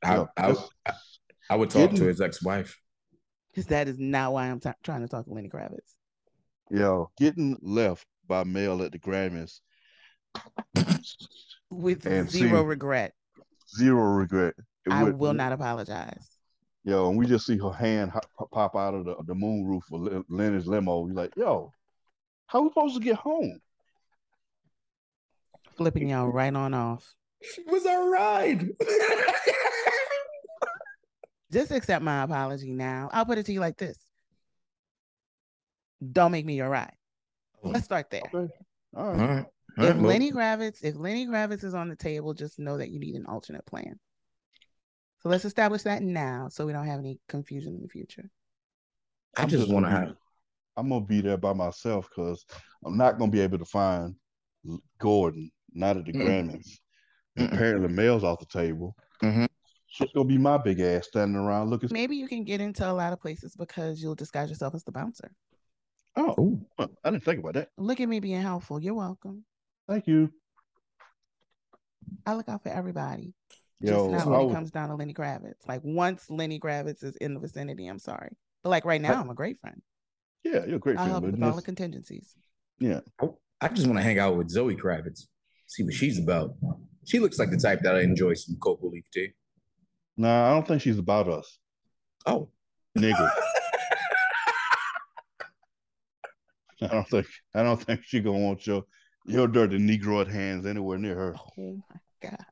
I, 0.04 0.26
I, 0.38 0.56
I, 0.86 0.94
I, 1.50 1.56
would 1.56 1.70
talk 1.70 1.92
to 1.92 2.04
his 2.06 2.22
ex-wife 2.22 2.80
because 3.52 3.68
that 3.68 3.88
is 3.88 3.98
not 3.98 4.34
why 4.34 4.48
I'm 4.48 4.60
t- 4.60 4.70
trying 4.84 5.02
to 5.02 5.08
talk 5.08 5.26
to 5.26 5.34
Lenny 5.34 5.50
Kravitz. 5.50 5.96
Yo, 6.70 7.10
getting 7.18 7.58
left 7.62 8.06
by 8.28 8.44
Mel 8.44 8.84
at 8.84 8.92
the 8.92 9.00
Grammys 9.00 9.60
with 11.70 12.06
and 12.06 12.30
zero 12.30 12.64
regret. 12.64 13.14
Zero 13.76 14.04
regret. 14.04 14.54
It 14.86 14.94
I 14.94 15.04
would, 15.04 15.18
will 15.18 15.34
not 15.34 15.52
apologize. 15.52 16.30
Yo, 16.84 17.10
and 17.10 17.18
we 17.18 17.26
just 17.26 17.46
see 17.46 17.58
her 17.58 17.72
hand 17.72 18.12
pop 18.52 18.76
out 18.76 18.94
of 18.94 19.06
the, 19.06 19.16
the 19.26 19.36
moon 19.36 19.66
roof 19.66 19.84
of 19.92 20.24
Leonard's 20.30 20.68
limo. 20.68 21.08
You're 21.08 21.16
like, 21.16 21.34
yo, 21.36 21.72
how 22.50 22.64
we 22.64 22.70
supposed 22.70 22.96
to 22.96 23.00
get 23.00 23.16
home? 23.16 23.62
Flipping 25.78 26.10
y'all 26.10 26.28
right 26.28 26.54
on 26.54 26.74
off. 26.74 27.14
It 27.42 27.68
was 27.68 27.86
our 27.86 28.10
ride. 28.10 28.68
Just 31.52 31.72
accept 31.72 32.04
my 32.04 32.24
apology 32.24 32.72
now. 32.72 33.10
I'll 33.14 33.26
put 33.26 33.38
it 33.38 33.46
to 33.46 33.54
you 33.54 33.60
like 33.60 33.78
this. 33.78 34.00
Don't 36.12 36.32
make 36.32 36.46
me 36.46 36.56
your 36.56 36.70
ride. 36.70 36.96
Let's 37.62 37.86
start 37.86 38.10
there. 38.10 38.24
Okay. 38.34 38.52
All 38.98 39.14
right. 39.14 39.22
All 39.22 39.28
right. 39.28 39.46
if 39.78 39.98
Lenny 39.98 40.32
Kravitz, 40.32 40.84
if 40.84 40.96
Lenny 40.96 41.28
Kravitz 41.28 41.64
is 41.64 41.76
on 41.76 41.88
the 41.88 41.96
table, 41.96 42.34
just 42.34 42.58
know 42.58 42.80
that 42.80 42.90
you 42.90 43.00
need 43.00 43.14
an 43.14 43.28
alternate 43.28 43.68
plan. 43.68 44.00
So 45.22 45.30
let's 45.30 45.46
establish 45.46 45.84
that 45.84 46.02
now 46.02 46.48
so 46.50 46.66
we 46.66 46.74
don't 46.74 46.88
have 46.88 47.00
any 47.00 47.20
confusion 47.28 47.76
in 47.76 47.84
the 47.84 47.90
future. 47.90 48.28
I 49.38 49.46
just, 49.46 49.66
just 49.66 49.72
want 49.72 49.86
to 49.86 49.92
have 49.92 50.16
I'm 50.80 50.90
gonna 50.90 51.06
be 51.06 51.22
there 51.22 51.38
by 51.38 51.54
myself 51.54 52.10
because 52.10 52.46
I'm 52.86 52.98
not 52.98 53.20
gonna 53.20 53.32
be 53.32 53.42
able 53.42 53.58
to 53.58 53.66
find 53.66 54.16
Gordon, 55.00 55.52
not 55.74 55.98
at 55.98 56.06
the 56.06 56.14
mm 56.14 56.22
Grammys. 56.22 56.68
Mm-hmm. 57.38 57.54
Apparently, 57.54 57.88
Mel's 57.90 58.24
off 58.24 58.40
the 58.40 58.46
table. 58.46 58.96
Mm-hmm. 59.22 59.46
It's 60.00 60.14
gonna 60.14 60.26
be 60.26 60.38
my 60.38 60.58
big 60.58 60.80
ass 60.80 61.08
standing 61.08 61.36
around 61.36 61.70
looking. 61.70 61.90
Maybe 61.92 62.16
you 62.16 62.28
can 62.28 62.44
get 62.44 62.62
into 62.62 62.90
a 62.90 62.94
lot 62.94 63.14
of 63.14 63.22
places 63.22 63.56
because 63.56 64.02
you'll 64.02 64.16
disguise 64.16 64.50
yourself 64.50 64.74
as 64.76 64.84
the 64.84 64.92
bouncer. 64.92 65.32
Oh, 66.16 66.60
I 66.78 66.88
didn't 67.06 67.24
think 67.24 67.40
about 67.40 67.54
that. 67.56 67.70
Look 67.78 68.00
at 68.00 68.10
me 68.10 68.20
being 68.20 68.42
helpful. 68.42 68.82
You're 68.82 68.94
welcome. 68.94 69.46
Thank 69.88 70.08
you. 70.08 70.32
I 72.26 72.36
look 72.36 72.50
out 72.50 72.64
for 72.64 72.70
everybody. 72.70 73.34
Yo, 73.82 74.12
Just 74.12 74.26
not 74.26 74.38
when 74.40 74.50
it 74.50 74.54
comes 74.54 74.72
down 74.72 74.90
to 74.90 74.96
Lenny 74.96 75.14
Kravitz. 75.14 75.68
Like 75.68 75.82
once 75.84 76.30
Lenny 76.30 76.60
Kravitz 76.60 77.04
is 77.04 77.16
in 77.18 77.34
the 77.34 77.40
vicinity, 77.40 77.88
I'm 77.88 78.00
sorry, 78.00 78.36
but 78.64 78.70
like 78.70 78.86
right 78.86 79.02
now, 79.02 79.14
I, 79.14 79.22
am 79.22 79.30
a 79.30 79.36
great 79.36 79.60
friend. 79.60 79.82
Yeah, 80.44 80.66
you're 80.66 80.78
a 80.78 80.80
great 80.80 80.98
I'll 80.98 81.06
friend. 81.06 81.24
Help 81.24 81.34
with 81.34 81.44
all 81.44 81.56
the 81.56 81.62
contingencies. 81.62 82.36
Yeah, 82.80 83.02
I 83.62 83.68
just 83.68 83.88
want 83.88 84.00
to 84.00 84.04
hang 84.04 84.20
out 84.20 84.38
with 84.38 84.50
Zoe 84.50 84.76
Kravitz, 84.76 85.28
see 85.68 85.84
what 85.84 85.94
she's 85.94 86.18
about. 86.18 86.56
She 87.06 87.20
looks 87.20 87.38
like 87.40 87.52
the 87.52 87.58
type 87.58 87.82
that 87.82 87.96
I 87.96 88.02
enjoy 88.02 88.36
some 88.36 88.56
cocoa 88.62 88.88
leaf 88.88 89.06
tea. 89.12 89.34
Nah, 90.16 90.50
I 90.50 90.54
don't 90.54 90.68
think 90.68 90.82
she's 90.82 90.98
about 90.98 91.28
us. 91.28 91.60
Oh, 92.26 92.50
nigga. 92.98 93.30
I 96.82 96.88
don't 96.88 97.08
think 97.10 97.28
I 97.54 97.64
don't 97.64 97.82
think 97.82 98.04
she 98.04 98.22
gonna 98.22 98.40
want 98.40 98.66
your 98.66 98.84
your 99.26 99.48
dirty 99.48 99.78
Negroid 99.78 100.30
hands 100.30 100.66
anywhere 100.66 100.98
near 100.98 101.16
her. 101.16 101.36
Oh 101.58 101.82
my 101.90 102.00
god. 102.22 102.46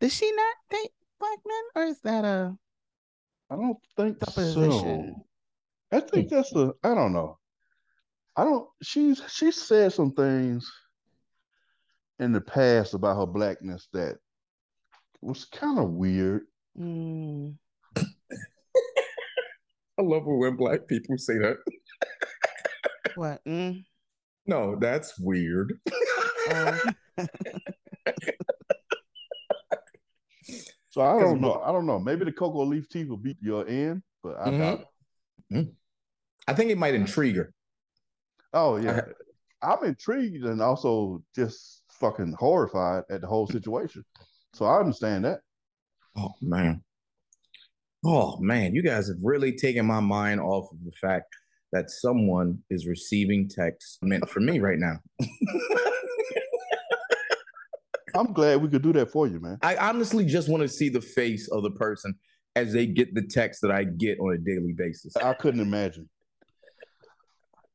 Does 0.00 0.14
she 0.14 0.32
not 0.32 0.56
date 0.70 0.92
black 1.20 1.38
men, 1.46 1.64
or 1.74 1.84
is 1.88 2.00
that 2.00 2.24
a? 2.24 2.56
I 3.50 3.56
don't 3.56 3.76
think 3.96 4.18
supposition? 4.20 5.14
so. 5.16 5.26
I 5.94 6.00
think 6.00 6.28
that's 6.28 6.52
a. 6.56 6.74
I 6.82 6.92
don't 6.92 7.12
know. 7.12 7.38
I 8.34 8.42
don't. 8.42 8.68
She's 8.82 9.22
she 9.28 9.52
said 9.52 9.92
some 9.92 10.12
things 10.12 10.68
in 12.18 12.32
the 12.32 12.40
past 12.40 12.94
about 12.94 13.16
her 13.16 13.26
blackness 13.26 13.86
that 13.92 14.16
was 15.22 15.44
kind 15.44 15.78
of 15.78 15.90
weird. 15.90 16.42
Mm. 16.76 17.54
I 17.96 18.02
love 20.00 20.22
it 20.22 20.36
when 20.36 20.56
black 20.56 20.88
people 20.88 21.16
say 21.16 21.38
that. 21.38 21.58
What? 23.14 23.44
Mm? 23.44 23.84
No, 24.46 24.76
that's 24.80 25.16
weird. 25.20 25.78
Um. 26.50 26.80
so 30.88 31.02
I 31.02 31.20
don't 31.20 31.40
know. 31.40 31.62
I 31.64 31.70
don't 31.70 31.86
know. 31.86 32.00
Maybe 32.00 32.24
the 32.24 32.32
cocoa 32.32 32.64
leaf 32.64 32.88
tea 32.88 33.04
will 33.04 33.16
beat 33.16 33.36
your 33.40 33.64
end, 33.68 34.02
but 34.24 34.40
I 34.40 34.48
mm-hmm. 34.48 34.58
doubt 34.58 34.80
it. 34.80 34.88
Mm-hmm. 35.54 35.70
I 36.46 36.54
think 36.54 36.70
it 36.70 36.78
might 36.78 36.94
intrigue 36.94 37.36
her. 37.36 37.52
Oh 38.52 38.76
yeah, 38.76 39.00
I, 39.62 39.72
I'm 39.72 39.84
intrigued 39.84 40.44
and 40.44 40.60
also 40.60 41.22
just 41.34 41.82
fucking 41.92 42.34
horrified 42.38 43.04
at 43.10 43.20
the 43.22 43.26
whole 43.26 43.46
situation. 43.46 44.04
So 44.52 44.66
I 44.66 44.78
understand 44.78 45.24
that. 45.24 45.40
Oh 46.16 46.32
man. 46.40 46.82
Oh 48.04 48.36
man, 48.38 48.74
you 48.74 48.82
guys 48.82 49.08
have 49.08 49.16
really 49.22 49.52
taken 49.56 49.86
my 49.86 50.00
mind 50.00 50.40
off 50.40 50.70
of 50.70 50.78
the 50.84 50.92
fact 51.00 51.34
that 51.72 51.90
someone 51.90 52.58
is 52.70 52.86
receiving 52.86 53.48
text 53.48 53.98
meant 54.02 54.28
for 54.28 54.40
me 54.40 54.60
right 54.60 54.78
now. 54.78 54.98
I'm 58.14 58.32
glad 58.32 58.62
we 58.62 58.68
could 58.68 58.82
do 58.82 58.92
that 58.92 59.10
for 59.10 59.26
you, 59.26 59.40
man. 59.40 59.58
I 59.62 59.76
honestly 59.76 60.24
just 60.24 60.48
want 60.48 60.62
to 60.62 60.68
see 60.68 60.88
the 60.88 61.00
face 61.00 61.48
of 61.48 61.64
the 61.64 61.72
person 61.72 62.14
as 62.54 62.72
they 62.72 62.86
get 62.86 63.12
the 63.14 63.26
text 63.26 63.60
that 63.62 63.72
I 63.72 63.84
get 63.84 64.20
on 64.20 64.34
a 64.34 64.38
daily 64.38 64.72
basis. 64.76 65.16
I 65.16 65.34
couldn't 65.34 65.60
imagine. 65.60 66.08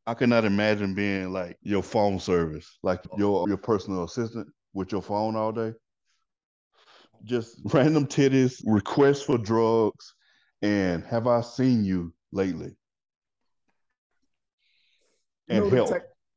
I 0.09 0.13
could 0.15 0.29
not 0.29 0.45
imagine 0.45 0.95
being 0.95 1.31
like 1.31 1.57
your 1.61 1.83
phone 1.83 2.19
service, 2.19 2.79
like 2.81 3.01
oh. 3.11 3.17
your 3.17 3.47
your 3.47 3.57
personal 3.57 4.03
assistant 4.03 4.47
with 4.73 4.91
your 4.91 5.01
phone 5.01 5.35
all 5.35 5.51
day. 5.51 5.73
Just 7.23 7.59
random 7.65 8.07
titties, 8.07 8.61
requests 8.65 9.21
for 9.21 9.37
drugs, 9.37 10.15
and 10.61 11.03
have 11.05 11.27
I 11.27 11.41
seen 11.41 11.83
you 11.83 12.13
lately? 12.31 12.75
and 15.49 15.71
help 15.71 15.91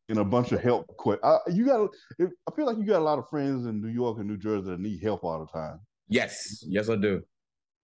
and 0.09 0.19
a 0.19 0.25
bunch 0.25 0.53
of 0.53 0.61
help. 0.61 0.87
I, 1.23 1.39
you 1.49 1.65
got. 1.65 1.91
I 2.21 2.55
feel 2.55 2.67
like 2.67 2.79
you 2.79 2.85
got 2.85 3.01
a 3.01 3.05
lot 3.05 3.19
of 3.19 3.29
friends 3.29 3.67
in 3.67 3.81
New 3.81 3.89
York 3.89 4.19
and 4.19 4.29
New 4.29 4.37
Jersey 4.37 4.71
that 4.71 4.81
need 4.81 5.03
help 5.03 5.25
all 5.25 5.41
the 5.41 5.47
time. 5.47 5.81
Yes, 6.09 6.63
yes, 6.67 6.89
I 6.89 6.97
do. 6.97 7.23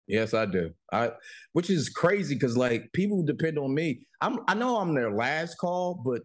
Yes, 0.08 0.32
I 0.32 0.46
do. 0.46 0.72
I, 0.90 1.12
which 1.52 1.68
is 1.68 1.90
crazy 1.90 2.34
because 2.34 2.56
like 2.56 2.90
people 2.94 3.22
depend 3.22 3.58
on 3.58 3.74
me. 3.74 4.00
I'm. 4.22 4.40
I 4.48 4.54
know 4.54 4.78
I'm 4.78 4.94
their 4.94 5.12
last 5.12 5.58
call, 5.58 6.00
but 6.02 6.22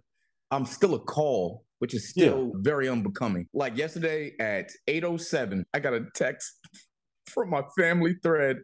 I'm 0.52 0.66
still 0.66 0.96
a 0.96 1.00
call, 1.00 1.66
which 1.80 1.94
is 1.94 2.10
still 2.10 2.52
yeah. 2.54 2.60
very 2.62 2.88
unbecoming. 2.88 3.48
Like 3.54 3.76
yesterday 3.76 4.32
at 4.40 4.70
8:07, 4.88 5.66
I 5.74 5.80
got 5.80 5.94
a 5.94 6.06
text 6.16 6.60
from 7.30 7.50
my 7.50 7.64
family 7.78 8.16
thread. 8.24 8.62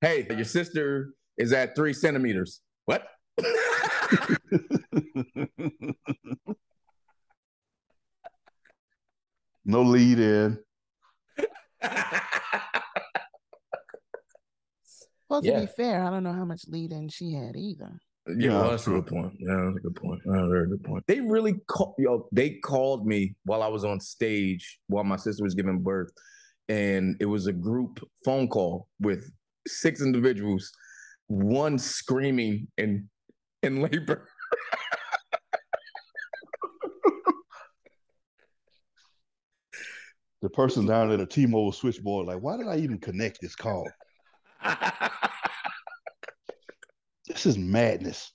Hey, 0.00 0.26
your 0.30 0.44
sister 0.44 1.10
is 1.36 1.52
at 1.52 1.76
three 1.76 1.92
centimeters. 1.92 2.62
What? 2.86 3.06
no 9.66 9.82
lead 9.82 10.18
in. 10.20 10.58
well, 15.28 15.42
to 15.42 15.48
yeah. 15.48 15.60
be 15.60 15.66
fair, 15.66 16.04
I 16.04 16.10
don't 16.10 16.22
know 16.22 16.32
how 16.32 16.44
much 16.44 16.62
lead 16.68 16.92
in 16.92 17.08
she 17.08 17.32
had 17.32 17.56
either. 17.56 17.98
Yeah, 18.26 18.60
well, 18.60 18.70
that's 18.70 18.86
a 18.86 18.90
good 18.90 19.06
point. 19.06 19.34
Yeah, 19.38 19.64
that's 19.66 19.76
a 19.76 19.80
good 19.80 19.96
point. 19.96 20.22
That's 20.24 20.42
a 20.42 20.48
very 20.48 20.66
good 20.68 20.82
point. 20.82 21.04
They 21.06 21.20
really 21.20 21.56
called, 21.68 21.94
yo, 21.98 22.26
they 22.32 22.54
called 22.54 23.06
me 23.06 23.34
while 23.44 23.62
I 23.62 23.68
was 23.68 23.84
on 23.84 24.00
stage 24.00 24.78
while 24.86 25.04
my 25.04 25.16
sister 25.16 25.44
was 25.44 25.54
giving 25.54 25.80
birth. 25.80 26.10
And 26.70 27.16
it 27.20 27.26
was 27.26 27.46
a 27.46 27.52
group 27.52 28.00
phone 28.24 28.48
call 28.48 28.88
with 28.98 29.30
six 29.66 30.00
individuals, 30.00 30.72
one 31.26 31.78
screaming 31.78 32.68
and 32.78 33.04
in 33.62 33.82
labor. 33.82 34.26
the 40.40 40.48
person 40.48 40.86
down 40.86 41.10
at 41.10 41.18
the 41.18 41.26
T-Mobile 41.26 41.72
switchboard, 41.72 42.26
like, 42.26 42.40
why 42.40 42.56
did 42.56 42.68
I 42.68 42.78
even 42.78 42.96
connect 42.98 43.42
this 43.42 43.54
call? 43.54 43.86
this 47.28 47.46
is 47.46 47.58
madness. 47.58 48.32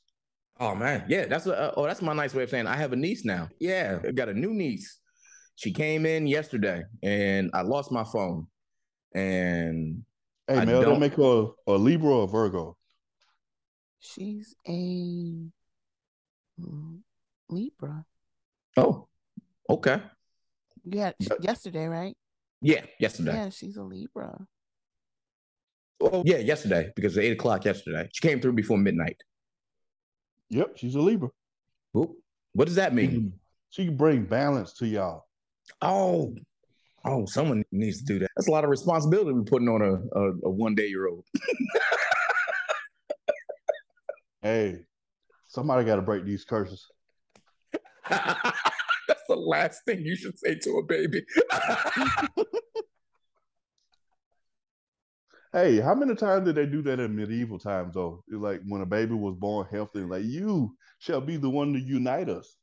Oh 0.59 0.75
man, 0.75 1.05
yeah, 1.07 1.25
that's 1.25 1.47
a, 1.47 1.57
uh, 1.57 1.73
oh 1.77 1.85
that's 1.85 2.01
my 2.01 2.13
nice 2.13 2.33
way 2.33 2.43
of 2.43 2.49
saying 2.49 2.67
I 2.67 2.75
have 2.75 2.91
a 2.91 2.97
niece 2.97 3.23
now. 3.23 3.47
Yeah, 3.59 3.99
I 4.05 4.11
got 4.11 4.29
a 4.29 4.33
new 4.33 4.53
niece. 4.53 4.99
She 5.55 5.71
came 5.71 6.05
in 6.05 6.27
yesterday, 6.27 6.83
and 7.01 7.49
I 7.53 7.61
lost 7.61 7.91
my 7.91 8.03
phone. 8.03 8.47
And 9.13 10.03
hey, 10.47 10.65
Mel, 10.65 10.81
don't 10.81 10.99
make 10.99 11.15
her 11.15 11.47
a 11.67 11.71
Libra 11.71 12.09
or 12.09 12.27
Virgo. 12.27 12.77
She's 13.99 14.55
a 14.67 15.49
Libra. 17.49 18.05
Oh, 18.77 19.07
okay. 19.69 20.01
Yeah, 20.85 21.11
yesterday, 21.41 21.87
right? 21.87 22.15
Yeah, 22.61 22.81
yesterday. 22.99 23.33
Yeah, 23.33 23.49
she's 23.49 23.77
a 23.77 23.83
Libra. 23.83 24.45
Oh, 26.01 26.23
yeah, 26.25 26.37
yesterday 26.37 26.91
because 26.95 27.17
it's 27.17 27.25
eight 27.25 27.33
o'clock 27.33 27.65
yesterday. 27.65 28.09
She 28.13 28.27
came 28.27 28.39
through 28.39 28.53
before 28.53 28.77
midnight. 28.77 29.21
Yep, 30.49 30.77
she's 30.77 30.95
a 30.95 30.99
Libra. 30.99 31.29
Oop. 31.95 32.11
What 32.53 32.65
does 32.65 32.75
that 32.75 32.93
mean? 32.93 33.33
She 33.69 33.85
can 33.85 33.97
bring 33.97 34.25
balance 34.25 34.73
to 34.73 34.87
y'all. 34.87 35.25
Oh, 35.81 36.33
oh, 37.05 37.25
someone 37.25 37.63
needs 37.71 37.99
to 37.99 38.05
do 38.05 38.19
that. 38.19 38.29
That's 38.35 38.47
a 38.47 38.51
lot 38.51 38.63
of 38.63 38.69
responsibility 38.69 39.33
we're 39.33 39.43
putting 39.43 39.69
on 39.69 39.81
a, 39.81 40.19
a, 40.19 40.31
a 40.45 40.49
one 40.49 40.73
day 40.73 40.87
year 40.87 41.07
old. 41.07 41.25
hey, 44.41 44.85
somebody 45.47 45.85
got 45.85 45.97
to 45.97 46.01
break 46.01 46.25
these 46.25 46.45
curses. 46.45 46.87
That's 48.09 49.23
the 49.27 49.35
last 49.35 49.83
thing 49.85 50.01
you 50.01 50.15
should 50.15 50.39
say 50.39 50.55
to 50.55 50.77
a 50.77 50.83
baby. 50.83 51.23
hey, 55.53 55.79
how 55.79 55.95
many 55.95 56.15
times 56.15 56.45
did 56.45 56.55
they 56.55 56.65
do 56.65 56.81
that 56.83 56.99
in 56.99 57.15
medieval 57.15 57.59
times 57.59 57.93
though? 57.93 58.23
It's 58.27 58.37
like 58.37 58.61
when 58.67 58.81
a 58.81 58.85
baby 58.85 59.13
was 59.13 59.35
born 59.35 59.67
healthy, 59.69 60.01
like 60.01 60.23
you 60.23 60.75
shall 60.99 61.21
be 61.21 61.37
the 61.37 61.49
one 61.49 61.73
to 61.73 61.79
unite 61.79 62.29
us. 62.29 62.55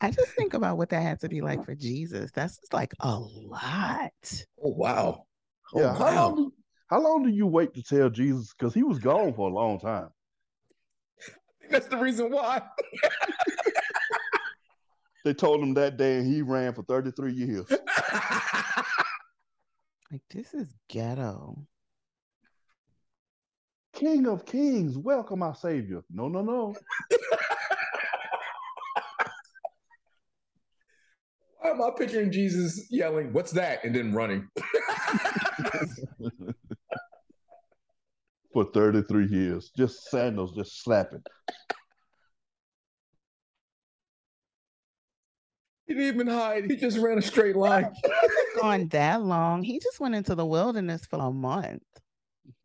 I 0.00 0.10
just 0.12 0.30
think 0.32 0.54
about 0.54 0.76
what 0.78 0.90
that 0.90 1.02
had 1.02 1.20
to 1.20 1.28
be 1.28 1.40
like 1.40 1.64
for 1.64 1.74
Jesus. 1.74 2.30
That's 2.32 2.60
like 2.72 2.94
a 3.00 3.18
lot. 3.18 4.12
Oh 4.62 4.70
wow. 4.70 5.24
Oh, 5.74 5.80
yeah. 5.80 5.94
How, 5.94 6.14
long 6.14 6.36
do, 6.36 6.52
how 6.88 7.00
long 7.00 7.22
do 7.24 7.30
you 7.30 7.46
wait 7.46 7.74
to 7.74 7.82
tell 7.82 8.08
Jesus? 8.08 8.54
Because 8.56 8.72
he 8.72 8.82
was 8.82 8.98
gone 8.98 9.34
for 9.34 9.50
a 9.50 9.52
long 9.52 9.78
time. 9.80 10.08
That's 11.70 11.88
the 11.88 11.98
reason 11.98 12.30
why. 12.30 12.62
they 15.28 15.34
told 15.34 15.62
him 15.62 15.74
that 15.74 15.98
day 15.98 16.16
and 16.16 16.26
he 16.26 16.40
ran 16.40 16.72
for 16.72 16.82
33 16.84 17.34
years. 17.34 17.70
like 20.10 20.22
this 20.30 20.54
is 20.54 20.72
ghetto. 20.88 21.66
King 23.92 24.26
of 24.26 24.46
Kings, 24.46 24.96
welcome 24.96 25.42
our 25.42 25.54
Savior. 25.54 26.00
No, 26.10 26.28
no, 26.28 26.40
no. 26.40 26.74
Why 31.60 31.70
am 31.72 31.82
I 31.82 31.90
picturing 31.98 32.32
Jesus 32.32 32.86
yelling, 32.90 33.34
What's 33.34 33.52
that? 33.52 33.84
and 33.84 33.94
then 33.94 34.14
running? 34.14 34.48
For 38.54 38.64
33 38.72 39.26
years, 39.26 39.70
just 39.76 40.04
sandals, 40.08 40.54
just 40.56 40.82
slapping. 40.82 41.22
He 45.88 45.94
didn't 45.94 46.14
even 46.14 46.26
hide. 46.26 46.70
He 46.70 46.76
just 46.76 46.98
ran 46.98 47.18
a 47.18 47.22
straight 47.22 47.56
line. 47.56 47.92
Gone 48.60 48.88
that 48.88 49.22
long. 49.22 49.62
He 49.62 49.80
just 49.80 49.98
went 49.98 50.14
into 50.14 50.34
the 50.34 50.46
wilderness 50.46 51.06
for 51.06 51.18
a 51.18 51.32
month. 51.32 51.82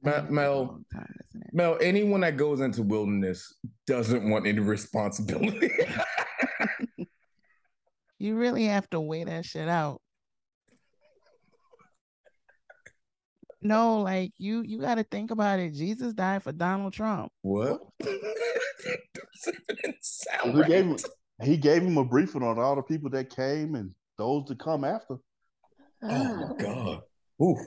Mel, 0.02 0.28
Mel, 0.30 0.82
time, 0.94 1.16
Mel, 1.54 1.78
anyone 1.82 2.22
that 2.22 2.36
goes 2.36 2.60
into 2.60 2.84
wilderness 2.84 3.56
doesn't 3.88 4.30
want 4.30 4.46
any 4.46 4.60
responsibility. 4.60 5.72
You 8.24 8.38
really 8.38 8.68
have 8.68 8.90
to 8.92 9.02
weigh 9.02 9.26
that 9.26 9.44
shit 9.44 9.68
out. 9.68 10.00
No, 13.62 14.00
like 14.00 14.32
you 14.38 14.62
you 14.62 14.80
got 14.80 14.96
to 14.96 15.04
think 15.04 15.30
about 15.30 15.60
it. 15.60 15.74
Jesus 15.74 16.14
died 16.14 16.42
for 16.42 16.54
Donald 16.54 16.94
Trump. 16.94 17.34
What? 17.42 17.82
sound 20.00 20.54
he 20.54 20.62
right. 20.62 20.70
gave 20.70 20.86
him 20.86 20.98
he 21.42 21.58
gave 21.58 21.82
him 21.82 21.98
a 21.98 22.06
briefing 22.06 22.44
on 22.44 22.60
all 22.60 22.76
the 22.76 22.84
people 22.84 23.10
that 23.12 23.36
came 23.36 23.76
and 23.76 23.92
those 24.18 24.46
to 24.48 24.56
come 24.56 24.84
after. 24.84 25.18
Oh 26.04 26.36
my 26.36 26.44
ah. 26.44 26.54
god. 26.60 27.02
Oof. 27.42 27.60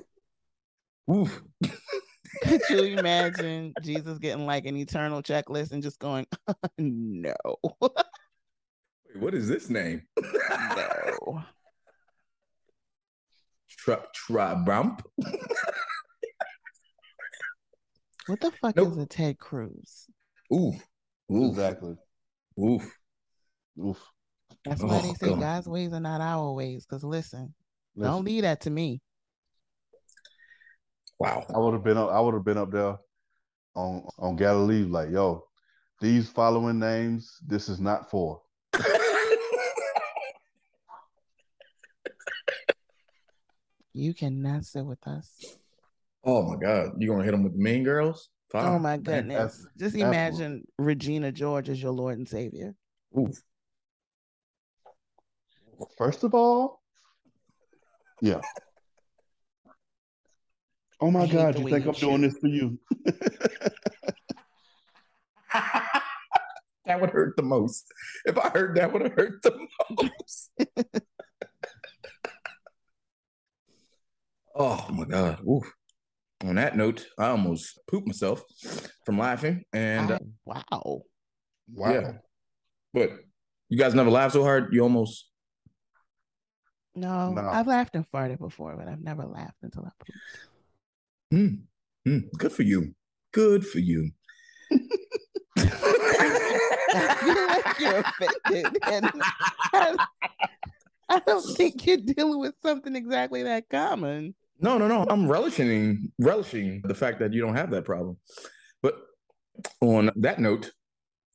Oof. 1.10 1.42
Could 2.42 2.60
you 2.70 2.82
imagine 2.98 3.74
Jesus 3.80 4.18
getting 4.18 4.46
like 4.46 4.66
an 4.66 4.76
eternal 4.76 5.22
checklist 5.22 5.72
and 5.72 5.82
just 5.82 5.98
going, 5.98 6.26
no. 6.78 7.34
Wait, 7.80 7.90
What 9.14 9.34
is 9.34 9.48
this 9.48 9.70
name? 9.70 10.02
no. 10.76 11.42
Tra- 13.70 14.06
Trabump. 14.14 15.02
what 18.26 18.40
the 18.40 18.50
fuck 18.60 18.76
nope. 18.76 18.92
is 18.92 18.98
a 18.98 19.06
Ted 19.06 19.38
Cruz? 19.38 20.06
Ooh. 20.52 20.72
Ooh. 21.32 21.48
Exactly. 21.48 21.96
Oof. 22.60 22.96
Oof. 23.78 24.02
That's 24.64 24.82
oh, 24.82 24.86
why 24.86 24.98
oh, 24.98 25.02
they 25.02 25.14
say 25.14 25.30
God. 25.30 25.40
God's 25.40 25.68
ways 25.68 25.92
are 25.92 26.00
not 26.00 26.20
our 26.20 26.52
ways. 26.52 26.86
Because 26.86 27.04
listen, 27.04 27.54
listen, 27.94 28.12
don't 28.12 28.24
leave 28.24 28.42
that 28.42 28.62
to 28.62 28.70
me. 28.70 29.00
Wow. 31.18 31.44
I 31.54 31.58
would 31.58 31.74
have 31.74 31.84
been 31.84 31.96
up. 31.96 32.10
I 32.10 32.20
would 32.20 32.34
have 32.34 32.44
been 32.44 32.58
up 32.58 32.70
there 32.70 32.96
on 33.74 34.06
on 34.18 34.36
Galilee, 34.36 34.84
like, 34.84 35.10
yo, 35.10 35.44
these 36.00 36.28
following 36.28 36.78
names, 36.78 37.38
this 37.46 37.68
is 37.68 37.80
not 37.80 38.10
for. 38.10 38.40
You 43.96 44.12
cannot 44.12 44.66
sit 44.66 44.84
with 44.84 45.08
us. 45.08 45.56
Oh 46.22 46.42
my 46.42 46.56
God. 46.56 46.90
You 46.98 47.08
gonna 47.08 47.24
hit 47.24 47.30
them 47.30 47.44
with 47.44 47.54
the 47.54 47.58
mean 47.58 47.82
girls? 47.82 48.28
Fine. 48.52 48.66
Oh 48.66 48.78
my 48.78 48.98
goodness. 48.98 49.38
That's, 49.38 49.66
Just 49.78 49.96
imagine 49.96 50.64
Regina 50.78 51.32
George 51.32 51.70
as 51.70 51.82
your 51.82 51.92
Lord 51.92 52.18
and 52.18 52.28
Savior. 52.28 52.74
Oof. 53.18 53.40
First 55.98 56.24
of 56.24 56.34
all, 56.34 56.80
yeah. 58.20 58.40
Oh 61.00 61.10
my 61.10 61.26
God, 61.26 61.58
you 61.58 61.68
think 61.68 61.86
I'm 61.86 61.92
doing 61.92 62.22
this 62.22 62.38
for 62.38 62.48
you? 62.48 62.78
that 65.52 67.00
would 67.00 67.10
hurt 67.10 67.36
the 67.36 67.42
most. 67.42 67.86
If 68.24 68.38
I 68.38 68.48
heard 68.48 68.76
that 68.76 68.92
would 68.92 69.02
have 69.02 69.12
hurt 69.12 69.42
the 69.42 69.66
most. 69.90 70.50
Oh 74.58 74.86
my 74.90 75.04
God. 75.04 75.40
Oof. 75.46 75.70
On 76.42 76.54
that 76.54 76.76
note, 76.78 77.06
I 77.18 77.28
almost 77.28 77.78
pooped 77.86 78.06
myself 78.06 78.42
from 79.04 79.18
laughing. 79.18 79.64
And 79.72 80.12
uh, 80.12 80.18
wow. 80.46 81.02
Wow. 81.74 81.92
Yeah. 81.92 82.12
But 82.94 83.10
you 83.68 83.76
guys 83.76 83.94
never 83.94 84.10
laughed 84.10 84.32
so 84.32 84.42
hard, 84.42 84.72
you 84.72 84.82
almost 84.82 85.30
no, 86.96 87.32
no, 87.32 87.48
I've 87.48 87.66
laughed 87.66 87.94
and 87.94 88.10
farted 88.10 88.38
before, 88.38 88.74
but 88.76 88.88
I've 88.88 89.02
never 89.02 89.24
laughed 89.24 89.58
until 89.62 89.84
I 89.84 89.90
pooped. 89.98 90.18
Hmm. 91.30 92.10
Mm. 92.10 92.30
Good 92.38 92.52
for 92.52 92.62
you. 92.62 92.94
Good 93.32 93.66
for 93.66 93.78
you. 93.78 94.10
I 95.58 97.14
feel 97.20 97.46
like 97.48 97.80
you're 97.80 97.98
offended. 97.98 98.78
And 98.86 99.10
I, 99.72 99.96
I 101.08 101.18
don't 101.20 101.42
think 101.56 101.86
you're 101.86 101.98
dealing 101.98 102.40
with 102.40 102.54
something 102.62 102.96
exactly 102.96 103.42
that 103.42 103.68
common. 103.68 104.34
No, 104.60 104.78
no, 104.78 104.88
no. 104.88 105.04
I'm 105.08 105.28
relishing 105.28 106.12
relishing 106.18 106.80
the 106.84 106.94
fact 106.94 107.18
that 107.18 107.32
you 107.32 107.42
don't 107.42 107.56
have 107.56 107.70
that 107.72 107.84
problem. 107.84 108.16
But 108.82 108.96
on 109.80 110.10
that 110.16 110.38
note, 110.38 110.72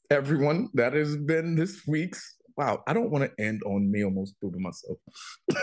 everyone, 0.09 0.70
that 0.74 0.93
has 0.93 1.18
been 1.18 1.55
this 1.55 1.82
week's. 1.86 2.38
Wow, 2.58 2.84
I 2.88 2.93
don't 2.93 3.10
want 3.10 3.24
to 3.24 3.43
end 3.43 3.62
on 3.64 3.91
me 3.91 4.04
almost 4.04 4.36
pooping 4.41 4.62
myself. 4.62 4.97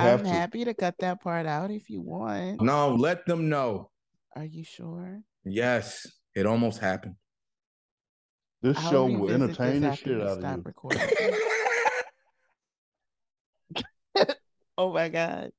I'm 0.00 0.22
to. 0.22 0.28
happy 0.28 0.64
to 0.64 0.74
cut 0.74 0.94
that 1.00 1.22
part 1.22 1.46
out 1.46 1.70
if 1.70 1.90
you 1.90 2.00
want. 2.00 2.62
No, 2.62 2.94
let 2.94 3.26
them 3.26 3.48
know. 3.48 3.90
Are 4.34 4.44
you 4.44 4.64
sure? 4.64 5.20
Yes, 5.44 6.06
it 6.34 6.46
almost 6.46 6.80
happened. 6.80 7.16
This 8.62 8.78
I'll 8.78 8.90
show 8.90 9.06
will 9.06 9.30
entertain 9.30 9.82
the 9.82 9.94
shit 9.94 10.20
out 10.20 10.42
of 10.42 10.56
you. 10.56 10.62
Recording. 10.64 11.00
Oh 14.78 14.90
my 14.90 15.10
god. 15.10 15.52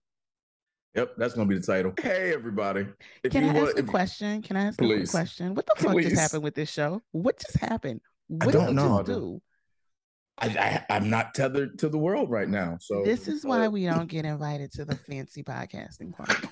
Yep, 0.96 1.14
that's 1.18 1.34
gonna 1.34 1.48
be 1.48 1.58
the 1.58 1.66
title. 1.66 1.94
Hey 2.02 2.34
everybody. 2.34 2.88
If 3.24 3.32
Can 3.32 3.44
I 3.44 3.60
ask 3.60 3.78
a 3.78 3.84
question? 3.84 4.42
Can 4.42 4.58
I 4.58 4.66
ask 4.66 4.78
please. 4.78 5.10
a 5.10 5.12
question? 5.12 5.54
What 5.56 5.66
the 5.66 5.82
fuck 5.82 5.94
please. 5.94 6.10
just 6.10 6.20
happened 6.20 6.44
with 6.44 6.56
this 6.56 6.72
show? 6.72 7.02
What 7.12 7.40
just 7.40 7.58
happened? 7.58 8.02
What 8.28 8.48
I 8.48 8.52
don't 8.52 8.76
know. 8.76 9.04
do? 9.04 9.42
I, 10.38 10.84
I 10.90 10.96
am 10.98 11.10
not 11.10 11.36
tethered 11.36 11.78
to 11.80 11.90
the 11.90 11.98
world 11.98 12.30
right 12.30 12.50
now. 12.50 12.78
So 12.82 13.04
this 13.04 13.28
is 13.28 13.46
why 13.46 13.68
we 13.68 13.86
don't 13.86 14.10
get 14.10 14.26
invited 14.26 14.72
to 14.74 14.86
the 14.86 14.96
fancy 14.96 15.44
podcasting 15.44 16.14
party. 16.14 16.48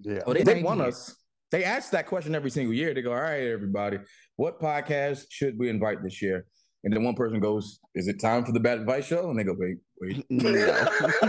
Yeah. 0.00 0.20
Oh, 0.26 0.32
they, 0.32 0.42
they 0.42 0.62
want 0.62 0.80
here. 0.80 0.88
us. 0.88 1.14
They 1.50 1.64
ask 1.64 1.90
that 1.90 2.06
question 2.06 2.34
every 2.34 2.50
single 2.50 2.72
year. 2.72 2.94
They 2.94 3.02
go, 3.02 3.12
All 3.12 3.20
right, 3.20 3.42
everybody, 3.42 3.98
what 4.36 4.60
podcast 4.60 5.26
should 5.30 5.58
we 5.58 5.68
invite 5.68 6.02
this 6.02 6.22
year? 6.22 6.46
And 6.84 6.92
then 6.94 7.02
one 7.04 7.14
person 7.14 7.40
goes, 7.40 7.78
Is 7.94 8.08
it 8.08 8.20
time 8.20 8.44
for 8.44 8.52
the 8.52 8.60
bad 8.60 8.78
advice 8.78 9.06
show? 9.06 9.28
And 9.28 9.38
they 9.38 9.44
go, 9.44 9.56
Wait, 9.58 9.78
wait. 10.00 10.24
No. 10.30 10.88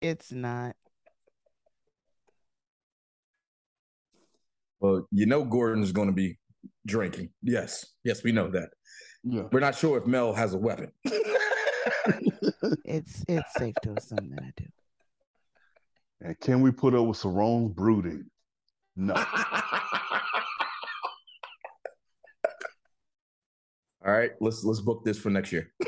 It's 0.00 0.32
not. 0.32 0.74
Well, 4.80 5.06
you 5.12 5.26
know 5.26 5.44
Gordon 5.44 5.84
is 5.84 5.92
going 5.92 6.08
to 6.08 6.12
be 6.12 6.38
drinking. 6.86 7.30
Yes, 7.42 7.86
yes, 8.04 8.22
we 8.24 8.32
know 8.32 8.50
that. 8.50 8.70
Yeah. 9.24 9.42
We're 9.52 9.60
not 9.60 9.74
sure 9.76 9.98
if 9.98 10.06
Mel 10.06 10.32
has 10.32 10.54
a 10.54 10.58
weapon. 10.58 10.90
it's 12.84 13.24
it's 13.28 13.54
safe 13.54 13.74
to 13.82 13.94
assume 13.96 14.30
that 14.30 14.42
I 14.42 14.52
do. 14.56 14.64
And 16.22 16.38
can 16.40 16.60
we 16.60 16.70
put 16.72 16.94
up 16.94 17.06
with 17.06 17.16
Sarome's 17.18 17.72
brooding? 17.74 18.24
No. 18.96 19.14
All 24.04 24.12
right, 24.12 24.32
let's 24.40 24.64
let's 24.64 24.80
book 24.80 25.04
this 25.04 25.18
for 25.18 25.30
next 25.30 25.52
year. 25.52 25.72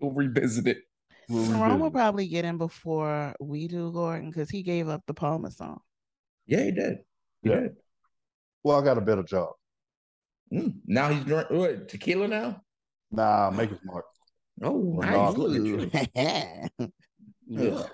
we'll 0.00 0.12
revisit 0.12 0.68
it. 0.68 0.78
Ron 1.28 1.80
will 1.80 1.90
probably 1.90 2.28
get 2.28 2.44
in 2.44 2.56
before 2.56 3.34
we 3.40 3.66
do, 3.66 3.90
Gordon, 3.90 4.30
because 4.30 4.48
he 4.48 4.62
gave 4.62 4.88
up 4.88 5.02
the 5.08 5.14
Paul 5.14 5.40
Masson. 5.40 5.78
Yeah, 6.46 6.62
he 6.62 6.70
did. 6.70 6.98
He 7.42 7.48
Yeah. 7.50 7.60
did. 7.60 7.76
Well, 8.66 8.80
I 8.80 8.82
got 8.82 8.98
a 8.98 9.00
better 9.00 9.22
job. 9.22 9.50
Mm. 10.52 10.80
Now 10.86 11.08
he's 11.10 11.22
drinking 11.22 11.56
what, 11.56 11.88
tequila 11.88 12.26
now. 12.26 12.62
Nah, 13.12 13.48
Maker's 13.50 13.78
Mark. 13.84 14.06
Oh, 14.60 14.98
nice. 15.02 15.36
Look 15.36 15.54
at 15.54 15.62
you. 15.62 15.82
Ooh. 15.82 16.90
Yeah. 17.48 17.68
Ugh. 17.76 17.90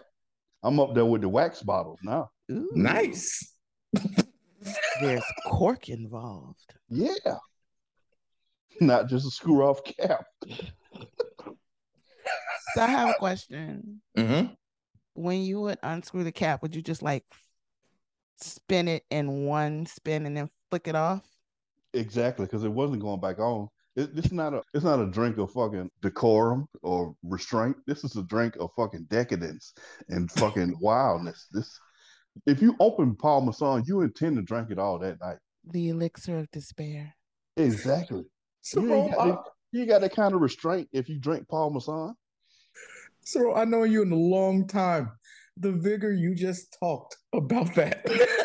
I'm 0.62 0.80
up 0.80 0.94
there 0.94 1.04
with 1.04 1.20
the 1.20 1.28
wax 1.28 1.62
bottles 1.62 1.98
now. 2.02 2.30
Ooh. 2.50 2.70
Nice. 2.74 3.54
There's 5.02 5.22
cork 5.44 5.90
involved. 5.90 6.74
Yeah. 6.88 7.36
Not 8.80 9.08
just 9.08 9.26
a 9.26 9.30
screw 9.30 9.62
off 9.64 9.84
cap. 9.84 10.24
So 12.74 12.80
I 12.80 12.86
have 12.86 13.10
a 13.10 13.14
question. 13.18 14.00
hmm 14.16 14.44
When 15.12 15.42
you 15.42 15.60
would 15.60 15.80
unscrew 15.82 16.24
the 16.24 16.32
cap, 16.32 16.62
would 16.62 16.74
you 16.74 16.80
just 16.80 17.02
like 17.02 17.26
spin 18.38 18.88
it 18.88 19.04
in 19.10 19.44
one 19.44 19.84
spin 19.84 20.24
and 20.24 20.34
then 20.34 20.48
flick 20.72 20.88
it 20.88 20.96
off? 20.96 21.22
Exactly, 21.92 22.46
because 22.46 22.64
it 22.64 22.72
wasn't 22.72 23.02
going 23.02 23.20
back 23.20 23.38
on. 23.38 23.68
It, 23.94 24.08
it's 24.16 24.32
not 24.32 24.54
a 24.54 24.62
it's 24.72 24.84
not 24.86 25.00
a 25.00 25.06
drink 25.10 25.36
of 25.36 25.52
fucking 25.52 25.90
decorum 26.00 26.66
or 26.82 27.14
restraint. 27.22 27.76
This 27.86 28.04
is 28.04 28.16
a 28.16 28.22
drink 28.22 28.56
of 28.58 28.70
fucking 28.74 29.04
decadence 29.10 29.74
and 30.08 30.30
fucking 30.30 30.78
wildness. 30.80 31.46
This 31.52 31.78
if 32.46 32.62
you 32.62 32.74
open 32.80 33.14
Paul 33.16 33.42
Masson, 33.42 33.84
you 33.86 34.00
intend 34.00 34.36
to 34.36 34.42
drink 34.42 34.70
it 34.70 34.78
all 34.78 34.98
that 35.00 35.20
night. 35.20 35.36
The 35.70 35.90
elixir 35.90 36.38
of 36.38 36.50
despair. 36.52 37.14
Exactly. 37.58 38.24
So, 38.62 38.80
You 38.82 38.94
ain't 38.94 39.10
got, 39.10 39.20
I, 39.20 39.28
that- 39.28 39.38
uh, 39.38 39.42
you 39.72 39.84
got 39.84 40.00
that 40.00 40.16
kind 40.16 40.34
of 40.34 40.40
restraint 40.40 40.88
if 40.94 41.10
you 41.10 41.18
drink 41.18 41.46
Paul 41.50 41.74
Masson. 41.74 42.14
so 43.24 43.54
I 43.54 43.66
know 43.66 43.82
you 43.82 44.00
in 44.00 44.12
a 44.12 44.16
long 44.16 44.66
time. 44.66 45.10
The 45.58 45.72
vigor 45.72 46.14
you 46.14 46.34
just 46.34 46.74
talked 46.80 47.18
about 47.34 47.74
that. 47.74 48.06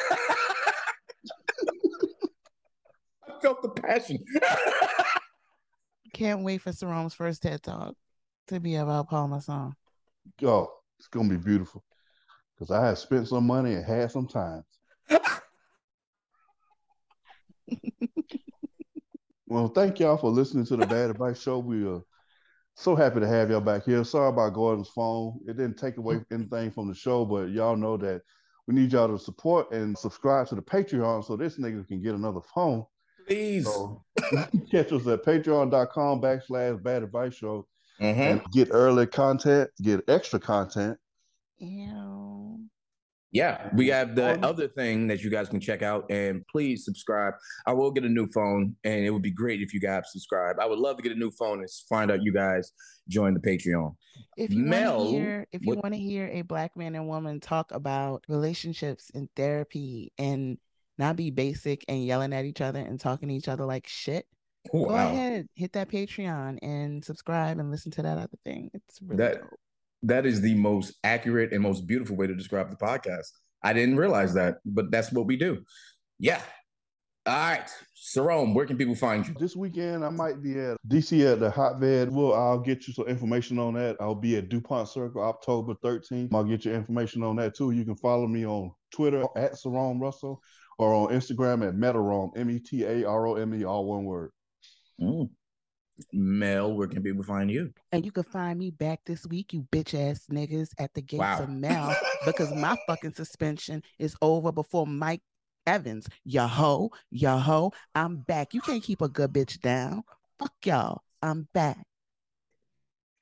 I 3.27 3.27
felt 3.42 3.62
the 3.62 3.70
passion. 3.70 4.24
Can't 6.14 6.44
wait 6.44 6.62
for 6.62 6.72
Sarome's 6.72 7.14
first 7.14 7.44
TED 7.44 7.62
Talk 7.64 7.96
to 8.48 8.60
be 8.60 8.76
about 8.76 9.10
Paul 9.10 9.28
Masson. 9.28 9.74
Oh, 10.44 10.72
it's 11.00 11.08
gonna 11.08 11.30
be 11.30 11.38
beautiful. 11.38 11.84
Because 12.56 12.72
I 12.72 12.86
have 12.86 12.98
spent 12.98 13.28
some 13.28 13.46
money 13.46 13.74
and 13.74 13.86
had 13.86 14.12
some 14.12 14.28
times. 14.28 14.66
Well, 19.50 19.70
thank 19.70 19.98
y'all 20.02 20.18
for 20.18 20.30
listening 20.30 20.66
to 20.66 20.76
the 20.76 20.86
Bad 20.86 21.10
Advice 21.10 21.42
Show. 21.42 21.60
We 21.60 21.88
are 21.88 22.02
so 22.76 22.98
happy 22.98 23.22
to 23.22 23.28
have 23.28 23.50
y'all 23.50 23.62
back 23.62 23.86
here. 23.86 24.04
Sorry 24.04 24.28
about 24.28 24.54
Gordon's 24.54 24.90
phone. 24.90 25.40
It 25.48 25.56
didn't 25.56 25.78
take 25.78 25.96
away 25.96 26.20
anything 26.32 26.70
from 26.70 26.90
the 26.90 26.94
show, 26.94 27.24
but 27.24 27.52
y'all 27.52 27.78
know 27.78 27.96
that 27.96 28.24
we 28.68 28.76
need 28.76 28.92
y'all 28.92 29.08
to 29.08 29.18
support 29.18 29.72
and 29.72 29.98
subscribe 29.98 30.48
to 30.48 30.56
the 30.56 30.62
Patreon 30.62 31.24
so 31.24 31.38
this 31.38 31.58
nigga 31.58 31.88
can 31.88 32.02
get 32.02 32.14
another 32.14 32.42
phone. 32.54 32.86
Please. 33.28 33.66
So 33.66 34.04
catch 34.72 34.92
us 34.92 35.06
at 35.08 35.24
patreon.com 35.24 36.22
backslash 36.22 36.82
bad 36.82 37.04
advice 37.04 37.36
show 37.36 37.68
Mhm. 38.00 38.16
and 38.18 38.42
get 38.54 38.70
early 38.72 39.06
content, 39.08 39.70
get 39.82 40.02
extra 40.08 40.40
content. 40.40 40.98
Ew. 41.60 42.60
Yeah, 43.32 43.70
we 43.76 43.90
have 43.90 44.16
the 44.16 44.36
Um, 44.36 44.44
other 44.44 44.68
thing 44.70 45.08
that 45.08 45.22
you 45.22 45.30
guys 45.30 45.50
can 45.50 45.60
check 45.60 45.82
out, 45.82 46.10
and 46.10 46.44
please 46.48 46.86
subscribe. 46.86 47.34
I 47.68 47.74
will 47.74 47.92
get 47.92 48.06
a 48.06 48.10
new 48.10 48.28
phone, 48.28 48.76
and 48.86 49.06
it 49.06 49.10
would 49.12 49.22
be 49.22 49.32
great 49.32 49.62
if 49.62 49.74
you 49.74 49.82
guys 49.82 50.04
subscribe. 50.12 50.56
I 50.60 50.66
would 50.66 50.80
love 50.80 50.96
to 50.98 51.04
get 51.04 51.12
a 51.12 51.16
new 51.20 51.30
phone 51.32 51.60
and 51.60 51.70
find 51.90 52.10
out 52.10 52.24
you 52.24 52.32
guys 52.32 52.72
join 53.10 53.34
the 53.34 53.42
Patreon. 53.42 53.96
If 54.38 54.52
you 54.54 54.64
Mel, 54.64 54.98
want 54.98 55.10
to 55.10 55.16
hear, 55.18 55.48
if 55.52 55.62
you 55.62 55.68
what- 55.76 55.84
want 55.84 55.94
to 55.96 56.00
hear 56.00 56.28
a 56.30 56.42
black 56.44 56.76
man 56.78 56.96
and 56.96 57.08
woman 57.08 57.40
talk 57.42 57.72
about 57.72 58.24
relationships 58.30 59.12
and 59.14 59.28
therapy 59.36 60.14
and 60.18 60.58
not 60.98 61.16
be 61.16 61.32
basic 61.32 61.84
and 61.88 62.04
yelling 62.06 62.34
at 62.34 62.46
each 62.46 62.62
other 62.62 62.80
and 62.80 63.00
talking 63.00 63.30
to 63.30 63.36
each 63.36 63.48
other 63.48 63.66
like 63.66 63.88
shit, 63.88 64.26
Oh, 64.74 64.86
go 64.86 64.94
wow. 64.94 65.08
ahead, 65.12 65.48
hit 65.56 65.74
that 65.74 65.90
Patreon 65.90 66.58
and 66.62 67.04
subscribe 67.04 67.58
and 67.60 67.72
listen 67.72 67.92
to 67.94 68.02
that 68.02 68.18
other 68.18 68.38
thing. 68.44 68.70
It's 68.74 69.02
really 69.02 69.18
That- 69.18 69.42
dope. 69.42 69.50
That 70.04 70.26
is 70.28 70.42
the 70.42 70.54
most 70.56 70.94
accurate 71.04 71.54
and 71.54 71.62
most 71.64 71.88
beautiful 71.88 72.16
way 72.16 72.28
to 72.28 72.36
describe 72.36 72.70
the 72.70 72.76
podcast. 72.76 73.32
I 73.64 73.74
didn't 73.74 73.98
realize 73.98 74.34
that, 74.36 74.58
but 74.66 74.92
that's 74.92 75.12
what 75.12 75.26
we 75.26 75.38
do. 75.38 75.64
Yeah. 76.20 76.42
All 77.26 77.34
right. 77.34 77.70
Sarome, 77.96 78.54
where 78.54 78.66
can 78.68 78.78
people 78.78 78.94
find 78.96 79.28
you? 79.28 79.34
This 79.40 79.56
weekend, 79.56 80.06
I 80.06 80.10
might 80.10 80.42
be 80.42 80.58
at 80.60 80.78
DC 80.88 81.30
at 81.30 81.40
the 81.40 81.50
Hotbed. 81.50 82.12
Well, 82.12 82.34
I'll 82.34 82.60
get 82.60 82.88
you 82.88 82.94
some 82.94 83.08
information 83.08 83.58
on 83.60 83.74
that. 83.74 83.98
I'll 84.00 84.16
be 84.16 84.38
at 84.38 84.50
DuPont 84.50 84.88
Circle 84.88 85.22
October 85.24 85.74
13th. 85.84 86.34
I'll 86.34 86.44
get 86.44 86.64
you 86.64 86.74
information 86.74 87.24
on 87.24 87.36
that 87.38 87.56
too. 87.56 87.72
You 87.72 87.84
can 87.84 87.96
follow 87.98 88.28
me 88.28 88.46
on 88.46 88.72
Twitter 88.92 89.26
at 89.36 89.54
Sarome 89.56 90.00
Russell 90.00 90.42
or 90.78 90.94
on 90.94 91.10
Instagram 91.10 91.68
at 91.68 91.76
Metarome, 91.76 92.38
M 92.38 92.50
E 92.50 92.60
T 92.60 92.84
A 92.84 93.04
R 93.06 93.28
O 93.28 93.36
M 93.36 93.54
E, 93.54 93.66
all 93.66 93.86
one 93.86 94.06
word. 94.06 94.32
Mm. 95.02 95.30
Mel, 96.14 96.74
where 96.76 96.88
can 96.88 97.02
people 97.02 97.24
find 97.24 97.50
you? 97.50 97.74
And 97.92 98.06
you 98.06 98.12
can 98.12 98.24
find 98.24 98.60
me 98.60 98.70
back 98.70 99.00
this 99.06 99.26
week, 99.26 99.54
you 99.54 99.66
bitch 99.72 99.94
ass 100.00 100.26
niggas, 100.32 100.70
at 100.78 100.94
the 100.94 101.02
gates 101.02 101.22
Wow. 101.22 101.44
of 101.44 101.50
Mel 101.50 101.96
because 102.26 102.54
my 102.54 102.78
fucking 102.88 103.14
suspension 103.14 103.82
is 103.98 104.16
over 104.22 104.52
before 104.52 104.86
Mike 104.86 105.22
Evans. 105.66 106.08
Ya 106.24 106.48
hoe, 106.48 106.92
ya 107.10 107.40
hoe, 107.40 107.72
I'm 107.96 108.18
back. 108.18 108.54
You 108.54 108.62
can't 108.62 108.84
keep 108.84 109.02
a 109.02 109.10
good 109.10 109.34
bitch 109.34 109.60
down. 109.60 110.04
Fuck 110.38 110.54
y'all. 110.66 111.02
I'm 111.24 111.48
back. 111.54 111.84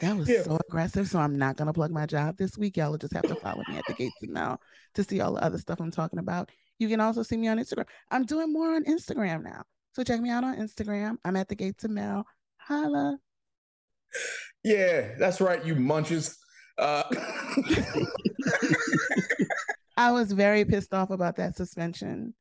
That 0.02 0.18
was 0.18 0.28
Yeah. 0.30 0.44
so 0.44 0.60
aggressive. 0.68 1.08
So 1.08 1.20
I'm 1.20 1.38
not 1.38 1.56
gonna 1.56 1.72
plug 1.72 1.92
my 1.92 2.06
job 2.06 2.36
this 2.38 2.58
week. 2.58 2.76
Y'all 2.76 2.92
will 2.92 2.98
just 2.98 3.14
have 3.14 3.28
to 3.28 3.36
follow 3.38 3.64
me 3.68 3.78
at 3.78 3.86
the 3.88 3.94
gates 3.94 4.22
of 4.22 4.30
Mel 4.30 4.60
to 4.96 5.04
see 5.06 5.22
all 5.22 5.34
the 5.36 5.44
other 5.44 5.58
stuff 5.58 5.80
I'm 5.80 5.92
talking 5.92 6.20
about. 6.20 6.52
You 6.80 6.90
can 6.90 7.00
also 7.00 7.24
see 7.24 7.38
me 7.38 7.48
on 7.48 7.58
Instagram. 7.58 7.86
I'm 8.12 8.26
doing 8.26 8.52
more 8.52 8.76
on 8.76 8.84
Instagram 8.86 9.44
now. 9.44 9.64
So 9.94 10.04
check 10.04 10.20
me 10.20 10.30
out 10.30 10.44
on 10.44 10.58
Instagram. 10.58 11.16
I'm 11.24 11.38
at 11.38 11.48
the 11.48 11.56
gates 11.56 11.84
of 11.84 11.92
Mel. 11.92 12.26
Holla. 12.58 13.18
Yeah, 14.64 15.14
that's 15.18 15.40
right, 15.40 15.64
you 15.66 15.76
munches. 15.76 16.38
Uh, 16.78 17.04
I 19.98 20.12
was 20.12 20.32
very 20.32 20.66
pissed 20.66 20.94
off 20.94 21.10
about 21.10 21.38
that 21.38 21.56
suspension. 21.56 22.34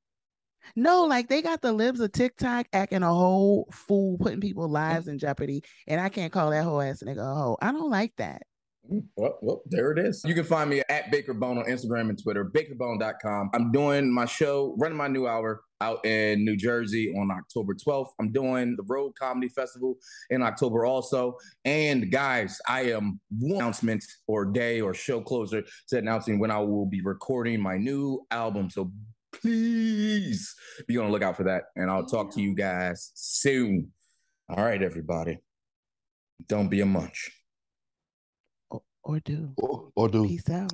No, 0.74 1.04
like 1.04 1.28
they 1.28 1.42
got 1.42 1.60
the 1.60 1.72
libs 1.72 2.00
of 2.00 2.10
TikTok 2.12 2.66
acting 2.72 3.02
a 3.02 3.12
whole 3.12 3.68
fool, 3.70 4.18
putting 4.18 4.40
people's 4.40 4.72
lives 4.72 5.08
in 5.08 5.18
jeopardy, 5.18 5.62
and 5.86 6.00
I 6.00 6.08
can't 6.08 6.32
call 6.32 6.50
that 6.50 6.64
whole 6.64 6.80
ass 6.80 7.02
nigga 7.02 7.20
a 7.20 7.34
hoe. 7.34 7.58
I 7.60 7.70
don't 7.70 7.90
like 7.90 8.14
that. 8.16 8.42
Well, 8.86 9.38
well, 9.40 9.62
there 9.66 9.92
it 9.92 9.98
is. 9.98 10.22
You 10.26 10.34
can 10.34 10.44
find 10.44 10.68
me 10.68 10.82
at 10.88 11.10
Baker 11.10 11.32
Bone 11.32 11.56
on 11.58 11.64
Instagram 11.64 12.10
and 12.10 12.22
Twitter, 12.22 12.44
bakerbone.com. 12.44 13.50
I'm 13.54 13.72
doing 13.72 14.12
my 14.12 14.26
show, 14.26 14.76
running 14.78 14.98
my 14.98 15.08
new 15.08 15.26
hour 15.26 15.62
out 15.80 16.04
in 16.04 16.44
New 16.44 16.56
Jersey 16.56 17.14
on 17.16 17.30
October 17.30 17.74
12th. 17.74 18.08
I'm 18.20 18.30
doing 18.30 18.76
the 18.76 18.84
Road 18.86 19.12
Comedy 19.18 19.48
Festival 19.48 19.96
in 20.30 20.42
October 20.42 20.84
also. 20.84 21.36
And 21.64 22.10
guys, 22.10 22.58
I 22.68 22.82
am 22.90 23.20
one 23.38 23.56
announcement 23.56 24.04
or 24.26 24.44
day 24.44 24.80
or 24.80 24.92
show 24.92 25.20
closer 25.20 25.62
to 25.88 25.98
announcing 25.98 26.38
when 26.38 26.50
I 26.50 26.58
will 26.58 26.86
be 26.86 27.00
recording 27.00 27.60
my 27.60 27.78
new 27.78 28.26
album. 28.30 28.68
So 28.68 28.92
please 29.32 30.54
be 30.86 30.98
on 30.98 31.06
the 31.06 31.12
lookout 31.12 31.36
for 31.36 31.44
that. 31.44 31.64
And 31.76 31.90
I'll 31.90 32.06
talk 32.06 32.34
to 32.34 32.40
you 32.42 32.54
guys 32.54 33.12
soon. 33.14 33.90
All 34.48 34.62
right, 34.62 34.82
everybody. 34.82 35.38
Don't 36.48 36.68
be 36.68 36.80
a 36.80 36.86
munch. 36.86 37.30
Or, 39.04 39.20
do. 39.20 39.50
Or, 39.56 39.90
or 39.94 40.08
do. 40.08 40.26
Peace 40.26 40.48
out. 40.50 40.72